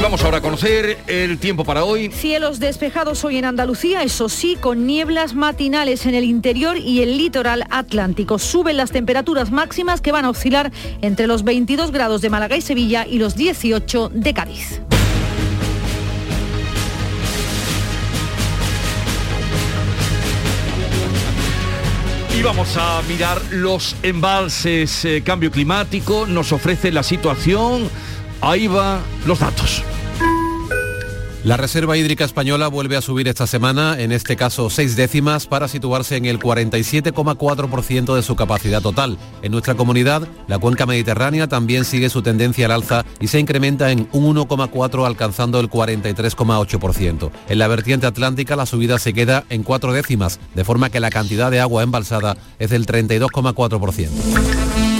Y 0.00 0.02
vamos 0.02 0.24
ahora 0.24 0.38
a 0.38 0.40
conocer 0.40 0.96
el 1.08 1.36
tiempo 1.36 1.62
para 1.62 1.84
hoy. 1.84 2.10
Cielos 2.10 2.58
despejados 2.58 3.22
hoy 3.22 3.36
en 3.36 3.44
Andalucía, 3.44 4.02
eso 4.02 4.30
sí, 4.30 4.56
con 4.58 4.86
nieblas 4.86 5.34
matinales 5.34 6.06
en 6.06 6.14
el 6.14 6.24
interior 6.24 6.78
y 6.78 7.02
el 7.02 7.18
litoral 7.18 7.66
atlántico. 7.68 8.38
Suben 8.38 8.78
las 8.78 8.92
temperaturas 8.92 9.50
máximas 9.50 10.00
que 10.00 10.10
van 10.10 10.24
a 10.24 10.30
oscilar 10.30 10.72
entre 11.02 11.26
los 11.26 11.44
22 11.44 11.90
grados 11.90 12.22
de 12.22 12.30
Málaga 12.30 12.56
y 12.56 12.62
Sevilla 12.62 13.06
y 13.06 13.18
los 13.18 13.36
18 13.36 14.10
de 14.14 14.32
Cádiz. 14.32 14.80
Y 22.38 22.42
vamos 22.42 22.74
a 22.78 23.02
mirar 23.06 23.38
los 23.50 23.96
embalses. 24.02 25.04
Eh, 25.04 25.22
cambio 25.22 25.50
climático 25.50 26.24
nos 26.26 26.52
ofrece 26.52 26.90
la 26.90 27.02
situación. 27.02 27.90
Ahí 28.40 28.66
va 28.66 29.00
los 29.26 29.38
datos. 29.38 29.84
La 31.42 31.56
Reserva 31.56 31.96
Hídrica 31.96 32.26
Española 32.26 32.68
vuelve 32.68 32.98
a 32.98 33.00
subir 33.00 33.26
esta 33.26 33.46
semana, 33.46 33.98
en 33.98 34.12
este 34.12 34.36
caso 34.36 34.68
seis 34.68 34.94
décimas, 34.94 35.46
para 35.46 35.68
situarse 35.68 36.16
en 36.16 36.26
el 36.26 36.38
47,4% 36.38 38.14
de 38.14 38.22
su 38.22 38.36
capacidad 38.36 38.82
total. 38.82 39.16
En 39.40 39.52
nuestra 39.52 39.74
comunidad, 39.74 40.28
la 40.48 40.58
cuenca 40.58 40.84
mediterránea 40.84 41.48
también 41.48 41.86
sigue 41.86 42.10
su 42.10 42.20
tendencia 42.20 42.66
al 42.66 42.72
alza 42.72 43.06
y 43.20 43.28
se 43.28 43.40
incrementa 43.40 43.90
en 43.90 44.06
un 44.12 44.36
1,4 44.36 45.06
alcanzando 45.06 45.60
el 45.60 45.70
43,8%. 45.70 47.30
En 47.48 47.58
la 47.58 47.68
vertiente 47.68 48.06
atlántica 48.06 48.54
la 48.54 48.66
subida 48.66 48.98
se 48.98 49.14
queda 49.14 49.44
en 49.48 49.62
cuatro 49.62 49.94
décimas, 49.94 50.40
de 50.54 50.64
forma 50.64 50.90
que 50.90 51.00
la 51.00 51.08
cantidad 51.08 51.50
de 51.50 51.60
agua 51.60 51.82
embalsada 51.82 52.36
es 52.58 52.68
del 52.68 52.84
32,4%. 52.84 54.99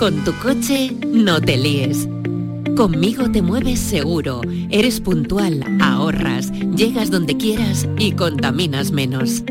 Con 0.00 0.24
tu 0.24 0.32
coche, 0.36 0.96
no 1.12 1.42
te 1.42 1.58
líes. 1.58 2.08
Conmigo 2.74 3.30
te 3.30 3.42
mueves 3.42 3.78
seguro, 3.78 4.40
eres 4.70 4.98
puntual, 4.98 5.62
ahorras, 5.78 6.50
llegas 6.74 7.10
donde 7.10 7.36
quieras 7.36 7.86
y 7.98 8.12
contaminas 8.12 8.92
menos. 8.92 9.42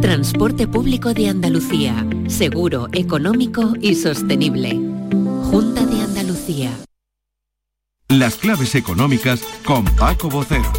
Transporte 0.00 0.66
público 0.66 1.14
de 1.14 1.28
Andalucía, 1.28 2.04
seguro, 2.26 2.88
económico 2.92 3.74
y 3.80 3.94
sostenible. 3.94 4.70
Junta 5.44 5.86
de 5.86 6.00
Andalucía. 6.00 6.72
Las 8.08 8.34
claves 8.34 8.74
económicas 8.74 9.42
con 9.64 9.84
Paco 9.84 10.28
Bocero. 10.28 10.72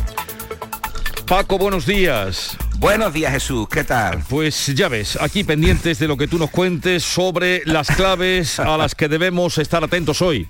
Paco, 1.29 1.59
buenos 1.59 1.85
días. 1.85 2.57
Buenos 2.79 3.13
días 3.13 3.31
Jesús, 3.31 3.69
¿qué 3.69 3.83
tal? 3.83 4.23
Pues 4.27 4.65
ya 4.73 4.87
ves, 4.87 5.15
aquí 5.21 5.43
pendientes 5.43 5.99
de 5.99 6.07
lo 6.07 6.17
que 6.17 6.27
tú 6.27 6.39
nos 6.39 6.49
cuentes 6.49 7.03
sobre 7.03 7.61
las 7.65 7.87
claves 7.89 8.59
a 8.59 8.75
las 8.77 8.95
que 8.95 9.07
debemos 9.07 9.59
estar 9.59 9.83
atentos 9.83 10.23
hoy. 10.23 10.47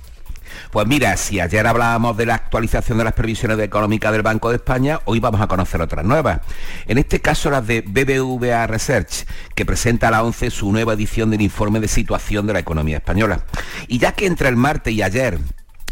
Pues 0.72 0.88
mira, 0.88 1.18
si 1.18 1.42
ayer 1.42 1.68
hablábamos 1.68 2.16
de 2.16 2.28
la 2.28 2.36
actualización 2.36 2.98
de 2.98 3.04
las 3.04 3.12
previsiones 3.12 3.60
económicas 3.60 4.14
del 4.14 4.22
Banco 4.22 4.52
de 4.52 4.56
España, 4.56 5.02
hoy 5.04 5.20
vamos 5.20 5.42
a 5.42 5.48
conocer 5.48 5.82
otras 5.82 6.06
nuevas. 6.06 6.40
En 6.88 6.98
este 6.98 7.20
caso 7.20 7.50
las 7.50 7.68
de 7.68 7.82
BBVA 7.82 8.66
Research, 8.66 9.26
que 9.56 9.66
presenta 9.66 10.08
a 10.08 10.12
la 10.12 10.24
11 10.24 10.50
su 10.50 10.72
nueva 10.72 10.94
edición 10.94 11.30
del 11.30 11.42
informe 11.42 11.82
de 11.82 11.90
situación 11.90 12.48
de 12.48 12.54
la 12.54 12.60
economía 12.60 12.98
española. 12.98 13.42
Y 13.90 14.00
ya 14.00 14.14
que 14.14 14.28
entre 14.28 14.48
el 14.48 14.56
martes 14.56 14.94
y 14.94 15.02
ayer 15.02 15.40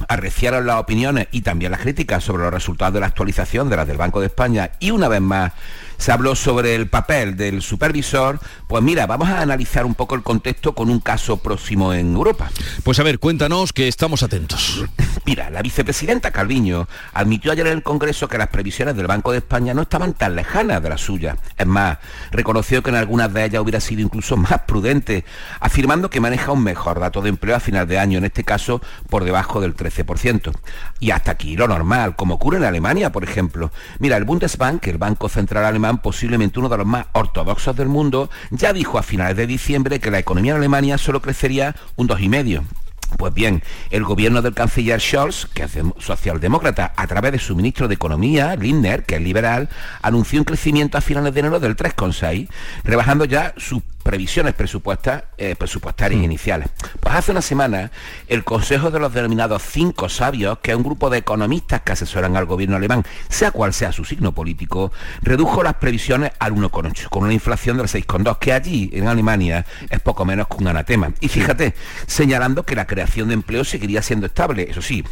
arreciaron 0.08 0.66
las 0.66 0.78
opiniones 0.78 1.28
y 1.32 1.41
también 1.41 1.72
las 1.72 1.82
críticas 1.82 2.24
sobre 2.24 2.43
los 2.43 2.54
resultados 2.54 2.93
de 2.93 3.00
la 3.00 3.08
actualización 3.08 3.70
de 3.70 3.78
las 3.78 3.88
del 3.88 3.98
Banco 3.98 4.20
de 4.20 4.28
España. 4.28 4.72
Y 4.80 4.91
una 4.91 5.08
vez 5.08 5.22
más 5.22 5.54
se 5.98 6.12
habló 6.12 6.36
sobre 6.36 6.76
el 6.76 6.88
papel 6.88 7.36
del 7.36 7.62
supervisor, 7.62 8.39
pues 8.68 8.84
mira, 8.84 9.08
vamos 9.08 9.30
a 9.30 9.41
analizar 9.41 9.86
un 9.86 9.95
poco 9.95 10.16
el 10.16 10.24
contexto 10.24 10.74
con 10.74 10.89
un 10.89 11.00
caso 11.00 11.38
próximo 11.38 11.93
en 11.93 12.14
Europa. 12.14 12.50
Pues 12.84 13.00
a 13.00 13.04
ver, 13.04 13.20
cuéntanos 13.20 13.74
que 13.74 13.88
estamos 13.88 14.24
atentos. 14.24 14.86
Mira, 15.26 15.50
la 15.50 15.62
vicepresidenta 15.62 16.32
Calviño 16.32 16.88
admitió 17.14 17.52
ayer 17.52 17.68
en 17.68 17.74
el 17.74 17.84
Congreso 17.84 18.30
que 18.30 18.38
las 18.38 18.48
previsiones 18.48 18.95
del 18.95 19.08
Banco 19.08 19.34
de 19.34 19.39
España 19.39 19.74
no 19.74 19.82
estaban 19.82 20.14
tan 20.14 20.36
lejanas 20.36 20.82
de 20.82 20.89
las 20.89 21.02
suyas. 21.02 21.38
Es 21.58 21.68
más, 21.68 21.98
reconoció 22.32 22.82
que 22.82 22.91
en 22.91 22.95
algunas 22.95 23.34
de 23.34 23.43
ellas 23.43 23.62
hubiera 23.62 23.82
sido 23.82 24.02
incluso 24.02 24.38
más 24.38 24.62
prudente, 24.62 25.26
afirmando 25.60 26.10
que 26.10 26.22
maneja 26.22 26.54
un 26.54 26.64
mejor 26.64 27.02
dato 27.02 27.22
de 27.22 27.30
empleo 27.30 27.58
a 27.58 27.60
final 27.60 27.88
de 27.88 28.00
año, 28.00 28.18
en 28.20 28.26
este 28.26 28.43
caso 28.43 28.82
por 29.10 29.26
debajo 29.26 29.60
del 29.60 29.76
13%. 29.76 30.54
Y 31.00 31.12
hasta 31.12 31.32
aquí 31.32 31.58
lo 31.58 31.68
normal, 31.68 32.16
como 32.16 32.36
ocurre 32.36 32.58
en 32.58 32.64
Alemania, 32.64 33.12
por 33.12 33.24
ejemplo. 33.24 33.72
Mira, 34.00 34.18
el 34.18 34.24
Bundesbank, 34.24 34.88
el 34.88 34.98
Banco 34.98 35.30
Central 35.30 35.66
Alemán, 35.66 35.87
posiblemente 35.96 36.60
uno 36.60 36.70
de 36.70 36.78
los 36.78 36.86
más 36.86 37.08
ortodoxos 37.14 37.76
del 37.76 37.88
mundo, 37.88 38.30
ya 38.52 38.74
dijo 38.74 38.98
a 38.98 39.04
finales 39.04 39.38
de 39.38 39.48
diciembre 39.48 40.00
que 40.00 40.12
la 40.12 40.20
economía 40.20 40.52
en 40.52 40.58
Alemania 40.58 40.98
solo 40.98 41.22
crecería 41.22 41.76
un 41.96 42.08
2,5%. 42.08 42.64
Pues 43.16 43.34
bien, 43.34 43.64
el 43.90 44.04
gobierno 44.04 44.42
del 44.42 44.54
canciller 44.54 45.00
Scholz, 45.00 45.46
que 45.54 45.64
es 45.64 45.72
socialdemócrata, 45.98 46.94
a 46.96 47.08
través 47.08 47.32
de 47.32 47.40
su 47.40 47.56
ministro 47.56 47.88
de 47.88 47.94
Economía, 47.94 48.56
Lindner, 48.58 49.06
que 49.06 49.16
es 49.16 49.22
liberal, 49.22 49.70
anunció 50.02 50.40
un 50.40 50.46
crecimiento 50.46 50.98
a 50.98 51.02
finales 51.02 51.34
de 51.34 51.40
enero 51.40 51.62
del 51.62 51.78
3,6, 51.78 52.50
rebajando 52.84 53.24
ya 53.24 53.54
su 53.56 53.82
previsiones 54.08 54.53
presupuestas, 54.53 55.26
eh, 55.38 55.58
presupuestarias 55.58 56.22
mm. 56.22 56.24
iniciales. 56.24 56.70
Pues 57.01 57.14
hace 57.14 57.32
una 57.32 57.41
semana 57.41 57.91
el 58.30 58.45
Consejo 58.45 58.89
de 58.89 58.99
los 58.99 59.14
denominados 59.14 59.62
Cinco 59.62 60.08
Sabios, 60.08 60.60
que 60.60 60.72
es 60.72 60.78
un 60.78 60.84
grupo 60.84 61.10
de 61.10 61.18
economistas 61.18 61.82
que 61.82 61.91
asesoran 61.91 62.38
al 62.38 62.45
gobierno 62.45 62.78
alemán, 62.78 63.03
sea 63.28 63.51
cual 63.51 63.74
sea 63.74 63.91
su 63.91 64.05
signo 64.05 64.32
político, 64.32 64.93
redujo 65.22 65.62
las 65.62 65.74
previsiones 65.74 66.32
al 66.39 66.53
1,8, 66.53 67.10
con 67.10 67.26
una 67.26 67.34
inflación 67.34 67.76
del 67.76 67.88
6,2, 67.88 68.39
que 68.39 68.53
allí 68.53 68.89
en 68.93 69.10
Alemania 69.10 69.66
es 69.89 69.99
poco 69.99 70.24
menos 70.24 70.47
que 70.47 70.55
un 70.55 70.70
anatema. 70.70 71.12
Y 71.20 71.28
fíjate, 71.28 71.76
señalando 72.05 72.64
que 72.64 72.78
la 72.78 72.88
creación 72.88 73.28
de 73.28 73.34
empleo 73.34 73.66
seguiría 73.66 74.01
siendo 74.01 74.28
estable, 74.28 74.68
eso 74.70 74.82
sí, 74.82 75.03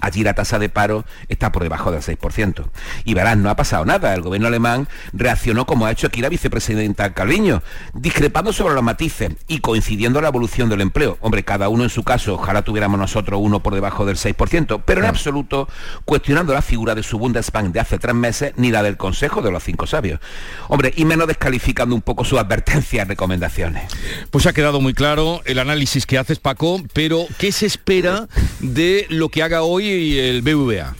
Allí 0.00 0.22
la 0.22 0.34
tasa 0.34 0.58
de 0.58 0.68
paro 0.68 1.04
está 1.28 1.52
por 1.52 1.62
debajo 1.62 1.90
del 1.90 2.02
6%. 2.02 2.64
Y 3.04 3.14
verás, 3.14 3.36
no 3.36 3.50
ha 3.50 3.56
pasado 3.56 3.84
nada. 3.84 4.14
El 4.14 4.22
gobierno 4.22 4.48
alemán 4.48 4.88
reaccionó 5.12 5.66
como 5.66 5.86
ha 5.86 5.92
hecho 5.92 6.06
aquí 6.06 6.20
la 6.20 6.28
vicepresidenta 6.28 7.12
Calviño, 7.14 7.62
discrepando 7.94 8.52
sobre 8.52 8.74
los 8.74 8.82
matices 8.82 9.32
y 9.48 9.58
coincidiendo 9.58 10.20
la 10.20 10.28
evolución 10.28 10.68
del 10.68 10.80
empleo. 10.80 11.18
Hombre, 11.20 11.44
cada 11.44 11.68
uno 11.68 11.84
en 11.84 11.90
su 11.90 12.02
caso, 12.02 12.34
ojalá 12.34 12.62
tuviéramos 12.62 12.98
nosotros 12.98 13.40
uno 13.42 13.60
por 13.60 13.74
debajo 13.74 14.04
del 14.04 14.16
6%, 14.16 14.82
pero 14.84 15.00
en 15.00 15.06
absoluto 15.06 15.68
cuestionando 16.04 16.52
la 16.52 16.62
figura 16.62 16.94
de 16.94 17.02
su 17.02 17.18
Bundesbank 17.18 17.72
de 17.72 17.80
hace 17.80 17.98
tres 17.98 18.14
meses 18.14 18.52
ni 18.56 18.70
la 18.70 18.82
del 18.82 18.96
Consejo 18.96 19.42
de 19.42 19.50
los 19.50 19.62
Cinco 19.62 19.86
Sabios. 19.86 20.20
Hombre, 20.68 20.92
y 20.96 21.04
menos 21.04 21.26
descalificando 21.26 21.94
un 21.94 22.02
poco 22.02 22.24
sus 22.24 22.38
advertencias 22.38 23.06
y 23.06 23.08
recomendaciones. 23.08 23.84
Pues 24.30 24.46
ha 24.46 24.52
quedado 24.52 24.80
muy 24.80 24.94
claro 24.94 25.42
el 25.44 25.58
análisis 25.58 26.06
que 26.06 26.18
haces, 26.18 26.38
Paco, 26.38 26.82
pero 26.92 27.26
¿qué 27.38 27.52
se 27.52 27.66
espera 27.66 28.28
de 28.60 29.06
lo 29.08 29.28
que 29.28 29.42
haga 29.42 29.62
hoy 29.62 29.85
y 29.88 30.18
el 30.18 30.42
BVA? 30.42 30.94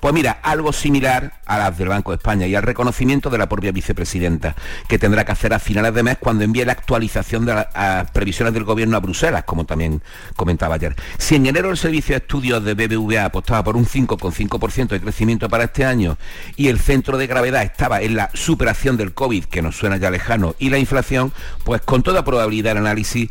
Pues 0.00 0.12
mira, 0.12 0.38
algo 0.42 0.72
similar 0.72 1.40
a 1.46 1.58
las 1.58 1.78
del 1.78 1.88
Banco 1.88 2.10
de 2.10 2.16
España 2.16 2.46
y 2.46 2.54
al 2.54 2.62
reconocimiento 2.62 3.30
de 3.30 3.38
la 3.38 3.48
propia 3.48 3.72
vicepresidenta, 3.72 4.54
que 4.88 4.98
tendrá 4.98 5.24
que 5.24 5.32
hacer 5.32 5.54
a 5.54 5.58
finales 5.58 5.94
de 5.94 6.02
mes 6.02 6.18
cuando 6.18 6.44
envíe 6.44 6.64
la 6.64 6.72
actualización 6.72 7.46
de 7.46 7.54
las 7.54 8.10
previsiones 8.10 8.52
del 8.54 8.64
gobierno 8.64 8.96
a 8.96 9.00
Bruselas, 9.00 9.44
como 9.44 9.64
también 9.64 10.02
comentaba 10.36 10.74
ayer. 10.74 10.94
Si 11.18 11.36
en 11.36 11.46
enero 11.46 11.70
el 11.70 11.76
servicio 11.76 12.14
de 12.14 12.18
estudios 12.18 12.64
de 12.64 12.74
BBVA 12.74 13.26
apostaba 13.26 13.64
por 13.64 13.76
un 13.76 13.86
5,5% 13.86 14.88
de 14.88 15.00
crecimiento 15.00 15.48
para 15.48 15.64
este 15.64 15.84
año 15.84 16.18
y 16.56 16.68
el 16.68 16.78
centro 16.78 17.16
de 17.16 17.26
gravedad 17.26 17.62
estaba 17.62 18.02
en 18.02 18.16
la 18.16 18.30
superación 18.34 18.96
del 18.96 19.14
COVID, 19.14 19.44
que 19.44 19.62
nos 19.62 19.76
suena 19.76 19.96
ya 19.96 20.10
lejano, 20.10 20.54
y 20.58 20.70
la 20.70 20.78
inflación, 20.78 21.32
pues 21.64 21.80
con 21.82 22.02
toda 22.02 22.24
probabilidad 22.24 22.72
el 22.72 22.78
análisis, 22.78 23.30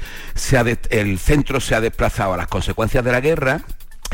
el 0.90 1.20
centro 1.20 1.60
se 1.60 1.76
ha 1.76 1.82
desplazado 1.82 2.34
a 2.34 2.38
las 2.38 2.48
consecuencias 2.48 3.04
de 3.04 3.12
la 3.12 3.22
guerra, 3.22 3.62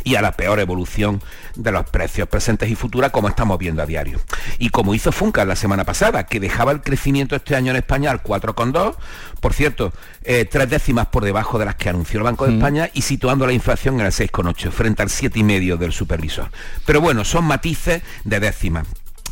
y 0.08 0.16
a 0.16 0.22
la 0.22 0.32
peor 0.32 0.62
evolución 0.62 1.22
de 1.56 1.70
los 1.70 1.84
precios 1.90 2.30
presentes 2.30 2.70
y 2.70 2.76
futuras 2.76 3.12
como 3.12 3.28
estamos 3.28 3.58
viendo 3.58 3.84
a 3.84 3.86
diario. 3.86 4.22
Y 4.58 4.70
como 4.70 4.96
hizo 4.96 5.12
Funca 5.12 5.44
la 5.44 5.58
semana 5.58 5.84
pasada, 5.84 6.26
que 6.26 6.40
dejaba 6.40 6.72
el 6.72 6.82
crecimiento 6.82 7.36
este 7.36 7.58
año 7.58 7.72
en 7.72 7.76
España 7.76 8.10
al 8.12 8.24
4,2, 8.24 8.96
por 9.42 9.54
cierto, 9.54 9.92
eh, 10.24 10.48
tres 10.50 10.70
décimas 10.70 11.08
por 11.08 11.26
debajo 11.26 11.60
de 11.60 11.66
las 11.66 11.76
que 11.76 11.90
anunció 11.90 12.20
el 12.20 12.24
Banco 12.24 12.46
de 12.46 12.52
mm. 12.52 12.56
España 12.56 12.90
y 12.94 13.02
situando 13.02 13.46
la 13.46 13.52
inflación 13.52 14.00
en 14.00 14.06
el 14.06 14.14
6,8 14.14 14.72
frente 14.72 15.04
al 15.04 15.10
7,5 15.10 15.76
del 15.76 15.92
supervisor. 15.92 16.52
Pero 16.86 17.02
bueno, 17.02 17.26
son 17.26 17.44
matices 17.44 18.02
de 18.24 18.40
décimas. 18.40 18.88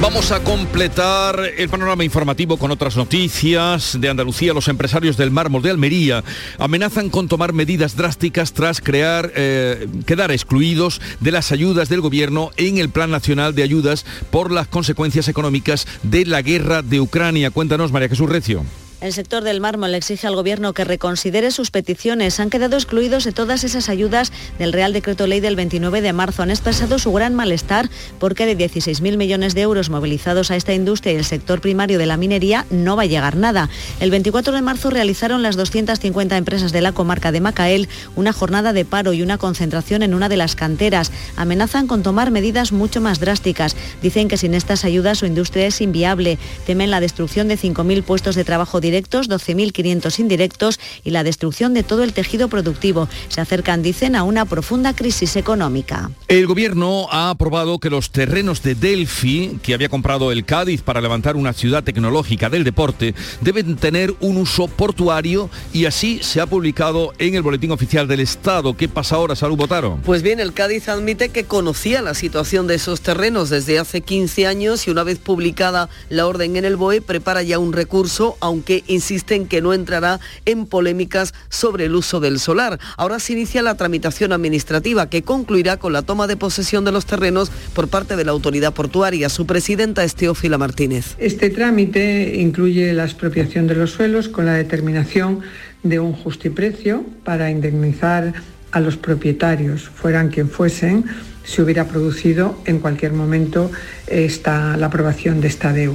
Vamos 0.00 0.30
a 0.30 0.44
completar 0.44 1.40
el 1.56 1.68
panorama 1.68 2.04
informativo 2.04 2.56
con 2.56 2.70
otras 2.70 2.96
noticias 2.96 4.00
de 4.00 4.08
Andalucía. 4.08 4.54
Los 4.54 4.68
empresarios 4.68 5.16
del 5.16 5.32
mármol 5.32 5.60
de 5.60 5.70
Almería 5.70 6.22
amenazan 6.58 7.10
con 7.10 7.26
tomar 7.26 7.52
medidas 7.52 7.96
drásticas 7.96 8.52
tras 8.52 8.80
crear, 8.80 9.32
eh, 9.34 9.88
quedar 10.06 10.30
excluidos 10.30 11.00
de 11.18 11.32
las 11.32 11.50
ayudas 11.50 11.88
del 11.88 12.00
gobierno 12.00 12.52
en 12.56 12.78
el 12.78 12.90
Plan 12.90 13.10
Nacional 13.10 13.56
de 13.56 13.64
Ayudas 13.64 14.06
por 14.30 14.52
las 14.52 14.68
consecuencias 14.68 15.26
económicas 15.26 15.86
de 16.04 16.24
la 16.24 16.42
guerra 16.42 16.82
de 16.82 17.00
Ucrania. 17.00 17.50
Cuéntanos, 17.50 17.90
María 17.90 18.08
Jesús 18.08 18.30
Recio. 18.30 18.64
El 19.00 19.12
sector 19.12 19.44
del 19.44 19.60
mármol 19.60 19.94
exige 19.94 20.26
al 20.26 20.34
Gobierno 20.34 20.72
que 20.72 20.82
reconsidere 20.82 21.52
sus 21.52 21.70
peticiones. 21.70 22.40
Han 22.40 22.50
quedado 22.50 22.76
excluidos 22.76 23.22
de 23.22 23.30
todas 23.30 23.62
esas 23.62 23.88
ayudas 23.88 24.32
del 24.58 24.72
Real 24.72 24.92
Decreto 24.92 25.28
Ley 25.28 25.38
del 25.38 25.54
29 25.54 26.00
de 26.00 26.12
marzo. 26.12 26.42
Han 26.42 26.50
expresado 26.50 26.98
su 26.98 27.12
gran 27.12 27.32
malestar 27.32 27.88
porque 28.18 28.44
de 28.44 28.58
16.000 28.58 29.16
millones 29.16 29.54
de 29.54 29.60
euros 29.60 29.88
movilizados 29.88 30.50
a 30.50 30.56
esta 30.56 30.74
industria 30.74 31.12
y 31.12 31.16
el 31.16 31.24
sector 31.24 31.60
primario 31.60 31.96
de 31.96 32.06
la 32.06 32.16
minería 32.16 32.66
no 32.70 32.96
va 32.96 33.02
a 33.02 33.06
llegar 33.06 33.36
nada. 33.36 33.70
El 34.00 34.10
24 34.10 34.52
de 34.52 34.62
marzo 34.62 34.90
realizaron 34.90 35.44
las 35.44 35.54
250 35.54 36.36
empresas 36.36 36.72
de 36.72 36.80
la 36.80 36.90
comarca 36.90 37.30
de 37.30 37.40
Macael 37.40 37.88
una 38.16 38.32
jornada 38.32 38.72
de 38.72 38.84
paro 38.84 39.12
y 39.12 39.22
una 39.22 39.38
concentración 39.38 40.02
en 40.02 40.12
una 40.12 40.28
de 40.28 40.38
las 40.38 40.56
canteras. 40.56 41.12
Amenazan 41.36 41.86
con 41.86 42.02
tomar 42.02 42.32
medidas 42.32 42.72
mucho 42.72 43.00
más 43.00 43.20
drásticas. 43.20 43.76
Dicen 44.02 44.26
que 44.26 44.38
sin 44.38 44.54
estas 44.54 44.84
ayudas 44.84 45.18
su 45.18 45.26
industria 45.26 45.68
es 45.68 45.80
inviable. 45.80 46.36
Temen 46.66 46.90
la 46.90 46.98
destrucción 46.98 47.46
de 47.46 47.56
5.000 47.56 48.02
puestos 48.02 48.34
de 48.34 48.42
trabajo 48.42 48.80
directos, 48.88 49.28
12.500 49.28 50.18
indirectos 50.18 50.80
y 51.04 51.10
la 51.10 51.24
destrucción 51.24 51.74
de 51.74 51.82
todo 51.82 52.02
el 52.04 52.14
tejido 52.14 52.48
productivo. 52.48 53.08
Se 53.28 53.40
acercan, 53.40 53.82
dicen, 53.82 54.16
a 54.16 54.22
una 54.22 54.46
profunda 54.46 54.94
crisis 54.94 55.36
económica. 55.36 56.10
El 56.28 56.46
gobierno 56.46 57.06
ha 57.10 57.30
aprobado 57.30 57.78
que 57.78 57.90
los 57.90 58.10
terrenos 58.10 58.62
de 58.62 58.74
Delphi, 58.74 59.58
que 59.62 59.74
había 59.74 59.90
comprado 59.90 60.32
el 60.32 60.44
Cádiz 60.44 60.80
para 60.80 61.00
levantar 61.00 61.36
una 61.36 61.52
ciudad 61.52 61.84
tecnológica 61.84 62.48
del 62.48 62.64
deporte, 62.64 63.14
deben 63.42 63.76
tener 63.76 64.14
un 64.20 64.38
uso 64.38 64.68
portuario 64.68 65.50
y 65.72 65.84
así 65.84 66.20
se 66.22 66.40
ha 66.40 66.46
publicado 66.46 67.12
en 67.18 67.34
el 67.34 67.42
Boletín 67.42 67.70
Oficial 67.70 68.08
del 68.08 68.20
Estado. 68.20 68.76
¿Qué 68.76 68.88
pasa 68.88 69.16
ahora, 69.16 69.36
Salud 69.36 69.56
Botaro? 69.56 69.98
Pues 70.04 70.22
bien, 70.22 70.40
el 70.40 70.54
Cádiz 70.54 70.88
admite 70.88 71.28
que 71.28 71.44
conocía 71.44 72.00
la 72.00 72.14
situación 72.14 72.66
de 72.66 72.76
esos 72.76 73.00
terrenos 73.02 73.50
desde 73.50 73.78
hace 73.78 74.00
15 74.00 74.46
años 74.46 74.86
y 74.86 74.90
una 74.90 75.02
vez 75.02 75.18
publicada 75.18 75.88
la 76.08 76.26
orden 76.26 76.56
en 76.56 76.64
el 76.64 76.76
BOE 76.76 77.00
prepara 77.00 77.42
ya 77.42 77.58
un 77.58 77.72
recurso, 77.72 78.36
aunque 78.40 78.77
insisten 78.86 79.46
que 79.46 79.60
no 79.60 79.74
entrará 79.74 80.20
en 80.44 80.66
polémicas 80.66 81.34
sobre 81.48 81.86
el 81.86 81.94
uso 81.94 82.20
del 82.20 82.38
solar. 82.38 82.78
Ahora 82.96 83.18
se 83.18 83.32
inicia 83.32 83.62
la 83.62 83.76
tramitación 83.76 84.32
administrativa 84.32 85.08
que 85.08 85.22
concluirá 85.22 85.76
con 85.76 85.92
la 85.92 86.02
toma 86.02 86.26
de 86.26 86.36
posesión 86.36 86.84
de 86.84 86.92
los 86.92 87.06
terrenos 87.06 87.50
por 87.74 87.88
parte 87.88 88.16
de 88.16 88.24
la 88.24 88.32
autoridad 88.32 88.72
portuaria. 88.74 89.28
Su 89.28 89.46
presidenta 89.46 90.04
es 90.04 90.14
Teófila 90.14 90.58
Martínez. 90.58 91.16
Este 91.18 91.50
trámite 91.50 92.36
incluye 92.36 92.92
la 92.92 93.04
expropiación 93.04 93.66
de 93.66 93.74
los 93.74 93.90
suelos 93.90 94.28
con 94.28 94.46
la 94.46 94.54
determinación 94.54 95.40
de 95.82 96.00
un 96.00 96.12
justiprecio 96.12 97.04
para 97.24 97.50
indemnizar 97.50 98.34
a 98.70 98.80
los 98.80 98.96
propietarios, 98.96 99.88
fueran 99.88 100.28
quien 100.28 100.50
fuesen, 100.50 101.04
si 101.44 101.62
hubiera 101.62 101.86
producido 101.86 102.58
en 102.66 102.78
cualquier 102.78 103.12
momento 103.12 103.70
esta, 104.06 104.76
la 104.76 104.86
aprobación 104.86 105.40
de 105.40 105.48
esta 105.48 105.72
DEU. 105.72 105.94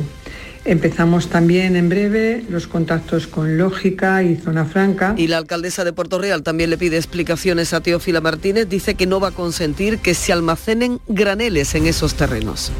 Empezamos 0.65 1.27
también 1.27 1.75
en 1.75 1.89
breve 1.89 2.45
los 2.49 2.67
contactos 2.67 3.27
con 3.27 3.57
Lógica 3.57 4.23
y 4.23 4.37
Zona 4.37 4.63
Franca. 4.63 5.13
Y 5.17 5.27
la 5.27 5.37
alcaldesa 5.37 5.83
de 5.83 5.91
Puerto 5.91 6.19
Real 6.19 6.41
también 6.41 6.69
le 6.69 6.77
pide 6.77 6.95
explicaciones 6.97 7.73
a 7.73 7.81
Teófila 7.81 8.21
Martínez. 8.21 8.69
Dice 8.69 8.95
que 8.95 9.05
no 9.05 9.19
va 9.19 9.29
a 9.29 9.31
consentir 9.31 9.99
que 9.99 10.13
se 10.13 10.31
almacenen 10.31 11.01
graneles 11.07 11.75
en 11.75 11.87
esos 11.87 12.15
terrenos. 12.15 12.71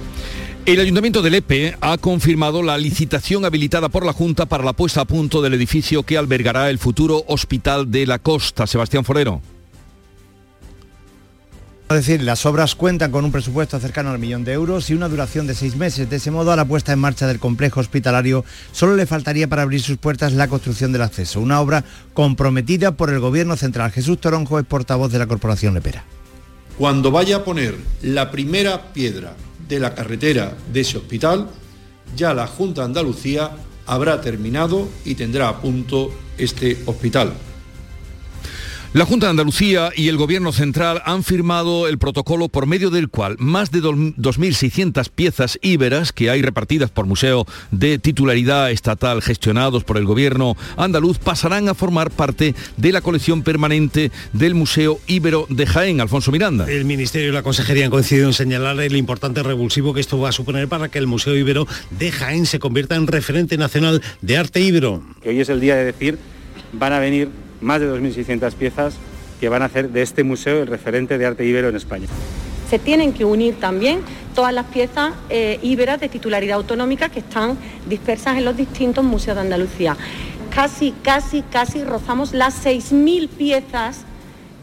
El 0.65 0.79
Ayuntamiento 0.79 1.21
de 1.21 1.29
Lepe 1.29 1.75
ha 1.81 1.97
confirmado 1.97 2.63
la 2.63 2.77
licitación 2.77 3.43
habilitada 3.43 3.89
por 3.89 4.05
la 4.05 4.13
Junta 4.13 4.45
para 4.45 4.63
la 4.63 4.71
puesta 4.71 5.01
a 5.01 5.05
punto 5.05 5.41
del 5.41 5.53
edificio 5.53 6.03
que 6.03 6.17
albergará 6.17 6.69
el 6.69 6.79
futuro 6.79 7.25
Hospital 7.27 7.91
de 7.91 8.05
la 8.05 8.19
Costa. 8.19 8.65
Sebastián 8.65 9.03
Forero. 9.03 9.41
Es 11.93 12.07
decir, 12.07 12.23
las 12.23 12.45
obras 12.47 12.73
cuentan 12.73 13.11
con 13.11 13.23
un 13.23 13.31
presupuesto 13.31 13.79
cercano 13.79 14.09
al 14.09 14.17
millón 14.17 14.43
de 14.43 14.53
euros 14.53 14.89
y 14.89 14.95
una 14.95 15.09
duración 15.09 15.45
de 15.45 15.53
seis 15.53 15.75
meses. 15.75 16.09
De 16.09 16.15
ese 16.15 16.31
modo, 16.31 16.51
a 16.51 16.55
la 16.55 16.65
puesta 16.65 16.91
en 16.91 16.97
marcha 16.97 17.27
del 17.27 17.37
complejo 17.37 17.81
hospitalario 17.81 18.43
solo 18.71 18.95
le 18.95 19.05
faltaría 19.05 19.47
para 19.47 19.61
abrir 19.61 19.79
sus 19.79 19.97
puertas 19.97 20.33
la 20.33 20.47
construcción 20.47 20.91
del 20.91 21.03
acceso. 21.03 21.39
Una 21.39 21.61
obra 21.61 21.83
comprometida 22.15 22.97
por 22.97 23.11
el 23.11 23.19
Gobierno 23.19 23.57
Central. 23.57 23.91
Jesús 23.91 24.19
Toronjo 24.19 24.57
es 24.57 24.65
portavoz 24.65 25.11
de 25.11 25.19
la 25.19 25.27
Corporación 25.27 25.75
Lepera. 25.75 26.03
Cuando 26.79 27.11
vaya 27.11 27.37
a 27.37 27.43
poner 27.43 27.75
la 28.01 28.31
primera 28.31 28.91
piedra 28.91 29.35
de 29.67 29.79
la 29.79 29.93
carretera 29.93 30.57
de 30.73 30.81
ese 30.81 30.97
hospital, 30.97 31.49
ya 32.15 32.33
la 32.33 32.47
Junta 32.47 32.81
de 32.81 32.85
Andalucía 32.85 33.51
habrá 33.85 34.19
terminado 34.19 34.89
y 35.05 35.13
tendrá 35.13 35.47
a 35.47 35.61
punto 35.61 36.11
este 36.39 36.81
hospital. 36.87 37.33
La 38.93 39.05
Junta 39.05 39.25
de 39.25 39.31
Andalucía 39.31 39.89
y 39.95 40.07
el 40.07 40.17
Gobierno 40.17 40.51
Central 40.51 41.01
han 41.03 41.23
firmado 41.23 41.87
el 41.87 41.97
protocolo 41.97 42.47
por 42.47 42.67
medio 42.67 42.91
del 42.91 43.09
cual 43.09 43.37
más 43.39 43.71
de 43.71 43.81
2.600 43.81 45.09
piezas 45.09 45.57
íberas 45.63 46.13
que 46.13 46.29
hay 46.29 46.43
repartidas 46.43 46.91
por 46.91 47.07
museo 47.07 47.47
de 47.71 47.97
titularidad 47.97 48.69
estatal 48.69 49.23
gestionados 49.23 49.83
por 49.83 49.97
el 49.97 50.05
Gobierno 50.05 50.55
andaluz 50.77 51.17
pasarán 51.17 51.69
a 51.69 51.73
formar 51.73 52.11
parte 52.11 52.53
de 52.77 52.91
la 52.91 53.01
colección 53.01 53.41
permanente 53.41 54.11
del 54.31 54.53
Museo 54.53 54.99
Íbero 55.07 55.47
de 55.49 55.65
Jaén. 55.65 55.99
Alfonso 55.99 56.31
Miranda. 56.31 56.69
El 56.69 56.85
Ministerio 56.85 57.29
y 57.29 57.31
la 57.31 57.41
Consejería 57.41 57.85
han 57.85 57.91
coincidido 57.91 58.27
en 58.27 58.33
señalar 58.33 58.79
el 58.79 58.95
importante 58.95 59.41
revulsivo 59.41 59.95
que 59.95 60.01
esto 60.01 60.19
va 60.19 60.29
a 60.29 60.33
suponer 60.33 60.67
para 60.67 60.89
que 60.89 60.99
el 60.99 61.07
Museo 61.07 61.35
Íbero 61.35 61.65
de 61.89 62.11
Jaén 62.11 62.45
se 62.45 62.59
convierta 62.59 62.95
en 62.95 63.07
referente 63.07 63.57
nacional 63.57 64.03
de 64.21 64.37
arte 64.37 64.59
íbero. 64.59 65.01
Que 65.23 65.29
hoy 65.29 65.39
es 65.39 65.49
el 65.49 65.59
día 65.61 65.75
de 65.77 65.85
decir, 65.85 66.19
van 66.73 66.93
a 66.93 66.99
venir 66.99 67.29
más 67.64 67.80
de 67.82 67.89
2.600 67.89 68.53
piezas 68.53 68.95
que 69.39 69.49
van 69.49 69.61
a 69.61 69.66
hacer 69.66 69.89
de 69.89 70.01
este 70.01 70.24
museo 70.24 70.61
el 70.61 70.68
referente 70.68 71.18
de 71.18 71.26
arte 71.26 71.45
íbero 71.45 71.70
en 71.70 71.76
España. 71.76 72.07
Se 72.70 72.80
tienen 72.80 73.14
que 73.14 73.26
unir 73.26 73.59
también 73.59 74.01
todas 74.34 74.53
las 74.53 74.66
piezas 74.68 75.14
eh, 75.30 75.59
íberas 75.61 75.99
de 75.99 76.09
titularidad 76.09 76.57
autonómica 76.57 77.09
que 77.09 77.20
están 77.20 77.57
dispersas 77.88 78.38
en 78.38 78.45
los 78.45 78.57
distintos 78.57 79.03
museos 79.03 79.36
de 79.36 79.41
Andalucía. 79.41 79.97
Casi, 80.53 80.93
casi, 81.03 81.41
casi 81.41 81.84
rozamos 81.84 82.34
las 82.34 82.66
6.000 82.66 83.28
piezas 83.30 84.05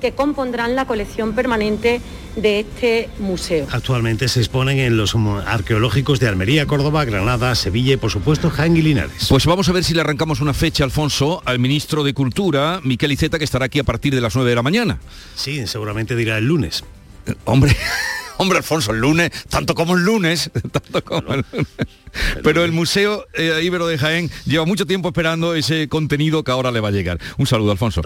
que 0.00 0.12
compondrán 0.12 0.74
la 0.74 0.86
colección 0.86 1.34
permanente 1.34 2.00
de 2.36 2.60
este 2.60 3.08
museo. 3.18 3.66
Actualmente 3.70 4.28
se 4.28 4.40
exponen 4.40 4.78
en 4.78 4.96
los 4.96 5.14
arqueológicos 5.46 6.20
de 6.20 6.28
Almería, 6.28 6.66
Córdoba, 6.66 7.04
Granada, 7.04 7.54
Sevilla 7.54 7.94
y 7.94 7.96
por 7.96 8.10
supuesto 8.10 8.50
Jaén 8.50 8.76
y 8.76 8.82
Linares. 8.82 9.26
Pues 9.28 9.46
vamos 9.46 9.68
a 9.68 9.72
ver 9.72 9.84
si 9.84 9.94
le 9.94 10.00
arrancamos 10.00 10.40
una 10.40 10.54
fecha, 10.54 10.84
Alfonso, 10.84 11.42
al 11.44 11.58
ministro 11.58 12.04
de 12.04 12.14
Cultura, 12.14 12.80
Miquel 12.82 13.12
Iceta, 13.12 13.38
que 13.38 13.44
estará 13.44 13.66
aquí 13.66 13.78
a 13.78 13.84
partir 13.84 14.14
de 14.14 14.20
las 14.20 14.34
9 14.34 14.50
de 14.50 14.56
la 14.56 14.62
mañana. 14.62 14.98
Sí, 15.34 15.66
seguramente 15.66 16.16
dirá 16.16 16.38
el 16.38 16.46
lunes. 16.46 16.84
Hombre. 17.44 17.76
Hombre, 18.40 18.56
Alfonso, 18.56 18.92
el 18.92 19.00
lunes, 19.00 19.30
tanto 19.50 19.74
como 19.74 19.94
el 19.94 20.02
lunes, 20.02 20.50
tanto 20.72 21.04
como 21.04 21.34
el 21.34 21.44
lunes. 21.52 21.66
Pero 22.42 22.64
el 22.64 22.72
Museo 22.72 23.26
eh, 23.34 23.60
Ibero 23.62 23.86
de 23.86 23.98
Jaén 23.98 24.30
lleva 24.46 24.64
mucho 24.64 24.86
tiempo 24.86 25.08
esperando 25.08 25.54
ese 25.54 25.90
contenido 25.90 26.42
que 26.42 26.50
ahora 26.50 26.70
le 26.70 26.80
va 26.80 26.88
a 26.88 26.90
llegar. 26.90 27.18
Un 27.36 27.46
saludo, 27.46 27.70
Alfonso. 27.70 28.00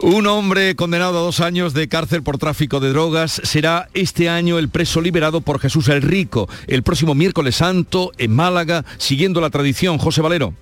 Un 0.00 0.26
hombre 0.26 0.74
condenado 0.74 1.18
a 1.18 1.20
dos 1.20 1.40
años 1.40 1.74
de 1.74 1.86
cárcel 1.86 2.22
por 2.22 2.38
tráfico 2.38 2.80
de 2.80 2.88
drogas 2.88 3.42
será 3.44 3.90
este 3.92 4.30
año 4.30 4.58
el 4.58 4.70
preso 4.70 5.02
liberado 5.02 5.42
por 5.42 5.60
Jesús 5.60 5.88
el 5.88 6.00
Rico, 6.00 6.48
el 6.66 6.82
próximo 6.82 7.14
miércoles 7.14 7.56
santo 7.56 8.10
en 8.16 8.34
Málaga, 8.34 8.86
siguiendo 8.96 9.42
la 9.42 9.50
tradición. 9.50 9.98
José 9.98 10.22
Valero. 10.22 10.54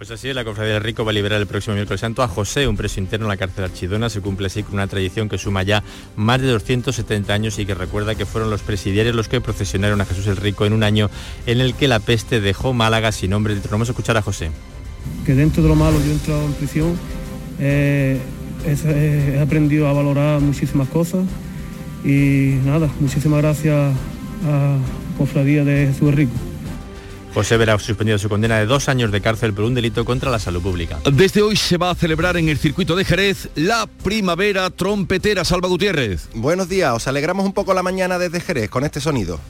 Pues 0.00 0.10
así 0.12 0.30
es, 0.30 0.34
la 0.34 0.46
Cofradía 0.46 0.72
del 0.72 0.82
Rico 0.82 1.04
va 1.04 1.10
a 1.10 1.12
liberar 1.12 1.38
el 1.42 1.46
próximo 1.46 1.74
miércoles 1.74 2.00
santo 2.00 2.22
a 2.22 2.28
José, 2.28 2.66
un 2.66 2.74
preso 2.74 3.00
interno 3.00 3.26
en 3.26 3.28
la 3.28 3.36
cárcel 3.36 3.58
de 3.58 3.64
Archidona. 3.64 4.08
Se 4.08 4.22
cumple 4.22 4.46
así 4.46 4.62
con 4.62 4.72
una 4.76 4.86
tradición 4.86 5.28
que 5.28 5.36
suma 5.36 5.62
ya 5.62 5.84
más 6.16 6.40
de 6.40 6.46
270 6.46 7.30
años 7.34 7.58
y 7.58 7.66
que 7.66 7.74
recuerda 7.74 8.14
que 8.14 8.24
fueron 8.24 8.48
los 8.48 8.62
presidiarios 8.62 9.14
los 9.14 9.28
que 9.28 9.42
procesionaron 9.42 10.00
a 10.00 10.06
Jesús 10.06 10.26
el 10.28 10.38
Rico 10.38 10.64
en 10.64 10.72
un 10.72 10.84
año 10.84 11.10
en 11.44 11.60
el 11.60 11.74
que 11.74 11.86
la 11.86 12.00
peste 12.00 12.40
dejó 12.40 12.72
Málaga 12.72 13.12
sin 13.12 13.28
nombre. 13.28 13.54
Vamos 13.70 13.90
a 13.90 13.92
escuchar 13.92 14.16
a 14.16 14.22
José. 14.22 14.50
Que 15.26 15.34
dentro 15.34 15.62
de 15.62 15.68
lo 15.68 15.74
malo 15.74 15.98
yo 15.98 16.12
he 16.12 16.14
entrado 16.14 16.46
en 16.46 16.54
prisión, 16.54 16.98
eh, 17.58 18.18
he, 18.64 19.34
he 19.36 19.38
aprendido 19.38 19.86
a 19.86 19.92
valorar 19.92 20.40
muchísimas 20.40 20.88
cosas 20.88 21.26
y 22.06 22.54
nada, 22.64 22.88
muchísimas 23.00 23.42
gracias 23.42 23.94
a 24.46 24.78
Cofradía 25.18 25.62
de 25.62 25.88
Jesús 25.88 26.08
el 26.08 26.16
Rico. 26.16 26.49
José 27.34 27.56
verá 27.56 27.78
suspendido 27.78 28.18
su 28.18 28.28
condena 28.28 28.58
de 28.58 28.66
dos 28.66 28.88
años 28.88 29.12
de 29.12 29.20
cárcel 29.20 29.54
por 29.54 29.64
un 29.64 29.74
delito 29.74 30.04
contra 30.04 30.30
la 30.30 30.38
salud 30.38 30.60
pública. 30.60 30.98
Desde 31.10 31.42
hoy 31.42 31.56
se 31.56 31.76
va 31.76 31.90
a 31.90 31.94
celebrar 31.94 32.36
en 32.36 32.48
el 32.48 32.58
circuito 32.58 32.96
de 32.96 33.04
Jerez 33.04 33.48
la 33.54 33.86
primavera 34.02 34.70
trompetera. 34.70 35.44
Salva 35.44 35.68
Gutiérrez. 35.68 36.28
Buenos 36.34 36.68
días, 36.68 36.92
os 36.92 37.06
alegramos 37.06 37.46
un 37.46 37.52
poco 37.52 37.72
la 37.72 37.82
mañana 37.82 38.18
desde 38.18 38.40
Jerez 38.40 38.68
con 38.68 38.84
este 38.84 39.00
sonido. 39.00 39.40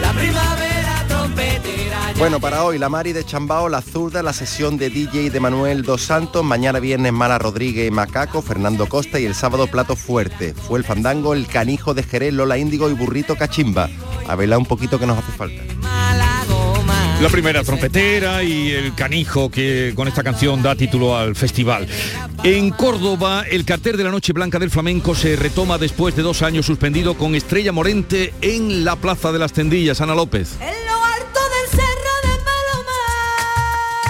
La 0.00 0.12
primavera 0.12 1.04
trompetera. 1.08 2.12
Bueno, 2.18 2.40
para 2.40 2.62
hoy 2.64 2.78
la 2.78 2.88
Mari 2.88 3.12
de 3.12 3.24
Chambao, 3.24 3.68
la 3.68 3.80
zurda, 3.80 4.22
la 4.22 4.32
sesión 4.32 4.76
de 4.76 4.90
DJ 4.90 5.30
de 5.30 5.40
Manuel 5.40 5.82
Dos 5.82 6.02
Santos, 6.02 6.44
mañana 6.44 6.78
viernes 6.78 7.12
Mala 7.12 7.38
Rodríguez 7.38 7.88
y 7.88 7.90
Macaco, 7.90 8.42
Fernando 8.42 8.86
Costa 8.86 9.18
y 9.18 9.24
el 9.24 9.34
sábado 9.34 9.66
Plato 9.66 9.96
Fuerte. 9.96 10.54
Fue 10.54 10.78
el 10.78 10.84
fandango, 10.84 11.32
el 11.32 11.46
canijo 11.46 11.94
de 11.94 12.02
Jerez, 12.02 12.34
Lola 12.34 12.58
Índigo 12.58 12.90
y 12.90 12.94
Burrito 12.94 13.34
Cachimba. 13.34 13.88
A 14.28 14.36
verla 14.36 14.58
un 14.58 14.66
poquito 14.66 14.98
que 14.98 15.06
nos 15.06 15.18
hace 15.18 15.32
falta. 15.32 15.62
La 17.22 17.28
primera 17.30 17.62
trompetera 17.62 18.42
y 18.42 18.70
el 18.70 18.94
canijo 18.94 19.50
que 19.50 19.92
con 19.94 20.08
esta 20.08 20.22
canción 20.22 20.62
da 20.62 20.74
título 20.74 21.16
al 21.16 21.34
festival. 21.34 21.86
En 22.42 22.70
Córdoba, 22.70 23.44
el 23.48 23.64
cartel 23.64 23.96
de 23.96 24.04
la 24.04 24.10
Noche 24.10 24.32
Blanca 24.32 24.58
del 24.58 24.70
Flamenco 24.70 25.14
se 25.14 25.36
retoma 25.36 25.78
después 25.78 26.14
de 26.16 26.22
dos 26.22 26.42
años 26.42 26.66
suspendido 26.66 27.14
con 27.14 27.34
Estrella 27.34 27.72
Morente 27.72 28.34
en 28.42 28.84
la 28.84 28.96
Plaza 28.96 29.32
de 29.32 29.38
las 29.38 29.52
Tendillas. 29.52 30.00
Ana 30.00 30.14
López. 30.14 30.58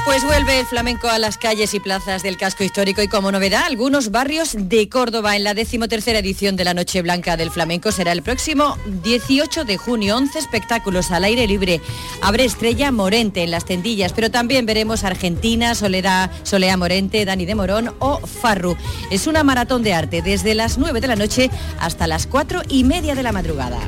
Pues 0.05 0.23
vuelve 0.23 0.61
el 0.61 0.67
flamenco 0.67 1.09
a 1.09 1.19
las 1.19 1.39
calles 1.39 1.73
y 1.73 1.81
plazas 1.81 2.23
del 2.23 2.37
casco 2.37 2.63
histórico 2.63 3.01
y 3.01 3.09
como 3.09 3.33
novedad, 3.33 3.63
algunos 3.65 4.11
barrios 4.11 4.55
de 4.55 4.87
Córdoba 4.91 5.35
en 5.35 5.45
la 5.45 5.55
decimotercera 5.55 6.19
edición 6.19 6.57
de 6.57 6.65
la 6.65 6.75
Noche 6.75 7.01
Blanca 7.01 7.39
del 7.39 7.51
Flamenco 7.51 7.91
será 7.91 8.13
el 8.13 8.23
próximo 8.23 8.77
18 9.03 9.65
de 9.65 9.79
junio. 9.79 10.17
11 10.19 10.39
espectáculos 10.39 11.11
al 11.11 11.25
aire 11.25 11.47
libre. 11.47 11.81
Abre 12.21 12.45
Estrella 12.45 12.93
Morente 12.93 13.43
en 13.43 13.51
las 13.51 13.65
tendillas, 13.65 14.13
pero 14.13 14.31
también 14.31 14.67
veremos 14.67 15.05
Argentina, 15.05 15.75
Soledad, 15.75 16.31
Solea 16.43 16.77
Morente, 16.77 17.25
Dani 17.25 17.47
de 17.47 17.55
Morón 17.55 17.95
o 17.99 18.19
Farru. 18.19 18.77
Es 19.11 19.27
una 19.27 19.43
maratón 19.43 19.83
de 19.83 19.95
arte 19.95 20.21
desde 20.21 20.55
las 20.55 20.77
9 20.77 21.01
de 21.01 21.09
la 21.09 21.17
noche 21.17 21.51
hasta 21.81 22.07
las 22.07 22.27
4 22.27 22.61
y 22.69 22.85
media 22.85 23.15
de 23.15 23.23
la 23.23 23.33
madrugada. 23.33 23.81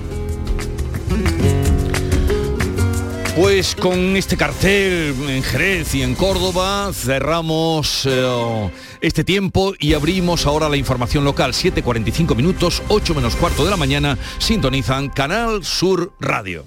Pues 3.36 3.76
con 3.76 4.16
este 4.16 4.38
cartel 4.38 5.14
en 5.28 5.42
Jerez 5.42 5.94
y 5.94 6.02
en 6.02 6.14
Córdoba 6.14 6.90
cerramos 6.94 8.06
eh, 8.06 8.70
este 9.02 9.24
tiempo 9.24 9.74
y 9.78 9.92
abrimos 9.92 10.46
ahora 10.46 10.70
la 10.70 10.78
información 10.78 11.22
local. 11.22 11.52
7.45 11.52 12.34
minutos, 12.34 12.82
8 12.88 13.14
menos 13.14 13.36
cuarto 13.36 13.62
de 13.62 13.70
la 13.70 13.76
mañana, 13.76 14.16
sintonizan 14.38 15.10
Canal 15.10 15.62
Sur 15.66 16.14
Radio. 16.18 16.64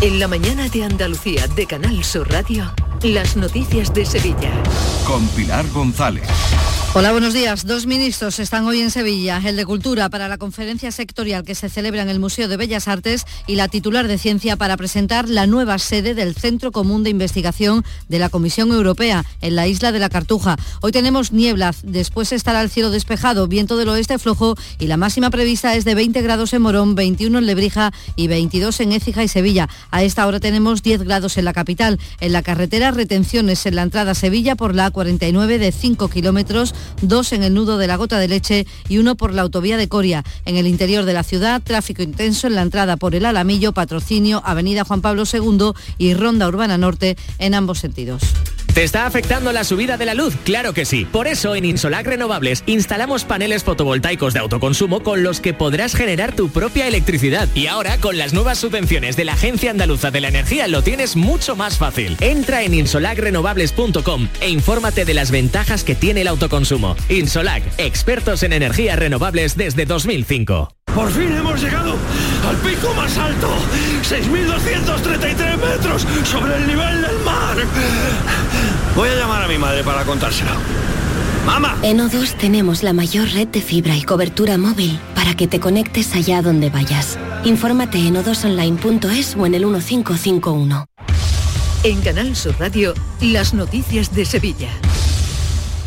En 0.00 0.18
la 0.18 0.26
mañana 0.26 0.68
de 0.68 0.82
Andalucía 0.82 1.46
de 1.46 1.66
Canal 1.66 2.02
Sur 2.02 2.28
Radio, 2.28 2.74
las 3.04 3.36
noticias 3.36 3.94
de 3.94 4.04
Sevilla. 4.04 4.50
Con 5.06 5.28
Pilar 5.28 5.64
González. 5.70 6.28
Hola, 6.98 7.12
buenos 7.12 7.32
días. 7.32 7.64
Dos 7.64 7.86
ministros 7.86 8.40
están 8.40 8.66
hoy 8.66 8.80
en 8.80 8.90
Sevilla, 8.90 9.40
el 9.44 9.54
de 9.54 9.64
Cultura 9.64 10.08
para 10.08 10.26
la 10.26 10.36
conferencia 10.36 10.90
sectorial 10.90 11.44
que 11.44 11.54
se 11.54 11.68
celebra 11.68 12.02
en 12.02 12.08
el 12.08 12.18
Museo 12.18 12.48
de 12.48 12.56
Bellas 12.56 12.88
Artes 12.88 13.24
y 13.46 13.54
la 13.54 13.68
titular 13.68 14.08
de 14.08 14.18
Ciencia 14.18 14.56
para 14.56 14.76
presentar 14.76 15.28
la 15.28 15.46
nueva 15.46 15.78
sede 15.78 16.16
del 16.16 16.34
Centro 16.34 16.72
Común 16.72 17.04
de 17.04 17.10
Investigación 17.10 17.84
de 18.08 18.18
la 18.18 18.30
Comisión 18.30 18.72
Europea 18.72 19.24
en 19.42 19.54
la 19.54 19.68
isla 19.68 19.92
de 19.92 20.00
la 20.00 20.08
Cartuja. 20.08 20.56
Hoy 20.80 20.90
tenemos 20.90 21.30
niebla, 21.30 21.72
después 21.84 22.32
estará 22.32 22.62
el 22.62 22.68
cielo 22.68 22.90
despejado, 22.90 23.46
viento 23.46 23.76
del 23.76 23.90
oeste 23.90 24.18
flojo 24.18 24.56
y 24.80 24.88
la 24.88 24.96
máxima 24.96 25.30
prevista 25.30 25.76
es 25.76 25.84
de 25.84 25.94
20 25.94 26.20
grados 26.22 26.52
en 26.52 26.62
Morón, 26.62 26.96
21 26.96 27.38
en 27.38 27.46
Lebrija 27.46 27.92
y 28.16 28.26
22 28.26 28.80
en 28.80 28.90
Écija 28.90 29.22
y 29.22 29.28
Sevilla. 29.28 29.68
A 29.92 30.02
esta 30.02 30.26
hora 30.26 30.40
tenemos 30.40 30.82
10 30.82 31.04
grados 31.04 31.38
en 31.38 31.44
la 31.44 31.52
capital. 31.52 32.00
En 32.18 32.32
la 32.32 32.42
carretera 32.42 32.90
retenciones 32.90 33.66
en 33.66 33.76
la 33.76 33.82
entrada 33.82 34.10
a 34.10 34.16
Sevilla 34.16 34.56
por 34.56 34.74
la 34.74 34.92
A49 34.92 35.58
de 35.58 35.70
5 35.70 36.08
kilómetros 36.08 36.74
dos 37.02 37.32
en 37.32 37.42
el 37.42 37.54
nudo 37.54 37.78
de 37.78 37.86
la 37.86 37.96
Gota 37.96 38.18
de 38.18 38.28
Leche 38.28 38.66
y 38.88 38.98
uno 38.98 39.14
por 39.14 39.34
la 39.34 39.42
autovía 39.42 39.76
de 39.76 39.88
Coria. 39.88 40.24
En 40.44 40.56
el 40.56 40.66
interior 40.66 41.04
de 41.04 41.14
la 41.14 41.22
ciudad, 41.22 41.62
tráfico 41.62 42.02
intenso 42.02 42.46
en 42.46 42.54
la 42.54 42.62
entrada 42.62 42.96
por 42.96 43.14
el 43.14 43.24
Alamillo, 43.24 43.72
Patrocinio, 43.72 44.42
Avenida 44.44 44.84
Juan 44.84 45.00
Pablo 45.00 45.24
II 45.30 45.72
y 45.98 46.14
Ronda 46.14 46.48
Urbana 46.48 46.78
Norte 46.78 47.16
en 47.38 47.54
ambos 47.54 47.78
sentidos. 47.78 48.22
¿Te 48.78 48.84
está 48.84 49.06
afectando 49.06 49.50
la 49.50 49.64
subida 49.64 49.96
de 49.96 50.06
la 50.06 50.14
luz? 50.14 50.36
Claro 50.44 50.72
que 50.72 50.84
sí. 50.84 51.04
Por 51.04 51.26
eso 51.26 51.56
en 51.56 51.64
Insolac 51.64 52.06
Renovables 52.06 52.62
instalamos 52.66 53.24
paneles 53.24 53.64
fotovoltaicos 53.64 54.34
de 54.34 54.38
autoconsumo 54.38 55.02
con 55.02 55.24
los 55.24 55.40
que 55.40 55.52
podrás 55.52 55.96
generar 55.96 56.36
tu 56.36 56.48
propia 56.50 56.86
electricidad. 56.86 57.48
Y 57.56 57.66
ahora 57.66 57.98
con 57.98 58.18
las 58.18 58.34
nuevas 58.34 58.58
subvenciones 58.58 59.16
de 59.16 59.24
la 59.24 59.32
Agencia 59.32 59.72
Andaluza 59.72 60.12
de 60.12 60.20
la 60.20 60.28
Energía 60.28 60.68
lo 60.68 60.82
tienes 60.82 61.16
mucho 61.16 61.56
más 61.56 61.76
fácil. 61.76 62.16
Entra 62.20 62.62
en 62.62 62.72
insolacrenovables.com 62.72 64.28
e 64.40 64.50
infórmate 64.50 65.04
de 65.04 65.14
las 65.14 65.32
ventajas 65.32 65.82
que 65.82 65.96
tiene 65.96 66.20
el 66.20 66.28
autoconsumo. 66.28 66.67
Insolac, 67.08 67.62
expertos 67.78 68.42
en 68.42 68.52
energías 68.52 68.98
renovables 68.98 69.56
desde 69.56 69.86
2005. 69.86 70.68
Por 70.94 71.10
fin 71.10 71.34
hemos 71.34 71.62
llegado 71.62 71.94
al 72.46 72.56
pico 72.56 72.92
más 72.94 73.16
alto, 73.16 73.48
6.233 74.02 75.56
metros 75.56 76.06
sobre 76.24 76.56
el 76.56 76.66
nivel 76.66 77.00
del 77.00 77.18
mar. 77.24 77.56
Voy 78.94 79.08
a 79.08 79.14
llamar 79.14 79.44
a 79.44 79.48
mi 79.48 79.56
madre 79.56 79.82
para 79.82 80.04
contárselo. 80.04 80.50
¡Mamá! 81.46 81.78
En 81.82 82.00
O2 82.00 82.36
tenemos 82.36 82.82
la 82.82 82.92
mayor 82.92 83.26
red 83.30 83.48
de 83.48 83.62
fibra 83.62 83.96
y 83.96 84.02
cobertura 84.02 84.58
móvil 84.58 84.98
para 85.14 85.34
que 85.34 85.46
te 85.46 85.60
conectes 85.60 86.14
allá 86.14 86.42
donde 86.42 86.68
vayas. 86.68 87.18
Infórmate 87.44 87.96
en 87.96 88.18
odosonline.es 88.18 89.36
o 89.36 89.46
en 89.46 89.54
el 89.54 89.64
1551. 89.64 90.84
En 91.84 92.00
Canal 92.02 92.36
Sur 92.36 92.56
Radio, 92.58 92.92
las 93.22 93.54
noticias 93.54 94.14
de 94.14 94.26
Sevilla. 94.26 94.68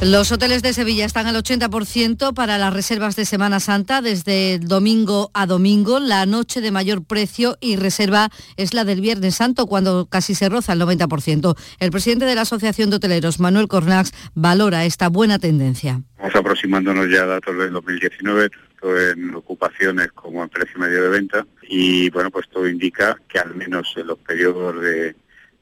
Los 0.04 0.32
hoteles 0.32 0.64
de 0.64 0.74
Sevilla 0.74 1.06
están 1.06 1.28
al 1.28 1.36
80% 1.36 2.34
para 2.34 2.58
las 2.58 2.74
reservas 2.74 3.16
de 3.16 3.24
Semana 3.24 3.60
Santa 3.60 4.02
desde 4.02 4.58
domingo 4.58 5.30
a 5.36 5.46
domingo. 5.46 6.00
La 6.00 6.26
noche 6.26 6.60
de 6.60 6.72
mayor 6.72 7.06
precio 7.06 7.56
y 7.62 7.76
reserva 7.76 8.30
es 8.58 8.74
la 8.74 8.84
del 8.84 9.00
Viernes 9.00 9.36
Santo, 9.36 9.68
cuando 9.68 10.08
casi 10.08 10.34
se 10.34 10.50
roza 10.50 10.74
el 10.74 10.82
90%. 10.82 11.56
El 11.80 11.92
presidente 11.92 12.26
de 12.26 12.34
la 12.34 12.42
Asociación 12.42 12.90
de 12.90 12.96
Hoteleros, 12.96 13.40
Manuel 13.40 13.68
Cornax, 13.68 14.12
valora 14.34 14.86
esta 14.86 15.08
buena 15.08 15.38
tendencia. 15.38 16.02
Estamos 16.16 16.36
aproximándonos 16.36 17.08
ya 17.08 17.22
a 17.22 17.28
datos 17.28 17.56
del 17.56 17.72
2019, 17.72 18.50
tanto 18.50 19.00
en 19.00 19.36
ocupaciones 19.36 20.12
como 20.14 20.42
en 20.42 20.50
precio 20.50 20.80
medio 20.80 21.04
de 21.04 21.10
venta. 21.10 21.46
Y 21.70 22.10
bueno, 22.10 22.32
pues 22.32 22.50
todo 22.50 22.68
indica 22.68 23.16
que 23.30 23.38
al 23.38 23.54
menos 23.54 23.94
en 23.96 24.08
los 24.08 24.18
periodos 24.18 24.82
de, 24.82 25.16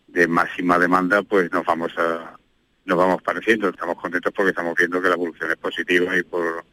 de 0.07 0.27
máxima 0.29 0.79
demanda, 0.79 1.23
pues 1.23 1.51
nos 1.51 1.65
vamos 1.65 1.91
a 1.97 2.38
nos 2.89 2.97
vamos 2.97 3.21
pareciendo. 3.21 3.69
Estamos 3.69 3.97
contentos 3.97 4.33
porque 4.35 4.49
estamos 4.49 4.75
viendo 4.75 5.01
que 5.01 5.07
la 5.07 5.15
evolución 5.15 5.51
es 5.51 5.57
positiva 5.57 6.17
y 6.17 6.23
por 6.23 6.65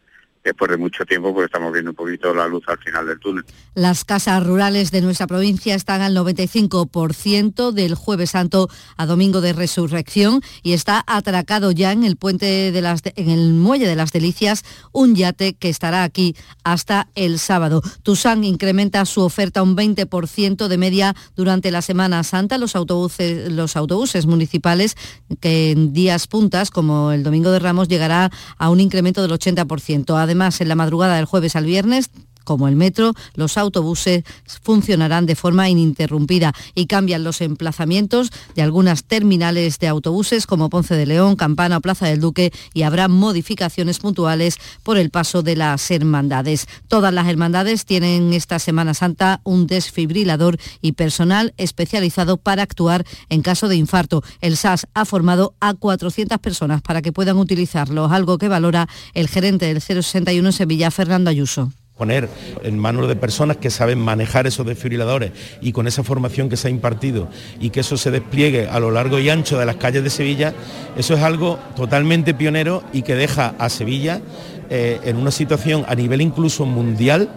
después 0.46 0.70
de 0.70 0.76
mucho 0.76 1.04
tiempo 1.04 1.34
pues 1.34 1.46
estamos 1.46 1.72
viendo 1.72 1.90
un 1.90 1.96
poquito 1.96 2.32
la 2.32 2.46
luz 2.46 2.62
al 2.68 2.78
final 2.78 3.06
del 3.06 3.18
túnel. 3.18 3.44
Las 3.74 4.04
casas 4.04 4.46
rurales 4.46 4.90
de 4.90 5.00
nuestra 5.00 5.26
provincia 5.26 5.74
están 5.74 6.02
al 6.02 6.16
95% 6.16 7.72
del 7.72 7.94
jueves 7.94 8.30
santo 8.30 8.68
a 8.96 9.06
domingo 9.06 9.40
de 9.40 9.52
resurrección 9.52 10.40
y 10.62 10.72
está 10.72 11.02
atracado 11.06 11.72
ya 11.72 11.92
en 11.92 12.04
el 12.04 12.16
puente 12.16 12.70
de 12.70 12.80
las 12.80 13.02
en 13.16 13.28
el 13.28 13.52
muelle 13.54 13.88
de 13.88 13.96
las 13.96 14.12
Delicias 14.12 14.64
un 14.92 15.14
yate 15.14 15.54
que 15.54 15.68
estará 15.68 16.04
aquí 16.04 16.36
hasta 16.64 17.08
el 17.14 17.38
sábado. 17.38 17.82
Tusan 18.02 18.44
incrementa 18.44 19.04
su 19.04 19.22
oferta 19.22 19.62
un 19.62 19.76
20% 19.76 20.68
de 20.68 20.78
media 20.78 21.16
durante 21.34 21.70
la 21.70 21.82
Semana 21.82 22.22
Santa. 22.22 22.56
Los 22.56 22.76
autobuses 22.76 23.50
los 23.52 23.76
autobuses 23.76 24.26
municipales 24.26 24.96
que 25.40 25.72
en 25.72 25.92
días 25.92 26.28
puntas 26.28 26.70
como 26.70 27.10
el 27.10 27.24
domingo 27.24 27.50
de 27.50 27.58
Ramos 27.58 27.88
llegará 27.88 28.30
a 28.58 28.70
un 28.70 28.80
incremento 28.80 29.22
del 29.22 29.32
80%. 29.32 30.16
Además 30.16 30.35
Además, 30.36 30.60
en 30.60 30.68
la 30.68 30.74
madrugada 30.74 31.16
del 31.16 31.24
jueves 31.24 31.56
al 31.56 31.64
viernes 31.64 32.10
como 32.46 32.68
el 32.68 32.76
metro, 32.76 33.12
los 33.34 33.58
autobuses 33.58 34.24
funcionarán 34.62 35.26
de 35.26 35.34
forma 35.34 35.68
ininterrumpida 35.68 36.54
y 36.74 36.86
cambian 36.86 37.24
los 37.24 37.42
emplazamientos 37.42 38.30
de 38.54 38.62
algunas 38.62 39.04
terminales 39.04 39.78
de 39.80 39.88
autobuses 39.88 40.46
como 40.46 40.70
Ponce 40.70 40.94
de 40.94 41.04
León, 41.04 41.36
Campana 41.36 41.76
o 41.76 41.80
Plaza 41.80 42.06
del 42.06 42.20
Duque 42.20 42.52
y 42.72 42.82
habrá 42.82 43.08
modificaciones 43.08 43.98
puntuales 43.98 44.56
por 44.82 44.96
el 44.96 45.10
paso 45.10 45.42
de 45.42 45.56
las 45.56 45.90
hermandades. 45.90 46.68
Todas 46.88 47.12
las 47.12 47.26
hermandades 47.28 47.84
tienen 47.84 48.32
esta 48.32 48.58
Semana 48.58 48.94
Santa 48.94 49.40
un 49.44 49.66
desfibrilador 49.66 50.56
y 50.80 50.92
personal 50.92 51.52
especializado 51.56 52.36
para 52.36 52.62
actuar 52.62 53.04
en 53.28 53.42
caso 53.42 53.68
de 53.68 53.76
infarto. 53.76 54.22
El 54.40 54.56
SAS 54.56 54.86
ha 54.94 55.04
formado 55.04 55.54
a 55.58 55.74
400 55.74 56.38
personas 56.38 56.80
para 56.80 57.02
que 57.02 57.12
puedan 57.12 57.38
utilizarlo, 57.38 58.06
algo 58.06 58.38
que 58.38 58.48
valora 58.48 58.88
el 59.14 59.28
gerente 59.28 59.66
del 59.66 59.80
061 59.80 60.52
Sevilla, 60.52 60.92
Fernando 60.92 61.28
Ayuso 61.28 61.72
poner 61.96 62.28
en 62.62 62.78
manos 62.78 63.08
de 63.08 63.16
personas 63.16 63.56
que 63.56 63.70
saben 63.70 63.98
manejar 63.98 64.46
esos 64.46 64.66
desfibriladores 64.66 65.32
y 65.62 65.72
con 65.72 65.86
esa 65.86 66.02
formación 66.02 66.48
que 66.48 66.56
se 66.56 66.68
ha 66.68 66.70
impartido 66.70 67.28
y 67.58 67.70
que 67.70 67.80
eso 67.80 67.96
se 67.96 68.10
despliegue 68.10 68.68
a 68.68 68.78
lo 68.78 68.90
largo 68.90 69.18
y 69.18 69.30
ancho 69.30 69.58
de 69.58 69.64
las 69.64 69.76
calles 69.76 70.04
de 70.04 70.10
Sevilla, 70.10 70.52
eso 70.96 71.14
es 71.14 71.22
algo 71.22 71.58
totalmente 71.74 72.34
pionero 72.34 72.82
y 72.92 73.02
que 73.02 73.14
deja 73.14 73.54
a 73.58 73.70
Sevilla 73.70 74.20
eh, 74.68 75.00
en 75.04 75.16
una 75.16 75.30
situación 75.30 75.84
a 75.88 75.94
nivel 75.94 76.20
incluso 76.20 76.66
mundial 76.66 77.30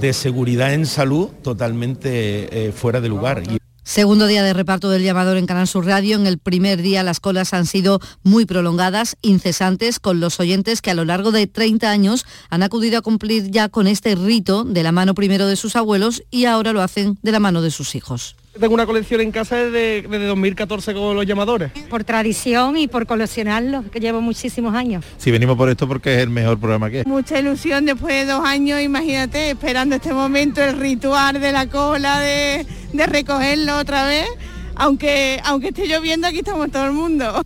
de 0.00 0.12
seguridad 0.12 0.72
en 0.72 0.86
salud 0.86 1.30
totalmente 1.42 2.68
eh, 2.68 2.72
fuera 2.72 3.00
de 3.00 3.08
lugar. 3.08 3.42
Segundo 3.84 4.26
día 4.26 4.42
de 4.42 4.54
reparto 4.54 4.88
del 4.88 5.02
llamador 5.02 5.36
en 5.36 5.44
Canal 5.44 5.68
Sur 5.68 5.84
Radio. 5.84 6.16
En 6.16 6.26
el 6.26 6.38
primer 6.38 6.80
día 6.80 7.02
las 7.02 7.20
colas 7.20 7.52
han 7.52 7.66
sido 7.66 8.00
muy 8.22 8.46
prolongadas, 8.46 9.18
incesantes, 9.20 10.00
con 10.00 10.20
los 10.20 10.40
oyentes 10.40 10.80
que 10.80 10.90
a 10.90 10.94
lo 10.94 11.04
largo 11.04 11.32
de 11.32 11.46
30 11.46 11.90
años 11.90 12.24
han 12.48 12.62
acudido 12.62 12.98
a 12.98 13.02
cumplir 13.02 13.50
ya 13.50 13.68
con 13.68 13.86
este 13.86 14.14
rito 14.14 14.64
de 14.64 14.82
la 14.82 14.90
mano 14.90 15.14
primero 15.14 15.46
de 15.46 15.56
sus 15.56 15.76
abuelos 15.76 16.22
y 16.30 16.46
ahora 16.46 16.72
lo 16.72 16.80
hacen 16.80 17.18
de 17.22 17.30
la 17.30 17.40
mano 17.40 17.60
de 17.60 17.70
sus 17.70 17.94
hijos. 17.94 18.36
Tengo 18.58 18.72
una 18.72 18.86
colección 18.86 19.20
en 19.20 19.32
casa 19.32 19.56
desde, 19.56 20.02
desde 20.08 20.26
2014 20.26 20.94
con 20.94 21.16
los 21.16 21.26
llamadores. 21.26 21.72
Por 21.90 22.04
tradición 22.04 22.76
y 22.76 22.86
por 22.86 23.04
coleccionarlos, 23.04 23.86
que 23.90 23.98
llevo 23.98 24.20
muchísimos 24.20 24.74
años. 24.74 25.04
Si 25.18 25.32
venimos 25.32 25.56
por 25.56 25.68
esto 25.68 25.88
porque 25.88 26.14
es 26.14 26.22
el 26.22 26.30
mejor 26.30 26.58
programa 26.58 26.88
que 26.88 27.00
es. 27.00 27.06
Mucha 27.06 27.40
ilusión 27.40 27.84
después 27.84 28.14
de 28.14 28.32
dos 28.32 28.44
años, 28.44 28.80
imagínate, 28.80 29.50
esperando 29.50 29.96
este 29.96 30.14
momento, 30.14 30.62
el 30.62 30.78
ritual 30.78 31.40
de 31.40 31.50
la 31.50 31.66
cola, 31.66 32.20
de, 32.20 32.64
de 32.94 33.06
recogerlo 33.06 33.76
otra 33.78 34.06
vez. 34.06 34.26
Aunque, 34.76 35.40
aunque 35.44 35.68
esté 35.68 35.86
lloviendo, 35.86 36.26
aquí 36.26 36.38
estamos 36.38 36.70
todo 36.70 36.86
el 36.86 36.92
mundo. 36.92 37.43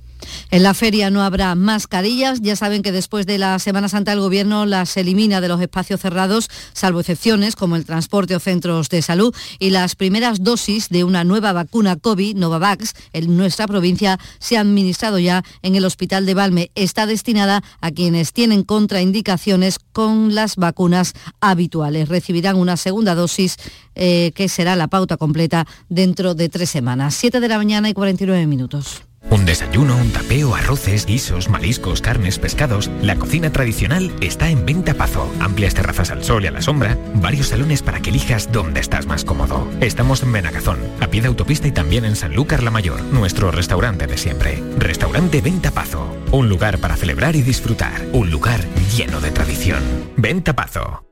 En 0.51 0.63
la 0.63 0.73
feria 0.73 1.11
no 1.11 1.23
habrá 1.23 1.55
mascarillas. 1.55 2.41
Ya 2.41 2.57
saben 2.57 2.83
que 2.83 2.91
después 2.91 3.27
de 3.27 3.37
la 3.37 3.59
Semana 3.59 3.91
Santa 3.91 4.13
el 4.15 4.21
Gobierno 4.21 4.65
las 4.65 4.97
elimina 4.97 5.43
de 5.43 5.49
los 5.49 5.61
espacios 5.61 6.01
cerrados, 6.01 6.49
salvo 6.73 7.01
excepciones 7.01 7.55
como 7.55 7.77
el 7.77 7.85
transporte 7.85 8.35
o 8.35 8.41
centros 8.41 8.89
de 8.89 9.03
salud. 9.03 9.35
Y 9.59 9.71
las 9.71 9.95
primeras 9.95 10.43
dosis 10.43 10.89
de 10.89 11.05
una 11.05 11.23
nueva 11.23 11.53
vacuna 11.53 11.97
COVID, 11.97 12.37
Novavax, 12.37 12.95
en 13.13 13.37
nuestra 13.37 13.67
provincia, 13.67 14.19
se 14.39 14.57
ha 14.57 14.61
administrado 14.61 15.19
ya 15.19 15.45
en 15.61 15.75
el 15.75 15.85
Hospital 15.85 16.25
de 16.25 16.33
Valme. 16.33 16.71
Está 16.75 17.05
destinada 17.05 17.63
a 17.83 17.91
quienes 17.91 18.33
tienen 18.33 18.63
contraindicaciones 18.63 19.79
con 19.93 20.35
las 20.35 20.57
vacunas 20.57 21.13
habituales. 21.41 22.09
Recibirán 22.09 22.57
una 22.57 22.79
segunda 22.79 23.15
dosis 23.15 23.57
eh, 23.95 24.33
que 24.35 24.49
será 24.49 24.77
la 24.77 24.89
pauta 24.89 25.19
completa 25.19 25.67
dentro 25.91 26.35
de 26.35 26.49
tres 26.49 26.71
semanas. 26.71 27.15
Siete 27.15 27.41
de 27.41 27.49
la 27.49 27.59
mañana 27.59 27.91
y 27.91 27.93
49 27.93 28.47
minutos. 28.47 29.08
Un 29.31 29.45
desayuno, 29.45 29.97
un 29.97 30.11
tapeo, 30.11 30.55
arroces, 30.55 31.05
guisos, 31.05 31.51
mariscos, 31.51 32.01
carnes, 32.01 32.39
pescados. 32.39 32.91
La 33.03 33.17
cocina 33.17 33.51
tradicional 33.51 34.11
está 34.23 34.49
en 34.49 34.65
Venta 34.65 34.95
Pazo. 34.95 35.31
Amplias 35.41 35.75
terrazas 35.75 36.11
al 36.11 36.25
sol 36.25 36.45
y 36.45 36.47
a 36.47 36.51
la 36.51 36.63
sombra. 36.63 36.97
Varios 37.15 37.49
salones 37.49 37.83
para 37.83 38.01
que 38.01 38.09
elijas 38.09 38.51
dónde 38.51 38.81
estás 38.81 39.07
más 39.07 39.25
cómodo. 39.25 39.69
Estamos 39.81 40.23
en 40.23 40.33
Benagazón, 40.33 40.79
a 41.01 41.09
pie 41.09 41.21
de 41.21 41.29
autopista 41.29 41.69
y 41.69 41.73
también 41.73 42.07
en 42.07 42.17
Sanlúcar 42.17 42.63
la 42.63 42.71
Mayor, 42.71 43.03
nuestro 43.03 43.51
restaurante 43.51 44.07
de 44.07 44.17
siempre. 44.17 44.63
Restaurante 44.79 45.43
Venta 45.43 45.73
Pazo. 45.73 46.17
Un 46.31 46.49
lugar 46.49 46.79
para 46.79 46.97
celebrar 46.97 47.37
y 47.37 47.43
disfrutar. 47.43 48.07
Un 48.13 48.31
lugar 48.31 48.61
lleno 48.97 49.21
de 49.21 49.31
tradición. 49.31 49.83
Venta 50.17 50.57
Pazo. 50.57 51.05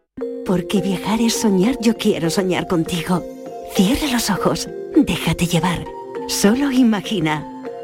Porque 0.47 0.81
viajar 0.81 1.21
es 1.21 1.39
soñar, 1.39 1.77
yo 1.83 1.97
quiero 1.97 2.31
soñar 2.31 2.67
contigo. 2.67 3.23
Cierra 3.75 4.07
los 4.11 4.31
ojos, 4.31 4.69
déjate 4.97 5.47
llevar. 5.47 5.85
Solo 6.29 6.71
imagina 6.71 7.56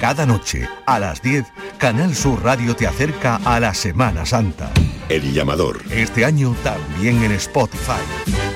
Cada 0.00 0.24
noche, 0.24 0.66
a 0.86 0.98
las 0.98 1.20
10, 1.20 1.44
Canal 1.76 2.14
Sur 2.14 2.42
Radio 2.42 2.74
te 2.74 2.86
acerca 2.86 3.38
a 3.44 3.60
la 3.60 3.74
Semana 3.74 4.24
Santa. 4.24 4.70
El 5.10 5.34
llamador. 5.34 5.82
Este 5.90 6.24
año 6.24 6.56
también 6.64 7.22
en 7.22 7.32
Spotify. 7.32 8.49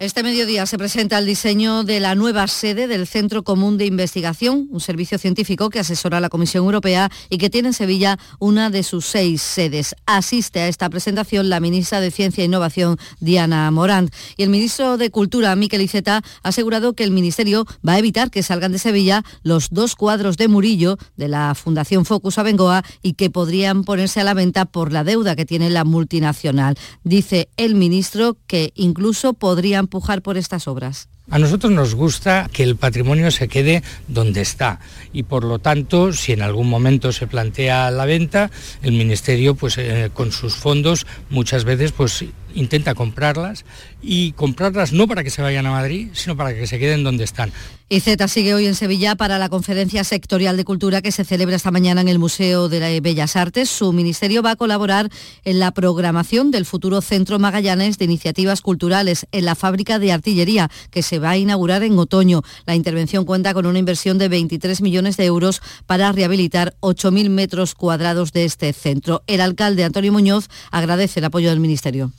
Este 0.00 0.22
mediodía 0.22 0.64
se 0.64 0.78
presenta 0.78 1.18
el 1.18 1.26
diseño 1.26 1.84
de 1.84 2.00
la 2.00 2.14
nueva 2.14 2.46
sede 2.46 2.88
del 2.88 3.06
Centro 3.06 3.42
Común 3.42 3.76
de 3.76 3.84
Investigación, 3.84 4.66
un 4.70 4.80
servicio 4.80 5.18
científico 5.18 5.68
que 5.68 5.78
asesora 5.78 6.16
a 6.16 6.20
la 6.22 6.30
Comisión 6.30 6.64
Europea 6.64 7.10
y 7.28 7.36
que 7.36 7.50
tiene 7.50 7.68
en 7.68 7.74
Sevilla 7.74 8.18
una 8.38 8.70
de 8.70 8.82
sus 8.82 9.04
seis 9.04 9.42
sedes. 9.42 9.94
Asiste 10.06 10.60
a 10.60 10.68
esta 10.68 10.88
presentación 10.88 11.50
la 11.50 11.60
ministra 11.60 12.00
de 12.00 12.10
Ciencia 12.10 12.40
e 12.40 12.46
Innovación, 12.46 12.96
Diana 13.20 13.70
Morant. 13.70 14.10
Y 14.38 14.42
el 14.42 14.48
ministro 14.48 14.96
de 14.96 15.10
Cultura, 15.10 15.54
Miquel 15.54 15.82
Iceta, 15.82 16.22
ha 16.42 16.48
asegurado 16.48 16.94
que 16.94 17.04
el 17.04 17.10
Ministerio 17.10 17.66
va 17.86 17.92
a 17.92 17.98
evitar 17.98 18.30
que 18.30 18.42
salgan 18.42 18.72
de 18.72 18.78
Sevilla 18.78 19.22
los 19.42 19.68
dos 19.68 19.96
cuadros 19.96 20.38
de 20.38 20.48
Murillo 20.48 20.96
de 21.18 21.28
la 21.28 21.54
Fundación 21.54 22.06
Focus 22.06 22.38
Abengoa 22.38 22.84
y 23.02 23.12
que 23.12 23.28
podrían 23.28 23.84
ponerse 23.84 24.22
a 24.22 24.24
la 24.24 24.32
venta 24.32 24.64
por 24.64 24.94
la 24.94 25.04
deuda 25.04 25.36
que 25.36 25.44
tiene 25.44 25.68
la 25.68 25.84
multinacional. 25.84 26.78
Dice 27.04 27.50
el 27.58 27.74
ministro 27.74 28.38
que 28.46 28.72
incluso 28.76 29.34
podrían 29.34 29.89
empujar 29.90 30.22
por 30.22 30.36
estas 30.36 30.68
obras? 30.68 31.08
A 31.30 31.38
nosotros 31.40 31.72
nos 31.72 31.96
gusta 31.96 32.48
que 32.52 32.62
el 32.62 32.76
patrimonio 32.76 33.32
se 33.32 33.48
quede 33.48 33.82
donde 34.06 34.40
está 34.40 34.78
y 35.12 35.24
por 35.24 35.42
lo 35.42 35.58
tanto, 35.58 36.12
si 36.12 36.32
en 36.32 36.42
algún 36.42 36.68
momento 36.68 37.10
se 37.10 37.26
plantea 37.26 37.90
la 37.90 38.04
venta, 38.04 38.52
el 38.82 38.92
Ministerio 38.92 39.56
pues 39.56 39.78
eh, 39.78 40.10
con 40.14 40.30
sus 40.30 40.54
fondos 40.54 41.06
muchas 41.28 41.64
veces 41.64 41.90
pues 41.90 42.24
intenta 42.54 42.94
comprarlas 42.94 43.64
y 44.02 44.32
comprarlas 44.32 44.92
no 44.92 45.06
para 45.06 45.24
que 45.24 45.30
se 45.30 45.42
vayan 45.42 45.66
a 45.66 45.70
Madrid, 45.70 46.08
sino 46.12 46.36
para 46.36 46.54
que 46.54 46.66
se 46.66 46.78
queden 46.78 47.04
donde 47.04 47.24
están. 47.24 47.52
Y 47.92 47.98
Z 47.98 48.28
sigue 48.28 48.54
hoy 48.54 48.66
en 48.66 48.76
Sevilla 48.76 49.16
para 49.16 49.36
la 49.36 49.48
conferencia 49.48 50.04
sectorial 50.04 50.56
de 50.56 50.64
cultura 50.64 51.02
que 51.02 51.10
se 51.10 51.24
celebra 51.24 51.56
esta 51.56 51.72
mañana 51.72 52.00
en 52.00 52.06
el 52.06 52.20
Museo 52.20 52.68
de 52.68 52.78
las 52.78 53.00
Bellas 53.00 53.34
Artes. 53.34 53.68
Su 53.68 53.92
ministerio 53.92 54.44
va 54.44 54.52
a 54.52 54.56
colaborar 54.56 55.10
en 55.42 55.58
la 55.58 55.72
programación 55.72 56.52
del 56.52 56.66
futuro 56.66 57.00
Centro 57.00 57.40
Magallanes 57.40 57.98
de 57.98 58.04
Iniciativas 58.04 58.60
Culturales 58.60 59.26
en 59.32 59.44
la 59.44 59.56
fábrica 59.56 59.98
de 59.98 60.12
artillería 60.12 60.70
que 60.92 61.02
se 61.02 61.18
va 61.18 61.30
a 61.30 61.36
inaugurar 61.36 61.82
en 61.82 61.98
otoño. 61.98 62.42
La 62.64 62.76
intervención 62.76 63.24
cuenta 63.24 63.54
con 63.54 63.66
una 63.66 63.80
inversión 63.80 64.18
de 64.18 64.28
23 64.28 64.82
millones 64.82 65.16
de 65.16 65.24
euros 65.24 65.60
para 65.86 66.12
rehabilitar 66.12 66.74
8.000 66.82 67.28
metros 67.28 67.74
cuadrados 67.74 68.32
de 68.32 68.44
este 68.44 68.72
centro. 68.72 69.24
El 69.26 69.40
alcalde 69.40 69.82
Antonio 69.82 70.12
Muñoz 70.12 70.48
agradece 70.70 71.18
el 71.18 71.24
apoyo 71.24 71.50
del 71.50 71.58
ministerio. 71.58 72.12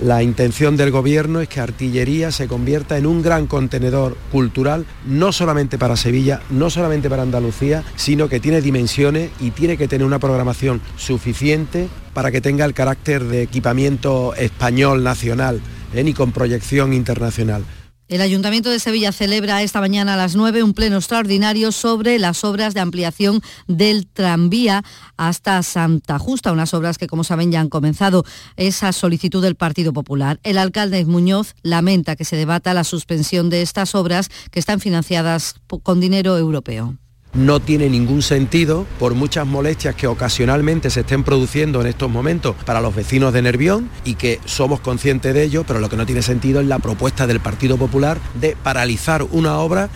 La 0.00 0.22
intención 0.22 0.76
del 0.76 0.92
gobierno 0.92 1.40
es 1.40 1.48
que 1.48 1.58
Artillería 1.58 2.30
se 2.30 2.46
convierta 2.46 2.98
en 2.98 3.06
un 3.06 3.20
gran 3.20 3.48
contenedor 3.48 4.16
cultural, 4.30 4.86
no 5.04 5.32
solamente 5.32 5.76
para 5.76 5.96
Sevilla, 5.96 6.40
no 6.50 6.70
solamente 6.70 7.10
para 7.10 7.22
Andalucía, 7.22 7.82
sino 7.96 8.28
que 8.28 8.38
tiene 8.38 8.60
dimensiones 8.60 9.30
y 9.40 9.50
tiene 9.50 9.76
que 9.76 9.88
tener 9.88 10.06
una 10.06 10.20
programación 10.20 10.80
suficiente 10.96 11.88
para 12.14 12.30
que 12.30 12.40
tenga 12.40 12.64
el 12.64 12.74
carácter 12.74 13.24
de 13.24 13.42
equipamiento 13.42 14.34
español 14.34 15.02
nacional 15.02 15.60
¿eh? 15.92 16.04
y 16.06 16.12
con 16.12 16.30
proyección 16.30 16.92
internacional. 16.92 17.64
El 18.08 18.22
Ayuntamiento 18.22 18.70
de 18.70 18.80
Sevilla 18.80 19.12
celebra 19.12 19.62
esta 19.62 19.80
mañana 19.80 20.14
a 20.14 20.16
las 20.16 20.34
9 20.34 20.62
un 20.62 20.72
pleno 20.72 20.96
extraordinario 20.96 21.72
sobre 21.72 22.18
las 22.18 22.42
obras 22.42 22.72
de 22.72 22.80
ampliación 22.80 23.42
del 23.66 24.06
tranvía 24.06 24.82
hasta 25.18 25.62
Santa 25.62 26.18
Justa, 26.18 26.52
unas 26.52 26.72
obras 26.72 26.96
que, 26.96 27.06
como 27.06 27.22
saben, 27.22 27.52
ya 27.52 27.60
han 27.60 27.68
comenzado. 27.68 28.24
Esa 28.56 28.92
solicitud 28.92 29.42
del 29.42 29.56
Partido 29.56 29.92
Popular. 29.92 30.40
El 30.42 30.56
alcalde 30.56 31.04
Muñoz 31.04 31.54
lamenta 31.62 32.16
que 32.16 32.24
se 32.24 32.36
debata 32.36 32.72
la 32.72 32.84
suspensión 32.84 33.50
de 33.50 33.60
estas 33.60 33.94
obras 33.94 34.30
que 34.50 34.58
están 34.58 34.80
financiadas 34.80 35.56
con 35.82 36.00
dinero 36.00 36.38
europeo 36.38 36.96
no 37.34 37.60
tiene 37.60 37.88
ningún 37.88 38.22
sentido 38.22 38.86
por 38.98 39.14
muchas 39.14 39.46
molestias 39.46 39.94
que 39.94 40.06
ocasionalmente 40.06 40.90
se 40.90 41.00
estén 41.00 41.24
produciendo 41.24 41.80
en 41.80 41.86
estos 41.86 42.10
momentos 42.10 42.56
para 42.64 42.80
los 42.80 42.94
vecinos 42.94 43.32
de 43.32 43.42
Nervión 43.42 43.90
y 44.04 44.14
que 44.14 44.40
somos 44.44 44.80
conscientes 44.80 45.34
de 45.34 45.44
ello, 45.44 45.64
pero 45.66 45.80
lo 45.80 45.88
que 45.88 45.96
no 45.96 46.06
tiene 46.06 46.22
sentido 46.22 46.60
es 46.60 46.66
la 46.66 46.78
propuesta 46.78 47.26
del 47.26 47.40
Partido 47.40 47.76
Popular 47.76 48.18
de 48.40 48.56
paralizar 48.56 49.22
una 49.22 49.58
obra 49.58 49.88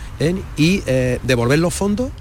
y 0.57 0.83
eh, 0.85 1.19
devolver 1.23 1.59
los 1.59 1.73
fondos 1.73 2.11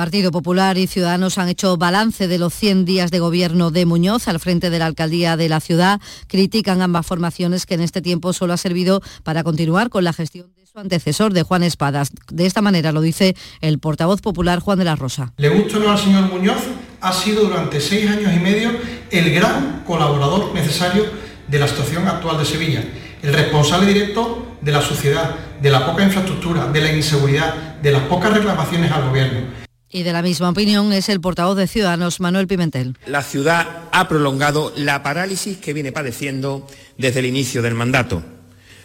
Partido 0.00 0.30
Popular 0.30 0.78
y 0.78 0.86
Ciudadanos 0.86 1.36
han 1.36 1.50
hecho 1.50 1.76
balance 1.76 2.26
de 2.26 2.38
los 2.38 2.54
100 2.54 2.86
días 2.86 3.10
de 3.10 3.18
gobierno 3.18 3.70
de 3.70 3.84
Muñoz 3.84 4.28
al 4.28 4.40
frente 4.40 4.70
de 4.70 4.78
la 4.78 4.86
alcaldía 4.86 5.36
de 5.36 5.50
la 5.50 5.60
ciudad. 5.60 6.00
Critican 6.26 6.80
ambas 6.80 7.06
formaciones 7.06 7.66
que 7.66 7.74
en 7.74 7.82
este 7.82 8.00
tiempo 8.00 8.32
solo 8.32 8.54
ha 8.54 8.56
servido 8.56 9.02
para 9.24 9.44
continuar 9.44 9.90
con 9.90 10.04
la 10.04 10.14
gestión 10.14 10.50
su 10.70 10.78
antecesor, 10.78 11.32
de 11.32 11.42
Juan 11.42 11.64
Espadas. 11.64 12.10
De 12.30 12.46
esta 12.46 12.62
manera 12.62 12.92
lo 12.92 13.00
dice 13.00 13.34
el 13.60 13.80
portavoz 13.80 14.20
popular 14.20 14.60
Juan 14.60 14.78
de 14.78 14.84
la 14.84 14.94
Rosa. 14.94 15.32
Le 15.36 15.48
gusta 15.48 15.78
o 15.78 15.80
no 15.80 15.90
al 15.90 15.98
señor 15.98 16.30
Muñoz, 16.30 16.62
ha 17.00 17.12
sido 17.12 17.44
durante 17.44 17.80
seis 17.80 18.08
años 18.08 18.32
y 18.32 18.38
medio 18.38 18.70
el 19.10 19.34
gran 19.34 19.82
colaborador 19.84 20.54
necesario 20.54 21.06
de 21.48 21.58
la 21.58 21.66
situación 21.66 22.06
actual 22.06 22.38
de 22.38 22.44
Sevilla, 22.44 22.84
el 23.20 23.32
responsable 23.32 23.88
directo 23.88 24.46
de 24.60 24.70
la 24.70 24.80
suciedad, 24.80 25.34
de 25.60 25.70
la 25.70 25.84
poca 25.84 26.04
infraestructura, 26.04 26.68
de 26.68 26.80
la 26.80 26.92
inseguridad, 26.92 27.80
de 27.80 27.90
las 27.90 28.02
pocas 28.02 28.32
reclamaciones 28.32 28.92
al 28.92 29.08
gobierno. 29.08 29.40
Y 29.88 30.04
de 30.04 30.12
la 30.12 30.22
misma 30.22 30.50
opinión 30.50 30.92
es 30.92 31.08
el 31.08 31.20
portavoz 31.20 31.56
de 31.56 31.66
Ciudadanos, 31.66 32.20
Manuel 32.20 32.46
Pimentel. 32.46 32.96
La 33.06 33.22
ciudad 33.22 33.88
ha 33.90 34.06
prolongado 34.06 34.72
la 34.76 35.02
parálisis 35.02 35.56
que 35.56 35.72
viene 35.72 35.90
padeciendo 35.90 36.64
desde 36.96 37.18
el 37.18 37.26
inicio 37.26 37.60
del 37.60 37.74
mandato. 37.74 38.22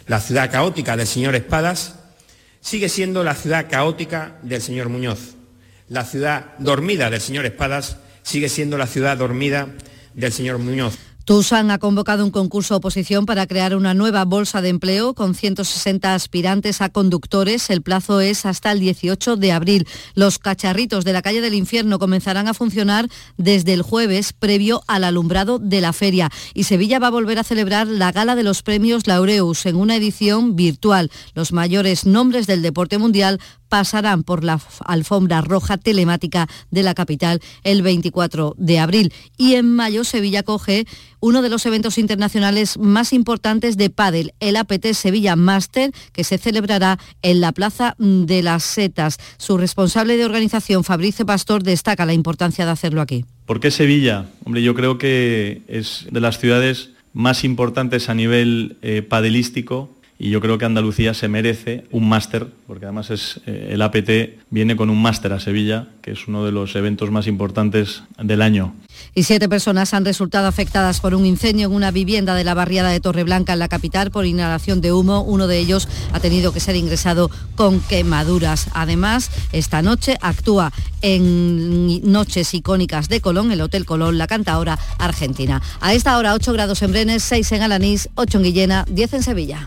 La 0.06 0.20
ciudad 0.20 0.50
caótica 0.50 0.96
del 0.96 1.06
señor 1.06 1.34
Espadas 1.34 1.96
sigue 2.60 2.88
siendo 2.88 3.24
la 3.24 3.34
ciudad 3.34 3.66
caótica 3.68 4.38
del 4.42 4.62
señor 4.62 4.88
Muñoz. 4.88 5.34
La 5.88 6.04
ciudad 6.04 6.56
dormida 6.58 7.10
del 7.10 7.20
señor 7.20 7.44
Espadas 7.44 7.96
sigue 8.22 8.48
siendo 8.48 8.78
la 8.78 8.86
ciudad 8.86 9.16
dormida 9.16 9.68
del 10.14 10.32
señor 10.32 10.58
Muñoz. 10.58 10.96
Tusan 11.26 11.72
ha 11.72 11.78
convocado 11.78 12.24
un 12.24 12.30
concurso 12.30 12.76
oposición 12.76 13.26
para 13.26 13.48
crear 13.48 13.74
una 13.74 13.94
nueva 13.94 14.24
bolsa 14.24 14.62
de 14.62 14.68
empleo 14.68 15.12
con 15.12 15.34
160 15.34 16.14
aspirantes 16.14 16.80
a 16.80 16.88
conductores. 16.88 17.68
El 17.68 17.82
plazo 17.82 18.20
es 18.20 18.46
hasta 18.46 18.70
el 18.70 18.78
18 18.78 19.34
de 19.34 19.50
abril. 19.50 19.88
Los 20.14 20.38
cacharritos 20.38 21.04
de 21.04 21.12
la 21.12 21.22
calle 21.22 21.40
del 21.40 21.54
infierno 21.54 21.98
comenzarán 21.98 22.46
a 22.46 22.54
funcionar 22.54 23.08
desde 23.36 23.72
el 23.72 23.82
jueves 23.82 24.32
previo 24.34 24.84
al 24.86 25.02
alumbrado 25.02 25.58
de 25.58 25.80
la 25.80 25.92
feria. 25.92 26.30
Y 26.54 26.62
Sevilla 26.62 27.00
va 27.00 27.08
a 27.08 27.10
volver 27.18 27.40
a 27.40 27.44
celebrar 27.44 27.88
la 27.88 28.12
gala 28.12 28.36
de 28.36 28.44
los 28.44 28.62
premios 28.62 29.08
Laureus 29.08 29.66
en 29.66 29.74
una 29.74 29.96
edición 29.96 30.54
virtual. 30.54 31.10
Los 31.34 31.50
mayores 31.50 32.06
nombres 32.06 32.46
del 32.46 32.62
deporte 32.62 32.98
mundial 32.98 33.40
pasarán 33.76 34.22
por 34.22 34.42
la 34.42 34.58
alfombra 34.86 35.42
roja 35.42 35.76
telemática 35.76 36.48
de 36.70 36.82
la 36.82 36.94
capital 36.94 37.42
el 37.62 37.82
24 37.82 38.54
de 38.56 38.78
abril. 38.78 39.12
Y 39.36 39.56
en 39.56 39.70
mayo 39.70 40.02
Sevilla 40.02 40.42
coge 40.42 40.86
uno 41.20 41.42
de 41.42 41.50
los 41.50 41.66
eventos 41.66 41.98
internacionales 41.98 42.78
más 42.78 43.12
importantes 43.12 43.76
de 43.76 43.90
pádel, 43.90 44.32
el 44.40 44.56
APT 44.56 44.94
Sevilla 44.94 45.36
Master, 45.36 45.92
que 46.14 46.24
se 46.24 46.38
celebrará 46.38 46.98
en 47.20 47.42
la 47.42 47.52
Plaza 47.52 47.96
de 47.98 48.42
las 48.42 48.62
Setas. 48.62 49.18
Su 49.36 49.58
responsable 49.58 50.16
de 50.16 50.24
organización, 50.24 50.82
Fabricio 50.82 51.26
Pastor, 51.26 51.62
destaca 51.62 52.06
la 52.06 52.14
importancia 52.14 52.64
de 52.64 52.70
hacerlo 52.70 53.02
aquí. 53.02 53.26
¿Por 53.44 53.60
qué 53.60 53.70
Sevilla? 53.70 54.24
Hombre, 54.46 54.62
yo 54.62 54.74
creo 54.74 54.96
que 54.96 55.64
es 55.68 56.06
de 56.10 56.20
las 56.20 56.38
ciudades 56.38 56.92
más 57.12 57.44
importantes 57.44 58.08
a 58.08 58.14
nivel 58.14 58.78
eh, 58.80 59.02
padelístico 59.02 59.90
y 60.18 60.30
yo 60.30 60.40
creo 60.40 60.56
que 60.58 60.64
Andalucía 60.64 61.12
se 61.14 61.28
merece 61.28 61.84
un 61.90 62.08
máster, 62.08 62.46
porque 62.66 62.86
además 62.86 63.10
es, 63.10 63.40
eh, 63.46 63.70
el 63.72 63.82
APT 63.82 64.40
viene 64.50 64.76
con 64.76 64.88
un 64.88 65.00
máster 65.00 65.32
a 65.32 65.40
Sevilla, 65.40 65.88
que 66.00 66.12
es 66.12 66.26
uno 66.26 66.44
de 66.44 66.52
los 66.52 66.74
eventos 66.74 67.10
más 67.10 67.26
importantes 67.26 68.02
del 68.18 68.40
año. 68.40 68.74
Y 69.14 69.24
siete 69.24 69.48
personas 69.48 69.92
han 69.92 70.04
resultado 70.04 70.46
afectadas 70.46 71.00
por 71.00 71.14
un 71.14 71.26
incendio 71.26 71.66
en 71.66 71.74
una 71.74 71.90
vivienda 71.90 72.34
de 72.34 72.44
la 72.44 72.54
barriada 72.54 72.90
de 72.90 73.00
Torreblanca 73.00 73.52
en 73.52 73.58
la 73.58 73.68
capital 73.68 74.10
por 74.10 74.24
inhalación 74.24 74.80
de 74.80 74.92
humo. 74.92 75.22
Uno 75.22 75.46
de 75.46 75.58
ellos 75.58 75.88
ha 76.12 76.20
tenido 76.20 76.52
que 76.52 76.60
ser 76.60 76.76
ingresado 76.76 77.30
con 77.54 77.80
quemaduras. 77.80 78.68
Además, 78.72 79.30
esta 79.52 79.82
noche 79.82 80.16
actúa 80.22 80.72
en 81.02 82.10
Noches 82.10 82.54
Icónicas 82.54 83.08
de 83.08 83.20
Colón, 83.20 83.52
el 83.52 83.60
Hotel 83.60 83.84
Colón, 83.84 84.16
la 84.16 84.26
cantaora 84.26 84.78
argentina. 84.98 85.62
A 85.80 85.92
esta 85.92 86.16
hora 86.16 86.34
8 86.34 86.52
grados 86.54 86.80
en 86.82 86.92
Brenes, 86.92 87.22
6 87.22 87.52
en 87.52 87.62
Alanís, 87.62 88.08
8 88.14 88.38
en 88.38 88.44
Guillena, 88.44 88.84
10 88.88 89.12
en 89.14 89.22
Sevilla. 89.22 89.66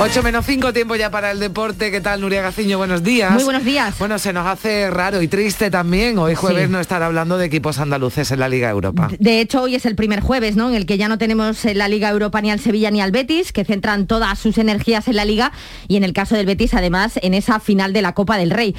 8 0.00 0.22
menos 0.22 0.46
5, 0.46 0.72
tiempo 0.72 0.94
ya 0.94 1.10
para 1.10 1.32
el 1.32 1.40
deporte. 1.40 1.90
¿Qué 1.90 2.00
tal, 2.00 2.20
Nuria 2.20 2.40
Gaciño? 2.40 2.78
Buenos 2.78 3.02
días. 3.02 3.32
Muy 3.32 3.42
buenos 3.42 3.64
días. 3.64 3.98
Bueno, 3.98 4.16
se 4.20 4.32
nos 4.32 4.46
hace 4.46 4.88
raro 4.90 5.20
y 5.22 5.26
triste 5.26 5.72
también 5.72 6.18
hoy 6.18 6.36
jueves 6.36 6.66
Sí. 6.66 6.70
no 6.72 6.78
estar 6.78 7.02
hablando 7.02 7.36
de 7.36 7.46
equipos 7.46 7.80
andaluces 7.80 8.30
en 8.30 8.38
la 8.38 8.48
Liga 8.48 8.70
Europa. 8.70 9.08
De 9.18 9.40
hecho, 9.40 9.60
hoy 9.62 9.74
es 9.74 9.86
el 9.86 9.96
primer 9.96 10.20
jueves, 10.20 10.54
¿no? 10.54 10.68
En 10.68 10.76
el 10.76 10.86
que 10.86 10.98
ya 10.98 11.08
no 11.08 11.18
tenemos 11.18 11.64
en 11.64 11.78
la 11.78 11.88
Liga 11.88 12.08
Europa 12.10 12.40
ni 12.40 12.52
al 12.52 12.60
Sevilla 12.60 12.92
ni 12.92 13.00
al 13.00 13.10
Betis, 13.10 13.52
que 13.52 13.64
centran 13.64 14.06
todas 14.06 14.38
sus 14.38 14.56
energías 14.58 15.08
en 15.08 15.16
la 15.16 15.24
Liga 15.24 15.50
y 15.88 15.96
en 15.96 16.04
el 16.04 16.12
caso 16.12 16.36
del 16.36 16.46
Betis, 16.46 16.74
además, 16.74 17.18
en 17.20 17.34
esa 17.34 17.58
final 17.58 17.92
de 17.92 18.02
la 18.02 18.12
Copa 18.14 18.38
del 18.38 18.50
Rey. 18.50 18.76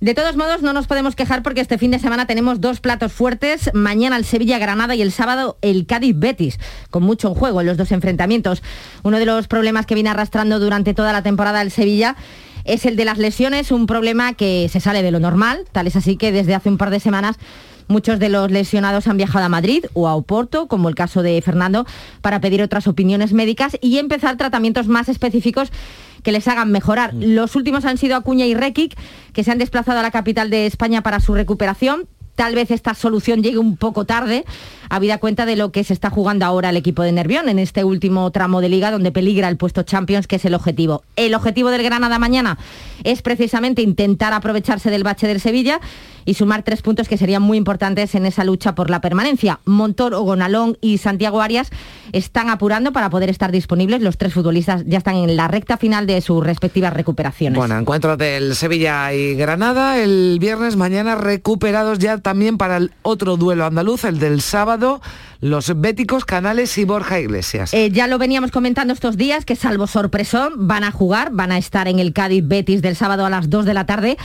De 0.00 0.14
todos 0.14 0.36
modos, 0.36 0.62
no 0.62 0.72
nos 0.72 0.86
podemos 0.86 1.14
quejar 1.14 1.42
porque 1.42 1.60
este 1.60 1.76
fin 1.78 1.90
de 1.90 1.98
semana 1.98 2.26
tenemos 2.26 2.60
dos 2.62 2.80
platos 2.80 3.12
fuertes. 3.12 3.70
Mañana 3.74 4.16
el 4.16 4.24
Sevilla-Granada 4.24 4.94
y 4.96 5.02
el 5.02 5.12
sábado 5.12 5.58
el 5.60 5.86
Cádiz-Betis, 5.86 6.58
con 6.90 7.02
mucho 7.02 7.28
en 7.28 7.34
juego 7.34 7.60
en 7.60 7.66
los 7.68 7.76
dos 7.76 7.92
enfrentamientos. 7.92 8.62
Uno 9.04 9.18
de 9.18 9.26
los 9.26 9.46
problemas 9.48 9.84
que 9.86 9.94
viene 9.94 10.08
arrastrando 10.10 10.61
durante 10.62 10.94
toda 10.94 11.12
la 11.12 11.22
temporada 11.22 11.60
el 11.62 11.70
Sevilla 11.70 12.16
es 12.64 12.86
el 12.86 12.96
de 12.96 13.04
las 13.04 13.18
lesiones, 13.18 13.72
un 13.72 13.86
problema 13.86 14.34
que 14.34 14.68
se 14.70 14.80
sale 14.80 15.02
de 15.02 15.10
lo 15.10 15.20
normal, 15.20 15.64
tal 15.72 15.86
es 15.86 15.96
así 15.96 16.16
que 16.16 16.32
desde 16.32 16.54
hace 16.54 16.68
un 16.68 16.78
par 16.78 16.90
de 16.90 17.00
semanas 17.00 17.36
Muchos 17.88 18.18
de 18.18 18.28
los 18.28 18.50
lesionados 18.50 19.06
han 19.06 19.16
viajado 19.16 19.44
a 19.44 19.48
Madrid 19.48 19.84
o 19.92 20.08
a 20.08 20.14
Oporto, 20.14 20.66
como 20.66 20.88
el 20.88 20.94
caso 20.94 21.22
de 21.22 21.40
Fernando, 21.42 21.86
para 22.20 22.40
pedir 22.40 22.62
otras 22.62 22.86
opiniones 22.86 23.32
médicas 23.32 23.76
y 23.80 23.98
empezar 23.98 24.36
tratamientos 24.36 24.88
más 24.88 25.08
específicos 25.08 25.70
que 26.22 26.32
les 26.32 26.46
hagan 26.48 26.70
mejorar. 26.70 27.12
Los 27.14 27.56
últimos 27.56 27.84
han 27.84 27.98
sido 27.98 28.16
Acuña 28.16 28.46
y 28.46 28.54
Rekic, 28.54 28.96
que 29.32 29.44
se 29.44 29.50
han 29.50 29.58
desplazado 29.58 29.98
a 29.98 30.02
la 30.02 30.10
capital 30.10 30.50
de 30.50 30.66
España 30.66 31.02
para 31.02 31.20
su 31.20 31.34
recuperación. 31.34 32.08
Tal 32.34 32.54
vez 32.54 32.70
esta 32.70 32.94
solución 32.94 33.42
llegue 33.42 33.58
un 33.58 33.76
poco 33.76 34.06
tarde, 34.06 34.44
habida 34.88 35.18
cuenta 35.18 35.44
de 35.44 35.56
lo 35.56 35.70
que 35.70 35.84
se 35.84 35.92
está 35.92 36.08
jugando 36.08 36.46
ahora 36.46 36.70
el 36.70 36.76
equipo 36.76 37.02
de 37.02 37.12
Nervión 37.12 37.48
en 37.48 37.58
este 37.58 37.84
último 37.84 38.30
tramo 38.30 38.60
de 38.60 38.70
liga 38.70 38.90
donde 38.90 39.12
peligra 39.12 39.48
el 39.48 39.58
puesto 39.58 39.82
Champions, 39.82 40.26
que 40.26 40.36
es 40.36 40.44
el 40.44 40.54
objetivo. 40.54 41.02
El 41.16 41.34
objetivo 41.34 41.70
del 41.70 41.82
Granada 41.82 42.18
mañana 42.18 42.58
es 43.04 43.20
precisamente 43.20 43.82
intentar 43.82 44.32
aprovecharse 44.32 44.90
del 44.90 45.04
bache 45.04 45.26
del 45.26 45.40
Sevilla 45.40 45.80
y 46.24 46.34
sumar 46.34 46.62
tres 46.62 46.82
puntos 46.82 47.08
que 47.08 47.18
serían 47.18 47.42
muy 47.42 47.58
importantes 47.58 48.14
en 48.14 48.26
esa 48.26 48.44
lucha 48.44 48.74
por 48.74 48.90
la 48.90 49.00
permanencia. 49.00 49.60
Montor, 49.64 50.14
Ogonalón 50.14 50.78
y 50.80 50.98
Santiago 50.98 51.40
Arias 51.40 51.70
están 52.12 52.50
apurando 52.50 52.92
para 52.92 53.10
poder 53.10 53.30
estar 53.30 53.52
disponibles. 53.52 54.02
Los 54.02 54.18
tres 54.18 54.34
futbolistas 54.34 54.84
ya 54.86 54.98
están 54.98 55.16
en 55.16 55.36
la 55.36 55.48
recta 55.48 55.76
final 55.76 56.06
de 56.06 56.20
sus 56.20 56.44
respectivas 56.44 56.92
recuperaciones. 56.92 57.58
Bueno, 57.58 57.78
encuentros 57.78 58.18
del 58.18 58.54
Sevilla 58.54 59.12
y 59.12 59.34
Granada 59.34 59.98
el 59.98 60.38
viernes, 60.40 60.76
mañana 60.76 61.14
recuperados 61.14 61.98
ya 61.98 62.18
también 62.18 62.58
para 62.58 62.76
el 62.76 62.92
otro 63.02 63.36
duelo 63.36 63.64
andaluz, 63.64 64.04
el 64.04 64.18
del 64.18 64.40
sábado, 64.40 65.00
los 65.40 65.80
béticos 65.80 66.24
Canales 66.24 66.76
y 66.78 66.84
Borja 66.84 67.20
Iglesias. 67.20 67.74
Eh, 67.74 67.90
ya 67.90 68.06
lo 68.06 68.18
veníamos 68.18 68.50
comentando 68.50 68.92
estos 68.92 69.16
días, 69.16 69.44
que 69.44 69.56
salvo 69.56 69.86
sorpresón, 69.86 70.68
van 70.68 70.84
a 70.84 70.92
jugar, 70.92 71.30
van 71.32 71.52
a 71.52 71.58
estar 71.58 71.88
en 71.88 71.98
el 71.98 72.12
Cádiz 72.12 72.46
Betis 72.46 72.82
del 72.82 72.96
sábado 72.96 73.26
a 73.26 73.30
las 73.30 73.50
2 73.50 73.64
de 73.64 73.74
la 73.74 73.86
tarde. 73.86 74.16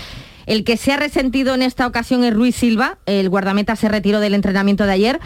El 0.47 0.63
que 0.63 0.77
se 0.77 0.93
ha 0.93 0.97
resentido 0.97 1.53
en 1.53 1.61
esta 1.61 1.85
ocasión 1.85 2.23
es 2.23 2.33
Ruiz 2.33 2.55
Silva, 2.55 2.97
el 3.05 3.29
guardameta 3.29 3.75
se 3.75 3.89
retiró 3.89 4.21
del 4.21 4.33
entrenamiento 4.33 4.85
de 4.85 4.93
ayer 4.93 5.19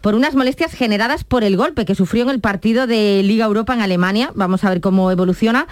por 0.00 0.14
unas 0.14 0.34
molestias 0.34 0.72
generadas 0.72 1.24
por 1.24 1.44
el 1.44 1.56
golpe 1.56 1.84
que 1.84 1.94
sufrió 1.94 2.24
en 2.24 2.30
el 2.30 2.40
partido 2.40 2.86
de 2.86 3.22
Liga 3.22 3.44
Europa 3.44 3.74
en 3.74 3.82
Alemania. 3.82 4.32
Vamos 4.34 4.64
a 4.64 4.70
ver 4.70 4.80
cómo 4.80 5.10
evoluciona. 5.12 5.68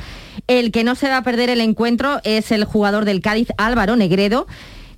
El 0.46 0.70
que 0.70 0.84
no 0.84 0.94
se 0.94 1.08
va 1.08 1.16
a 1.16 1.22
perder 1.22 1.50
el 1.50 1.60
encuentro 1.60 2.20
es 2.24 2.52
el 2.52 2.64
jugador 2.64 3.06
del 3.06 3.22
Cádiz, 3.22 3.48
Álvaro 3.56 3.96
Negredo 3.96 4.46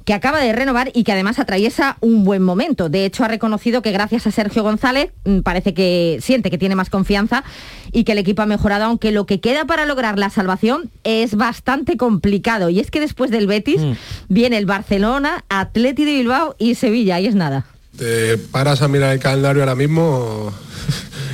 que 0.05 0.15
acaba 0.15 0.41
de 0.41 0.53
renovar 0.53 0.91
y 0.95 1.05
que 1.05 1.13
además 1.13 1.39
atraviesa 1.39 1.97
un 2.01 2.25
buen 2.25 2.43
momento. 2.43 2.89
De 2.89 3.05
hecho, 3.05 3.25
ha 3.25 3.29
reconocido 3.29 3.83
que 3.83 3.93
gracias 3.93 4.27
a 4.27 4.31
Sergio 4.31 4.63
González 4.63 5.11
mm, 5.25 5.41
parece 5.41 5.75
que 5.75 6.19
siente 6.21 6.51
que 6.51 6.59
tiene 6.59 6.75
más 6.75 6.91
confianza 6.91 7.45
y 7.93 8.05
que 8.05 8.13
el 8.13 8.19
equipo 8.19 8.43
ha 8.43 8.47
mejorado, 8.47 8.85
aunque 8.85 9.13
lo 9.13 9.27
que 9.27 9.41
queda 9.41 9.65
para 9.65 9.87
lograr 9.87 10.19
la 10.19 10.31
salvación 10.31 10.91
es 11.05 11.35
bastante 11.35 11.97
complicado. 11.97 12.71
Y 12.71 12.81
es 12.81 12.91
que 12.91 13.01
después 13.01 13.31
del 13.31 13.47
Betis 13.47 13.81
viene 14.29 14.59
el 14.59 14.67
Barcelona, 14.67 15.45
Atleti 15.49 16.05
de 16.05 16.13
Bilbao 16.13 16.57
y 16.59 16.75
Sevilla, 16.75 17.21
y 17.21 17.27
es 17.27 17.35
nada. 17.35 17.67
te 17.97 18.39
paras 18.39 18.83
a 18.83 18.89
mirar 18.89 19.13
el 19.13 19.21
calendario 19.21 19.63
ahora 19.63 19.75
mismo, 19.75 20.53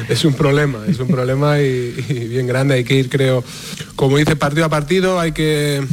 es 0.08 0.24
un 0.24 0.34
problema, 0.34 0.84
es 0.88 0.98
un 0.98 1.08
problema 1.08 1.60
y, 1.60 1.90
bien 2.28 2.46
grande. 2.46 2.74
Hay 2.74 2.84
que 2.84 2.94
ir, 2.94 3.08
creo, 3.08 3.44
como 3.96 4.16
dice, 4.16 4.36
partido 4.36 4.66
a 4.66 4.68
partido, 4.68 5.20
hay 5.20 5.32
que 5.32 5.84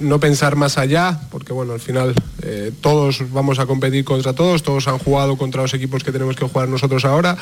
no 0.00 0.20
pensar 0.20 0.56
más 0.56 0.78
allá, 0.78 1.20
porque 1.30 1.52
bueno, 1.52 1.72
al 1.72 1.80
final 1.80 2.14
eh, 2.42 2.72
todos 2.80 3.22
vamos 3.32 3.58
a 3.58 3.66
competir 3.66 4.04
contra 4.04 4.32
todos, 4.32 4.62
todos 4.62 4.86
han 4.88 4.98
jugado 4.98 5.36
contra 5.36 5.62
los 5.62 5.74
equipos 5.74 6.04
que 6.04 6.12
tenemos 6.12 6.36
que 6.36 6.46
jugar 6.46 6.68
nosotros 6.68 7.04
ahora 7.04 7.36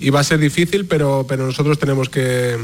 y 0.00 0.10
va 0.10 0.20
a 0.20 0.24
ser 0.24 0.38
difícil, 0.38 0.86
pero, 0.86 1.24
pero 1.28 1.46
nosotros 1.46 1.78
tenemos 1.78 2.08
que, 2.08 2.56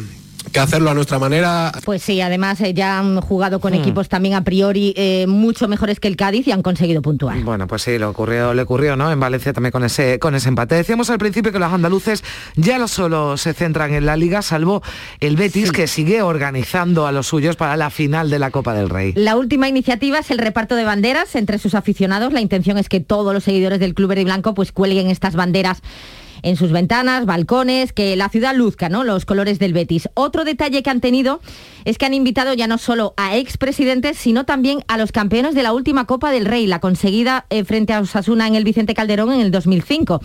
que 0.53 0.61
hacerlo 0.61 0.91
a 0.91 0.95
nuestra 0.95 1.19
manera. 1.19 1.73
Pues 1.85 2.03
sí, 2.03 2.21
además 2.21 2.61
eh, 2.61 2.75
ya 2.75 2.99
han 2.99 3.21
jugado 3.21 3.61
con 3.61 3.73
Hmm. 3.73 3.81
equipos 3.81 4.09
también 4.09 4.35
a 4.35 4.45
priori 4.45 4.95
eh, 4.97 5.27
mucho 5.27 5.67
mejores 5.69 5.99
que 6.01 6.09
el 6.09 6.17
Cádiz 6.17 6.47
y 6.47 6.53
han 6.53 6.63
conseguido 6.63 7.03
puntuar. 7.03 7.41
Bueno, 7.43 7.67
pues 7.67 7.83
sí, 7.83 7.99
lo 7.99 8.11
ocurrió, 8.11 8.55
le 8.55 8.63
ocurrió, 8.63 8.97
¿no? 8.97 9.11
En 9.11 9.19
Valencia 9.19 9.53
también 9.53 9.73
con 9.73 9.85
ese, 9.85 10.19
con 10.19 10.35
ese 10.35 10.49
empate. 10.49 10.77
Decíamos 10.77 11.11
al 11.11 11.19
principio 11.19 11.51
que 11.53 11.59
los 11.59 11.73
andaluces 11.73 12.23
ya 12.57 12.79
no 12.79 12.87
solo 12.89 13.37
se 13.37 13.53
centran 13.53 13.93
en 13.95 14.07
la 14.07 14.17
liga, 14.17 14.43
salvo 14.43 14.83
el 15.21 15.37
Betis, 15.37 15.73
que 15.73 15.87
sigue 15.87 16.23
organizando 16.23 17.07
a 17.07 17.13
los 17.13 17.27
suyos 17.27 17.57
para 17.57 17.77
la 17.77 17.91
final 17.91 18.31
de 18.31 18.39
la 18.39 18.51
Copa 18.51 18.75
del 18.75 18.91
Rey. 18.91 19.13
La 19.17 19.37
última 19.37 19.69
iniciativa 19.69 20.19
es 20.21 20.31
el 20.31 20.39
reparto 20.39 20.77
de 20.77 20.85
banderas 20.85 21.35
entre 21.35 21.59
sus 21.59 21.75
aficionados. 21.75 22.33
La 22.33 22.41
intención 22.41 22.79
es 22.79 22.89
que 22.89 23.01
todos 23.01 23.35
los 23.35 23.45
seguidores 23.45 23.81
del 23.81 23.95
Club 23.95 24.11
Verde 24.11 24.23
y 24.23 24.25
Blanco 24.25 24.55
pues 24.55 24.73
cuelguen 24.73 25.09
estas 25.11 25.35
banderas 25.35 25.83
en 26.45 26.57
sus 26.57 26.71
ventanas, 26.71 27.25
balcones, 27.25 27.93
que 27.93 28.15
la 28.17 28.29
ciudad 28.29 28.55
luzca, 28.55 28.89
¿no? 28.89 29.03
Los 29.03 29.25
colores 29.25 29.59
del 29.59 29.73
Betis. 29.73 30.09
Otro 30.15 30.45
detalle 30.45 30.83
que 30.83 30.91
han 30.91 31.01
tenido 31.01 31.41
es 31.87 31.99
que 31.99 32.05
han 32.05 32.15
invitado 32.15 32.53
ya 32.53 32.67
no 32.67 32.79
solo 32.79 33.15
a 33.17 33.37
expresidentes, 33.37 34.19
sino 34.19 34.45
también 34.45 34.85
a 34.87 34.99
los 34.99 35.11
campeones 35.11 35.55
de 35.55 35.63
la 35.63 35.73
última 35.73 36.05
Copa 36.05 36.31
del 36.31 36.45
Rey, 36.45 36.67
la 36.67 36.81
conseguida 36.81 37.47
eh, 37.49 37.65
frente 37.65 37.95
a 37.95 38.01
Osasuna 38.01 38.47
en 38.47 38.55
el 38.55 38.65
Vicente 38.65 38.95
Calderón 38.95 39.33
en 39.33 39.41
el 39.41 39.51
2005. 39.51 40.21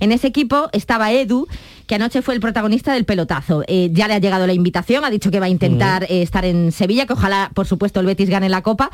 En 0.00 0.12
ese 0.12 0.26
equipo 0.26 0.68
estaba 0.72 1.12
Edu, 1.12 1.46
que 1.86 1.94
anoche 1.94 2.22
fue 2.22 2.34
el 2.34 2.40
protagonista 2.40 2.92
del 2.92 3.04
pelotazo. 3.04 3.62
Eh, 3.68 3.90
ya 3.92 4.08
le 4.08 4.14
ha 4.14 4.18
llegado 4.18 4.46
la 4.46 4.52
invitación, 4.52 5.04
ha 5.04 5.10
dicho 5.10 5.30
que 5.30 5.40
va 5.40 5.46
a 5.46 5.50
intentar 5.50 6.04
eh, 6.04 6.22
estar 6.22 6.44
en 6.44 6.72
Sevilla, 6.72 7.06
que 7.06 7.12
ojalá, 7.12 7.50
por 7.54 7.66
supuesto, 7.66 8.00
el 8.00 8.06
Betis 8.06 8.30
gane 8.30 8.48
la 8.48 8.62
Copa. 8.62 8.90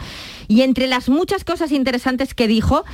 Y 0.48 0.62
entre 0.62 0.86
las 0.86 1.08
muchas 1.08 1.44
cosas 1.44 1.72
interesantes 1.72 2.34
que 2.34 2.48
dijo, 2.48 2.84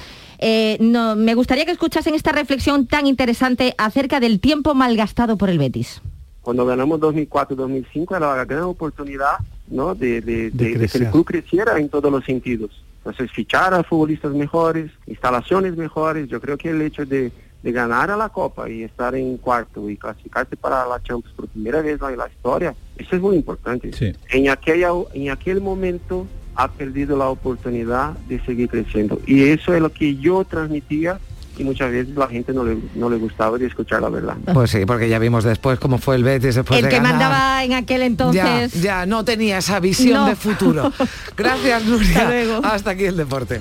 eh, 0.43 0.76
no, 0.80 1.16
me 1.16 1.34
gustaría 1.34 1.64
que 1.64 1.70
escuchasen 1.72 2.14
esta 2.14 2.32
reflexión 2.32 2.86
tan 2.86 3.07
interesante 3.07 3.74
acerca 3.78 4.20
del 4.20 4.40
tiempo 4.40 4.74
malgastado 4.74 5.38
por 5.38 5.49
el 5.49 5.59
Betis. 5.59 6.03
Cuando 6.43 6.66
ganamos 6.66 6.99
2004 7.01 7.55
y 7.55 7.57
2005 7.57 8.16
era 8.16 8.36
la 8.36 8.45
gran 8.45 8.64
oportunidad 8.64 9.36
¿no? 9.68 9.95
de, 9.95 10.20
de, 10.20 10.51
de- 10.51 10.74
de 10.76 10.88
que 10.88 10.99
el 10.99 11.11
club 11.11 11.24
creciera 11.24 11.78
en 11.78 11.88
todos 11.88 12.11
los 12.11 12.24
sentidos. 12.24 12.70
Entonces, 12.99 13.30
fichar 13.32 13.72
a 13.74 13.82
futbolistas 13.82 14.32
mejores, 14.32 14.90
instalaciones 15.07 15.76
mejores. 15.76 16.28
Yo 16.28 16.40
creo 16.40 16.57
que 16.59 16.70
el 16.70 16.82
hecho 16.82 17.05
de, 17.05 17.32
de 17.62 17.72
ganar 17.72 18.11
a 18.11 18.16
la 18.16 18.28
Copa 18.28 18.68
y 18.70 18.82
estar 18.84 19.14
en 19.14 19.36
cuarto 19.38 19.88
y 19.90 19.97
clasificarse 19.97 20.57
para 20.57 20.86
la 20.86 21.01
Champions 21.03 21.34
por 21.36 21.49
primera 21.49 21.80
vez 21.82 22.01
en 22.01 22.16
la 22.18 22.28
historia, 22.28 22.74
eso 22.97 23.16
es 23.16 23.22
muy 23.22 23.36
importante. 23.36 23.90
En, 24.30 24.49
aquella, 24.51 24.90
en 25.14 25.30
aquel 25.30 25.61
momento 25.61 26.26
ha 26.55 26.68
perdido 26.68 27.16
la 27.16 27.28
oportunidad 27.28 28.11
de 28.28 28.40
seguir 28.44 28.68
creciendo. 28.68 29.20
Y 29.26 29.44
eso 29.44 29.74
es 29.74 29.80
lo 29.80 29.90
que 29.92 30.16
yo 30.16 30.44
transmitía 30.44 31.18
y 31.59 31.64
muchas 31.64 31.90
veces 31.90 32.14
la 32.16 32.26
gente 32.28 32.53
no 32.55 32.64
le, 32.64 32.78
no 32.94 33.11
le 33.11 33.16
gustaba 33.18 33.59
de 33.59 33.66
escuchar 33.66 34.00
la 34.00 34.09
verdad. 34.09 34.36
Pues 34.55 34.70
sí, 34.70 34.84
porque 34.86 35.09
ya 35.09 35.18
vimos 35.18 35.44
después 35.44 35.78
cómo 35.78 35.98
fue 35.98 36.16
el 36.16 36.24
Betis 36.24 36.55
después 36.55 36.78
el 36.78 36.84
de 36.84 36.90
que 36.90 36.96
ganar. 36.96 37.12
mandaba 37.12 37.62
en 37.64 37.74
aquel 37.74 38.03
entonces. 38.03 38.72
Ya, 38.72 38.80
ya, 38.80 39.07
no 39.07 39.24
tenía 39.24 39.59
esa 39.59 39.78
visión 39.80 40.14
No. 40.14 40.26
de 40.28 40.36
futuro. 40.36 40.90
Gracias, 41.36 41.84
Nuria. 41.84 42.09
Hasta 42.11 42.28
luego. 42.28 42.61
Hasta 42.64 42.90
aquí 42.92 43.05
el 43.05 43.16
deporte. 43.18 43.61